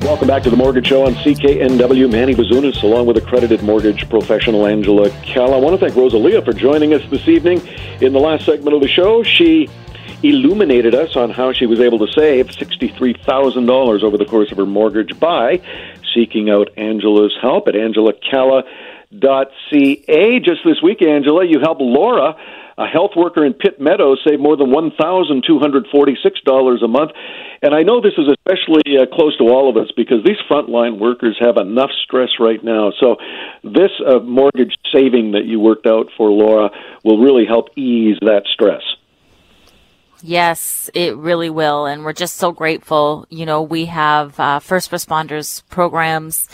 Welcome 0.05 0.29
back 0.29 0.43
to 0.43 0.51
the 0.51 0.57
Mortgage 0.57 0.89
Show 0.89 1.07
on 1.07 1.15
CKNW. 1.15 2.13
Manny 2.13 2.35
Bazunas, 2.35 2.83
along 2.83 3.07
with 3.07 3.17
accredited 3.17 3.63
mortgage 3.63 4.07
professional 4.11 4.67
Angela 4.67 5.09
Calla. 5.23 5.57
I 5.57 5.61
want 5.61 5.81
to 5.81 5.87
thank 5.87 5.97
Rosalia 5.97 6.43
for 6.43 6.53
joining 6.53 6.93
us 6.93 7.01
this 7.09 7.27
evening. 7.27 7.67
In 8.03 8.13
the 8.13 8.21
last 8.21 8.45
segment 8.45 8.75
of 8.75 8.83
the 8.83 8.89
show, 8.89 9.23
she 9.23 9.67
illuminated 10.23 10.95
us 10.95 11.17
on 11.17 11.31
how 11.31 11.55
she 11.55 11.65
was 11.65 11.81
able 11.81 12.07
to 12.07 12.13
save 12.13 12.49
$63,000 12.49 14.03
over 14.03 14.19
the 14.19 14.27
course 14.27 14.53
of 14.53 14.59
her 14.59 14.67
mortgage 14.67 15.19
by 15.19 15.63
seeking 16.15 16.51
out 16.51 16.69
Angela's 16.77 17.35
help 17.41 17.67
at 17.67 17.75
angelacalla.ca. 17.75 20.41
Just 20.41 20.61
this 20.67 20.83
week, 20.83 21.01
Angela, 21.01 21.47
you 21.47 21.61
helped 21.61 21.81
Laura 21.81 22.37
a 22.79 22.87
health 22.87 23.13
worker 23.17 23.45
in 23.45 23.55
Pitt 23.55 23.81
Meadows 23.81 24.21
saved 24.27 24.41
more 24.41 24.57
than 24.57 24.73
$1,246 24.73 26.85
a 26.85 26.89
month. 26.89 27.11
And 27.63 27.75
I 27.75 27.83
know 27.83 28.01
this 28.01 28.15
is 28.19 28.29
especially 28.29 28.99
uh, 28.99 29.07
close 29.15 29.37
to 29.39 29.45
all 29.45 29.71
of 29.71 29.77
us 29.77 29.93
because 29.97 30.25
these 30.25 30.39
frontline 30.51 30.99
workers 30.99 31.37
have 31.41 31.57
enough 31.57 31.91
stress 32.05 32.31
right 32.41 32.63
now. 32.63 32.93
So, 33.01 33.17
this 33.63 33.91
uh, 34.07 34.19
mortgage 34.21 34.75
saving 34.93 35.33
that 35.33 35.47
you 35.47 35.61
worked 35.61 35.87
out 35.87 36.09
for 36.17 36.31
Laura 36.31 36.71
will 37.05 37.19
really 37.19 37.47
help 37.47 37.69
ease 37.77 38.19
that 38.21 38.43
stress. 38.53 38.83
Yes, 40.23 40.91
it 40.95 41.17
really 41.17 41.51
will. 41.51 41.87
And 41.87 42.05
we're 42.05 42.13
just 42.13 42.37
so 42.37 42.53
grateful. 42.53 43.27
You 43.31 43.47
know, 43.47 43.63
we 43.63 43.87
have 43.87 44.39
uh, 44.41 44.59
first 44.59 44.91
responders 44.91 45.63
programs 45.69 46.49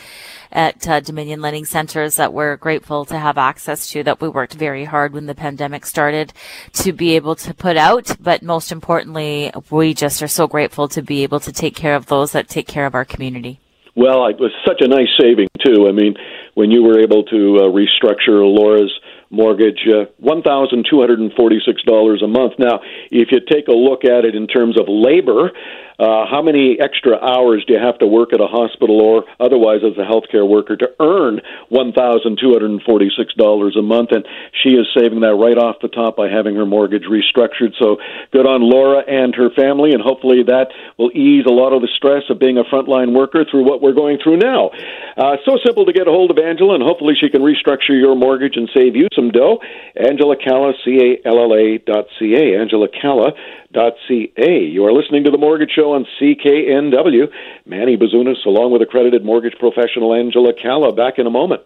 at 0.53 0.89
uh, 0.89 1.01
Dominion 1.01 1.41
Lending 1.41 1.65
Centers 1.65 2.17
that 2.17 2.33
we're 2.33 2.57
grateful 2.57 3.05
to 3.05 3.19
have 3.19 3.39
access 3.39 3.89
to 3.91 4.03
that 4.03 4.21
we 4.21 4.29
worked 4.29 4.55
very 4.55 4.85
hard 4.85 5.13
when 5.13 5.27
the 5.27 5.35
pandemic 5.35 5.87
started 5.87 6.33
to 6.73 6.93
be 6.93 7.15
able 7.15 7.37
to 7.37 7.55
put 7.55 7.77
out. 7.77 8.17
But 8.21 8.43
most 8.43 8.73
importantly, 8.73 9.53
we 9.71 9.95
just 9.95 10.23
are 10.23 10.29
so 10.29 10.47
grateful 10.47 10.89
to 10.89 11.03
be 11.03 11.23
able 11.23 11.41
to 11.41 11.53
take 11.53 11.77
care 11.77 11.95
of 11.95 12.07
those 12.07 12.33
that 12.33 12.49
take 12.49 12.67
care 12.67 12.87
of 12.87 12.95
our 12.95 13.05
community. 13.05 13.61
Well, 13.95 14.27
it 14.27 14.39
was 14.39 14.53
such 14.67 14.81
a 14.81 14.89
nice 14.89 15.09
saving 15.21 15.49
too. 15.65 15.87
I 15.89 15.93
mean, 15.93 16.15
when 16.55 16.71
you 16.71 16.83
were 16.83 16.99
able 17.01 17.25
to 17.25 17.59
uh, 17.59 17.69
restructure 17.69 18.43
Laura's 18.43 18.93
mortgage, 19.31 19.87
uh, 19.89 20.07
$1,246 20.23 22.23
a 22.23 22.27
month. 22.27 22.55
Now, 22.59 22.81
if 23.11 23.29
you 23.31 23.41
take 23.49 23.69
a 23.69 23.73
look 23.73 24.05
at 24.05 24.25
it 24.25 24.35
in 24.35 24.47
terms 24.47 24.79
of 24.79 24.87
labor, 24.89 25.53
Uh, 26.01 26.25
how 26.25 26.41
many 26.41 26.81
extra 26.81 27.21
hours 27.21 27.63
do 27.69 27.75
you 27.75 27.79
have 27.79 27.99
to 27.99 28.07
work 28.07 28.33
at 28.33 28.41
a 28.41 28.47
hospital 28.47 29.03
or 29.03 29.27
otherwise 29.39 29.81
as 29.85 29.93
a 30.01 30.05
healthcare 30.09 30.49
worker 30.49 30.75
to 30.75 30.89
earn 30.99 31.43
$1,246 31.71 33.79
a 33.79 33.83
month? 33.83 34.13
And 34.13 34.27
she 34.65 34.71
is 34.71 34.87
saving 34.97 35.21
that 35.21 35.37
right 35.37 35.59
off 35.59 35.77
the 35.83 35.89
top 35.89 36.17
by 36.17 36.31
having 36.31 36.57
her 36.57 36.65
mortgage 36.65 37.05
restructured. 37.05 37.77
So 37.79 37.99
good 38.33 38.47
on 38.47 38.63
Laura 38.65 39.05
and 39.07 39.35
her 39.35 39.51
family, 39.51 39.93
and 39.93 40.01
hopefully 40.01 40.43
that 40.45 40.69
will 40.97 41.11
ease 41.13 41.45
a 41.47 41.53
lot 41.53 41.75
of 41.77 41.83
the 41.83 41.89
stress 41.95 42.23
of 42.31 42.39
being 42.39 42.57
a 42.57 42.65
frontline 42.65 43.13
worker 43.13 43.45
through 43.45 43.65
what 43.69 43.83
we're 43.83 43.93
going 43.93 44.17
through 44.25 44.39
now. 44.39 44.71
Uh, 45.19 45.37
so 45.45 45.59
simple 45.63 45.85
to 45.85 45.93
get 45.93 46.09
a 46.09 46.11
hold 46.11 46.31
of 46.31 46.39
Angela, 46.39 46.77
and 46.77 46.83
hopefully 46.83 47.13
she 47.13 47.29
can 47.29 47.43
restructure 47.43 47.93
your 47.93 48.17
mortgage 48.17 48.57
and 48.57 48.71
save 48.75 48.97
you 48.97 49.07
some 49.15 49.29
dough. 49.29 49.61
Angela 49.97 50.37
Calla, 50.37 50.73
C 50.83 50.97
A 50.97 51.21
L 51.29 51.37
L 51.37 51.53
A 51.53 51.77
dot 51.77 52.07
C 52.19 52.33
A. 52.33 52.59
Angela 52.59 52.89
Calla 52.89 53.35
dot 53.73 53.95
You 54.09 54.85
are 54.85 54.93
listening 54.93 55.25
to 55.25 55.31
The 55.31 55.39
Mortgage 55.39 55.71
Show 55.71 55.93
on 55.95 56.05
CKNW. 56.21 57.31
Manny 57.67 57.97
Bazunas, 57.97 58.45
along 58.45 58.73
with 58.73 58.83
accredited 58.83 59.25
mortgage 59.25 59.57
professional 59.59 60.13
Angela 60.13 60.53
Calla, 60.53 60.93
back 60.93 61.19
in 61.19 61.27
a 61.27 61.31
moment. 61.31 61.63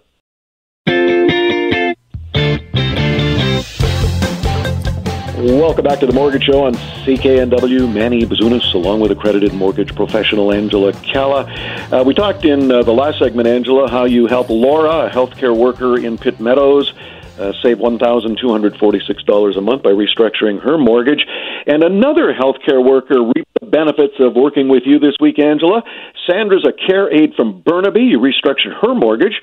Welcome 5.36 5.84
back 5.84 6.00
to 6.00 6.06
the 6.06 6.12
Mortgage 6.12 6.44
Show 6.44 6.64
on 6.64 6.74
CKNW. 6.74 7.92
Manny 7.92 8.26
Bazunas, 8.26 8.74
along 8.74 9.00
with 9.00 9.10
accredited 9.10 9.54
mortgage 9.54 9.94
professional 9.94 10.52
Angela 10.52 10.92
Calla. 10.92 11.44
Uh, 11.90 12.02
we 12.04 12.14
talked 12.14 12.44
in 12.44 12.70
uh, 12.70 12.82
the 12.82 12.92
last 12.92 13.18
segment, 13.18 13.48
Angela, 13.48 13.90
how 13.90 14.04
you 14.04 14.26
help 14.26 14.50
Laura, 14.50 15.06
a 15.06 15.10
healthcare 15.10 15.56
worker 15.56 15.98
in 15.98 16.18
Pitt 16.18 16.40
Meadows, 16.40 16.92
uh, 17.38 17.52
save 17.62 17.78
$1,246 17.78 19.56
a 19.56 19.60
month 19.60 19.82
by 19.82 19.90
restructuring 19.90 20.62
her 20.62 20.78
mortgage. 20.78 21.24
And 21.66 21.82
another 21.82 22.32
healthcare 22.32 22.84
worker 22.84 23.22
reaped 23.22 23.52
the 23.60 23.66
benefits 23.66 24.14
of 24.20 24.34
working 24.34 24.68
with 24.68 24.84
you 24.86 24.98
this 24.98 25.16
week, 25.20 25.38
Angela. 25.38 25.82
Sandra's 26.28 26.66
a 26.66 26.72
care 26.72 27.12
aide 27.12 27.34
from 27.34 27.62
Burnaby. 27.62 28.02
You 28.02 28.18
restructured 28.18 28.80
her 28.80 28.94
mortgage 28.94 29.40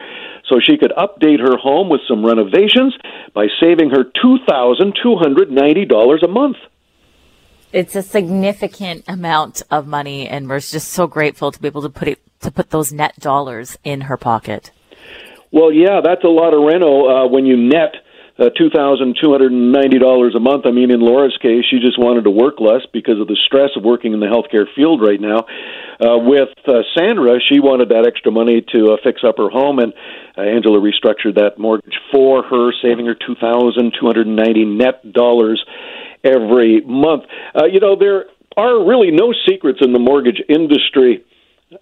so 0.48 0.60
she 0.60 0.78
could 0.78 0.94
update 0.98 1.40
her 1.40 1.58
home 1.58 1.90
with 1.90 2.02
some 2.08 2.26
renovations 2.26 2.96
by 3.34 3.48
saving 3.60 3.92
her 3.92 4.06
$2,290 4.24 6.24
a 6.24 6.28
month. 6.28 6.58
It's 7.72 7.96
a 7.96 8.02
significant 8.02 9.06
amount 9.08 9.64
of 9.72 9.88
money, 9.88 10.28
and 10.28 10.50
we're 10.50 10.60
just 10.60 10.90
so 10.90 11.08
grateful 11.08 11.54
to 11.54 11.62
be 11.62 11.70
able 11.70 11.84
to 11.84 11.90
put 11.90 12.10
it 12.10 12.20
to 12.42 12.52
put 12.52 12.72
those 12.72 12.92
net 12.92 13.18
dollars 13.20 13.78
in 13.84 14.02
her 14.02 14.18
pocket. 14.18 14.72
Well, 15.52 15.72
yeah, 15.72 16.00
that's 16.04 16.24
a 16.24 16.32
lot 16.32 16.54
of 16.54 16.64
reno 16.64 17.08
uh, 17.08 17.28
when 17.28 17.46
you 17.46 17.58
net 17.58 17.96
uh, 18.40 18.50
$2,290 18.60 20.36
a 20.36 20.40
month. 20.40 20.66
I 20.66 20.72
mean, 20.72 20.92
in 20.92 21.02
Laura's 21.02 21.38
case, 21.42 21.66
she 21.70 21.80
just 21.80 22.00
wanted 22.00 22.24
to 22.24 22.32
work 22.32 22.60
less 22.60 22.82
because 22.94 23.20
of 23.20 23.28
the 23.28 23.38
stress 23.46 23.72
of 23.76 23.84
working 23.84 24.14
in 24.14 24.20
the 24.20 24.28
healthcare 24.28 24.66
field 24.74 25.02
right 25.02 25.20
now. 25.20 25.46
Uh, 26.00 26.18
with 26.18 26.50
uh, 26.68 26.82
Sandra, 26.98 27.40
she 27.40 27.60
wanted 27.60 27.90
that 27.90 28.08
extra 28.08 28.32
money 28.32 28.64
to 28.72 28.94
uh, 28.94 28.98
fix 29.04 29.22
up 29.28 29.38
her 29.38 29.50
home, 29.50 29.80
and 29.80 29.94
uh, 30.38 30.42
Angela 30.42 30.80
restructured 30.80 31.36
that 31.36 31.60
mortgage 31.60 32.00
for 32.12 32.44
her, 32.44 32.72
saving 32.82 33.06
her 33.06 33.16
2,290 33.16 34.66
net 34.66 35.12
dollars 35.12 35.64
every 36.24 36.82
month. 36.82 37.24
Uh, 37.54 37.66
you 37.66 37.80
know, 37.80 37.96
there 38.00 38.26
are 38.58 38.88
really 38.88 39.12
no 39.12 39.34
secrets 39.48 39.80
in 39.82 39.92
the 39.92 40.00
mortgage 40.00 40.42
industry 40.48 41.24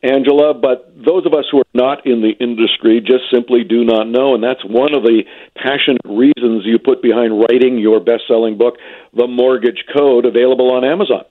Angela, 0.03 0.53
but 0.53 0.93
those 0.95 1.25
of 1.25 1.33
us 1.33 1.45
who 1.51 1.59
are 1.59 1.73
not 1.73 2.05
in 2.05 2.21
the 2.21 2.33
industry 2.39 3.01
just 3.01 3.23
simply 3.31 3.63
do 3.63 3.83
not 3.83 4.07
know, 4.07 4.35
and 4.35 4.43
that's 4.43 4.63
one 4.63 4.93
of 4.93 5.03
the 5.03 5.23
passionate 5.55 6.01
reasons 6.05 6.63
you 6.65 6.77
put 6.77 7.01
behind 7.01 7.39
writing 7.39 7.79
your 7.79 7.99
best 7.99 8.23
selling 8.27 8.57
book, 8.57 8.75
The 9.13 9.27
Mortgage 9.27 9.85
Code, 9.91 10.25
available 10.25 10.71
on 10.71 10.85
Amazon. 10.85 11.23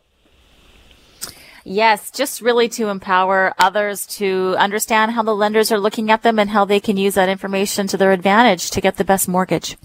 Yes, 1.65 2.11
just 2.11 2.41
really 2.41 2.69
to 2.71 2.89
empower 2.89 3.55
others 3.59 4.07
to 4.17 4.57
understand 4.59 5.13
how 5.13 5.23
the 5.23 5.35
lenders 5.35 5.71
are 5.71 5.79
looking 5.79 6.11
at 6.11 6.23
them 6.23 6.39
and 6.39 6.51
how 6.51 6.65
they 6.65 6.81
can 6.81 6.97
use 6.97 7.15
that 7.15 7.29
information 7.29 7.87
to 7.89 7.97
their 7.97 8.11
advantage 8.11 8.71
to 8.71 8.81
get 8.81 8.97
the 8.97 9.05
best 9.05 9.29
mortgage. 9.29 9.77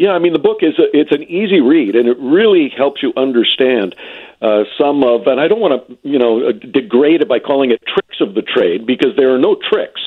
Yeah, 0.00 0.12
I 0.12 0.18
mean 0.18 0.32
the 0.32 0.38
book 0.38 0.62
is 0.62 0.78
a, 0.78 0.88
it's 0.96 1.12
an 1.12 1.24
easy 1.24 1.60
read 1.60 1.94
and 1.94 2.08
it 2.08 2.16
really 2.18 2.72
helps 2.74 3.02
you 3.02 3.12
understand 3.18 3.94
uh, 4.40 4.64
some 4.80 5.04
of, 5.04 5.26
and 5.26 5.38
I 5.38 5.46
don't 5.46 5.60
want 5.60 5.76
to, 5.76 5.98
you 6.08 6.18
know, 6.18 6.48
uh, 6.48 6.52
degrade 6.52 7.20
it 7.20 7.28
by 7.28 7.38
calling 7.38 7.70
it 7.70 7.82
tricks 7.84 8.16
of 8.22 8.32
the 8.32 8.40
trade 8.40 8.86
because 8.86 9.12
there 9.18 9.34
are 9.34 9.38
no 9.38 9.60
tricks. 9.60 10.00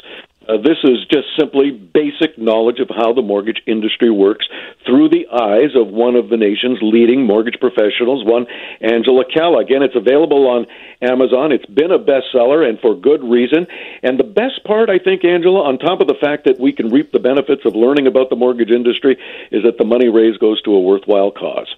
Uh, 0.48 0.58
this 0.58 0.78
is 0.84 1.06
just 1.10 1.28
simply 1.39 1.72
basic 1.72 2.38
knowledge 2.38 2.80
of 2.80 2.89
how 2.89 3.14
the 3.14 3.22
mortgage 3.22 3.62
industry 3.66 4.10
works 4.10 4.46
through 4.86 5.10
the 5.10 5.28
eyes 5.32 5.72
of 5.76 5.88
one 5.88 6.16
of 6.16 6.30
the 6.30 6.38
nation's 6.38 6.80
leading 6.82 7.26
mortgage 7.26 7.60
professionals, 7.60 8.26
one 8.26 8.46
Angela 8.82 9.24
Calla. 9.24 9.60
Again, 9.60 9.84
it's 9.84 9.96
available 9.96 10.48
on 10.48 10.66
Amazon. 11.02 11.52
It's 11.52 11.66
been 11.66 11.91
a 11.91 12.00
bestseller, 12.00 12.68
and 12.68 12.80
for 12.80 12.96
good 12.96 13.24
reason. 13.24 13.68
And 14.04 14.20
the 14.20 14.24
best 14.24 14.64
part, 14.66 14.89
I 14.89 15.00
think, 15.00 15.24
Angela, 15.24 15.64
on 15.64 15.78
top 15.78 16.02
of 16.02 16.08
the 16.08 16.20
fact 16.20 16.46
that 16.46 16.60
we 16.60 16.74
can 16.74 16.89
reap 16.89 17.12
the 17.12 17.20
benefits 17.20 17.62
of 17.66 17.76
learning 17.76 18.08
about 18.08 18.30
the 18.30 18.36
mortgage 18.36 18.72
industry, 18.72 19.18
is 19.52 19.64
that 19.64 19.78
the 19.78 19.86
money 19.86 20.10
raised 20.10 20.39
goes 20.39 20.62
to 20.64 20.74
a 20.74 20.82
worthwhile 20.82 21.32
cause. 21.32 21.74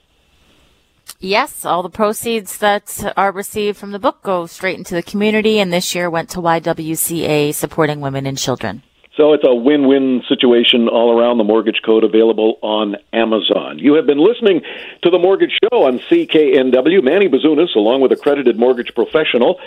Yes, 1.26 1.66
all 1.66 1.82
the 1.82 1.90
proceeds 1.90 2.60
that 2.60 3.14
are 3.18 3.32
received 3.32 3.80
from 3.80 3.94
the 3.94 3.98
book 3.98 4.22
go 4.22 4.46
straight 4.46 4.78
into 4.78 4.94
the 4.94 5.02
community, 5.02 5.58
and 5.58 5.74
this 5.74 5.96
year 5.96 6.08
went 6.08 6.30
to 6.30 6.38
YWCA 6.38 7.52
supporting 7.52 8.00
women 8.00 8.28
and 8.28 8.38
children. 8.38 8.84
So 9.18 9.34
it's 9.34 9.44
a 9.44 9.56
win 9.56 9.88
win 9.88 10.22
situation 10.30 10.88
all 10.88 11.20
around. 11.20 11.40
The 11.40 11.44
Mortgage 11.44 11.82
Code 11.84 12.04
available 12.04 12.60
on 12.62 12.98
Amazon. 13.12 13.80
You 13.80 13.96
have 13.96 14.06
been 14.06 14.20
listening 14.20 14.62
to 15.02 15.10
The 15.10 15.18
Mortgage 15.18 15.58
Show 15.64 15.86
on 15.86 15.98
CKNW. 15.98 17.04
Manny 17.04 17.28
Bazunas, 17.28 17.74
along 17.76 18.02
with 18.02 18.12
accredited 18.12 18.60
mortgage 18.60 18.94
professional 18.94 19.60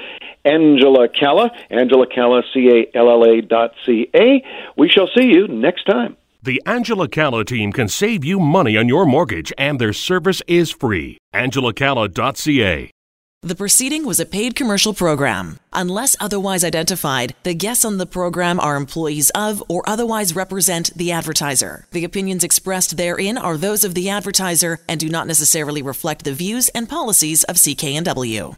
Angela 0.44 1.08
Calla, 1.08 1.50
Angela 1.70 2.06
Calla, 2.06 2.44
C 2.54 2.70
A 2.70 2.96
L 2.96 3.10
L 3.10 3.24
A 3.24 3.40
dot 3.40 3.74
C 3.84 4.08
A. 4.14 4.44
We 4.76 4.88
shall 4.88 5.08
see 5.12 5.24
you 5.24 5.48
next 5.48 5.86
time. 5.86 6.16
The 6.48 6.62
Angela 6.64 7.08
Calla 7.08 7.44
team 7.44 7.72
can 7.74 7.88
save 7.88 8.24
you 8.24 8.40
money 8.40 8.74
on 8.78 8.88
your 8.88 9.04
mortgage, 9.04 9.52
and 9.58 9.78
their 9.78 9.92
service 9.92 10.40
is 10.46 10.70
free. 10.70 11.18
AngelaCalla.ca. 11.34 12.90
The 13.42 13.54
proceeding 13.54 14.06
was 14.06 14.18
a 14.18 14.24
paid 14.24 14.56
commercial 14.56 14.94
program. 14.94 15.58
Unless 15.74 16.16
otherwise 16.18 16.64
identified, 16.64 17.34
the 17.42 17.52
guests 17.52 17.84
on 17.84 17.98
the 17.98 18.06
program 18.06 18.58
are 18.60 18.76
employees 18.76 19.28
of 19.34 19.62
or 19.68 19.86
otherwise 19.86 20.34
represent 20.34 20.90
the 20.96 21.12
advertiser. 21.12 21.86
The 21.90 22.04
opinions 22.04 22.42
expressed 22.42 22.96
therein 22.96 23.36
are 23.36 23.58
those 23.58 23.84
of 23.84 23.92
the 23.92 24.08
advertiser 24.08 24.80
and 24.88 24.98
do 24.98 25.10
not 25.10 25.26
necessarily 25.26 25.82
reflect 25.82 26.24
the 26.24 26.32
views 26.32 26.70
and 26.70 26.88
policies 26.88 27.44
of 27.44 27.56
CKNW. 27.56 28.56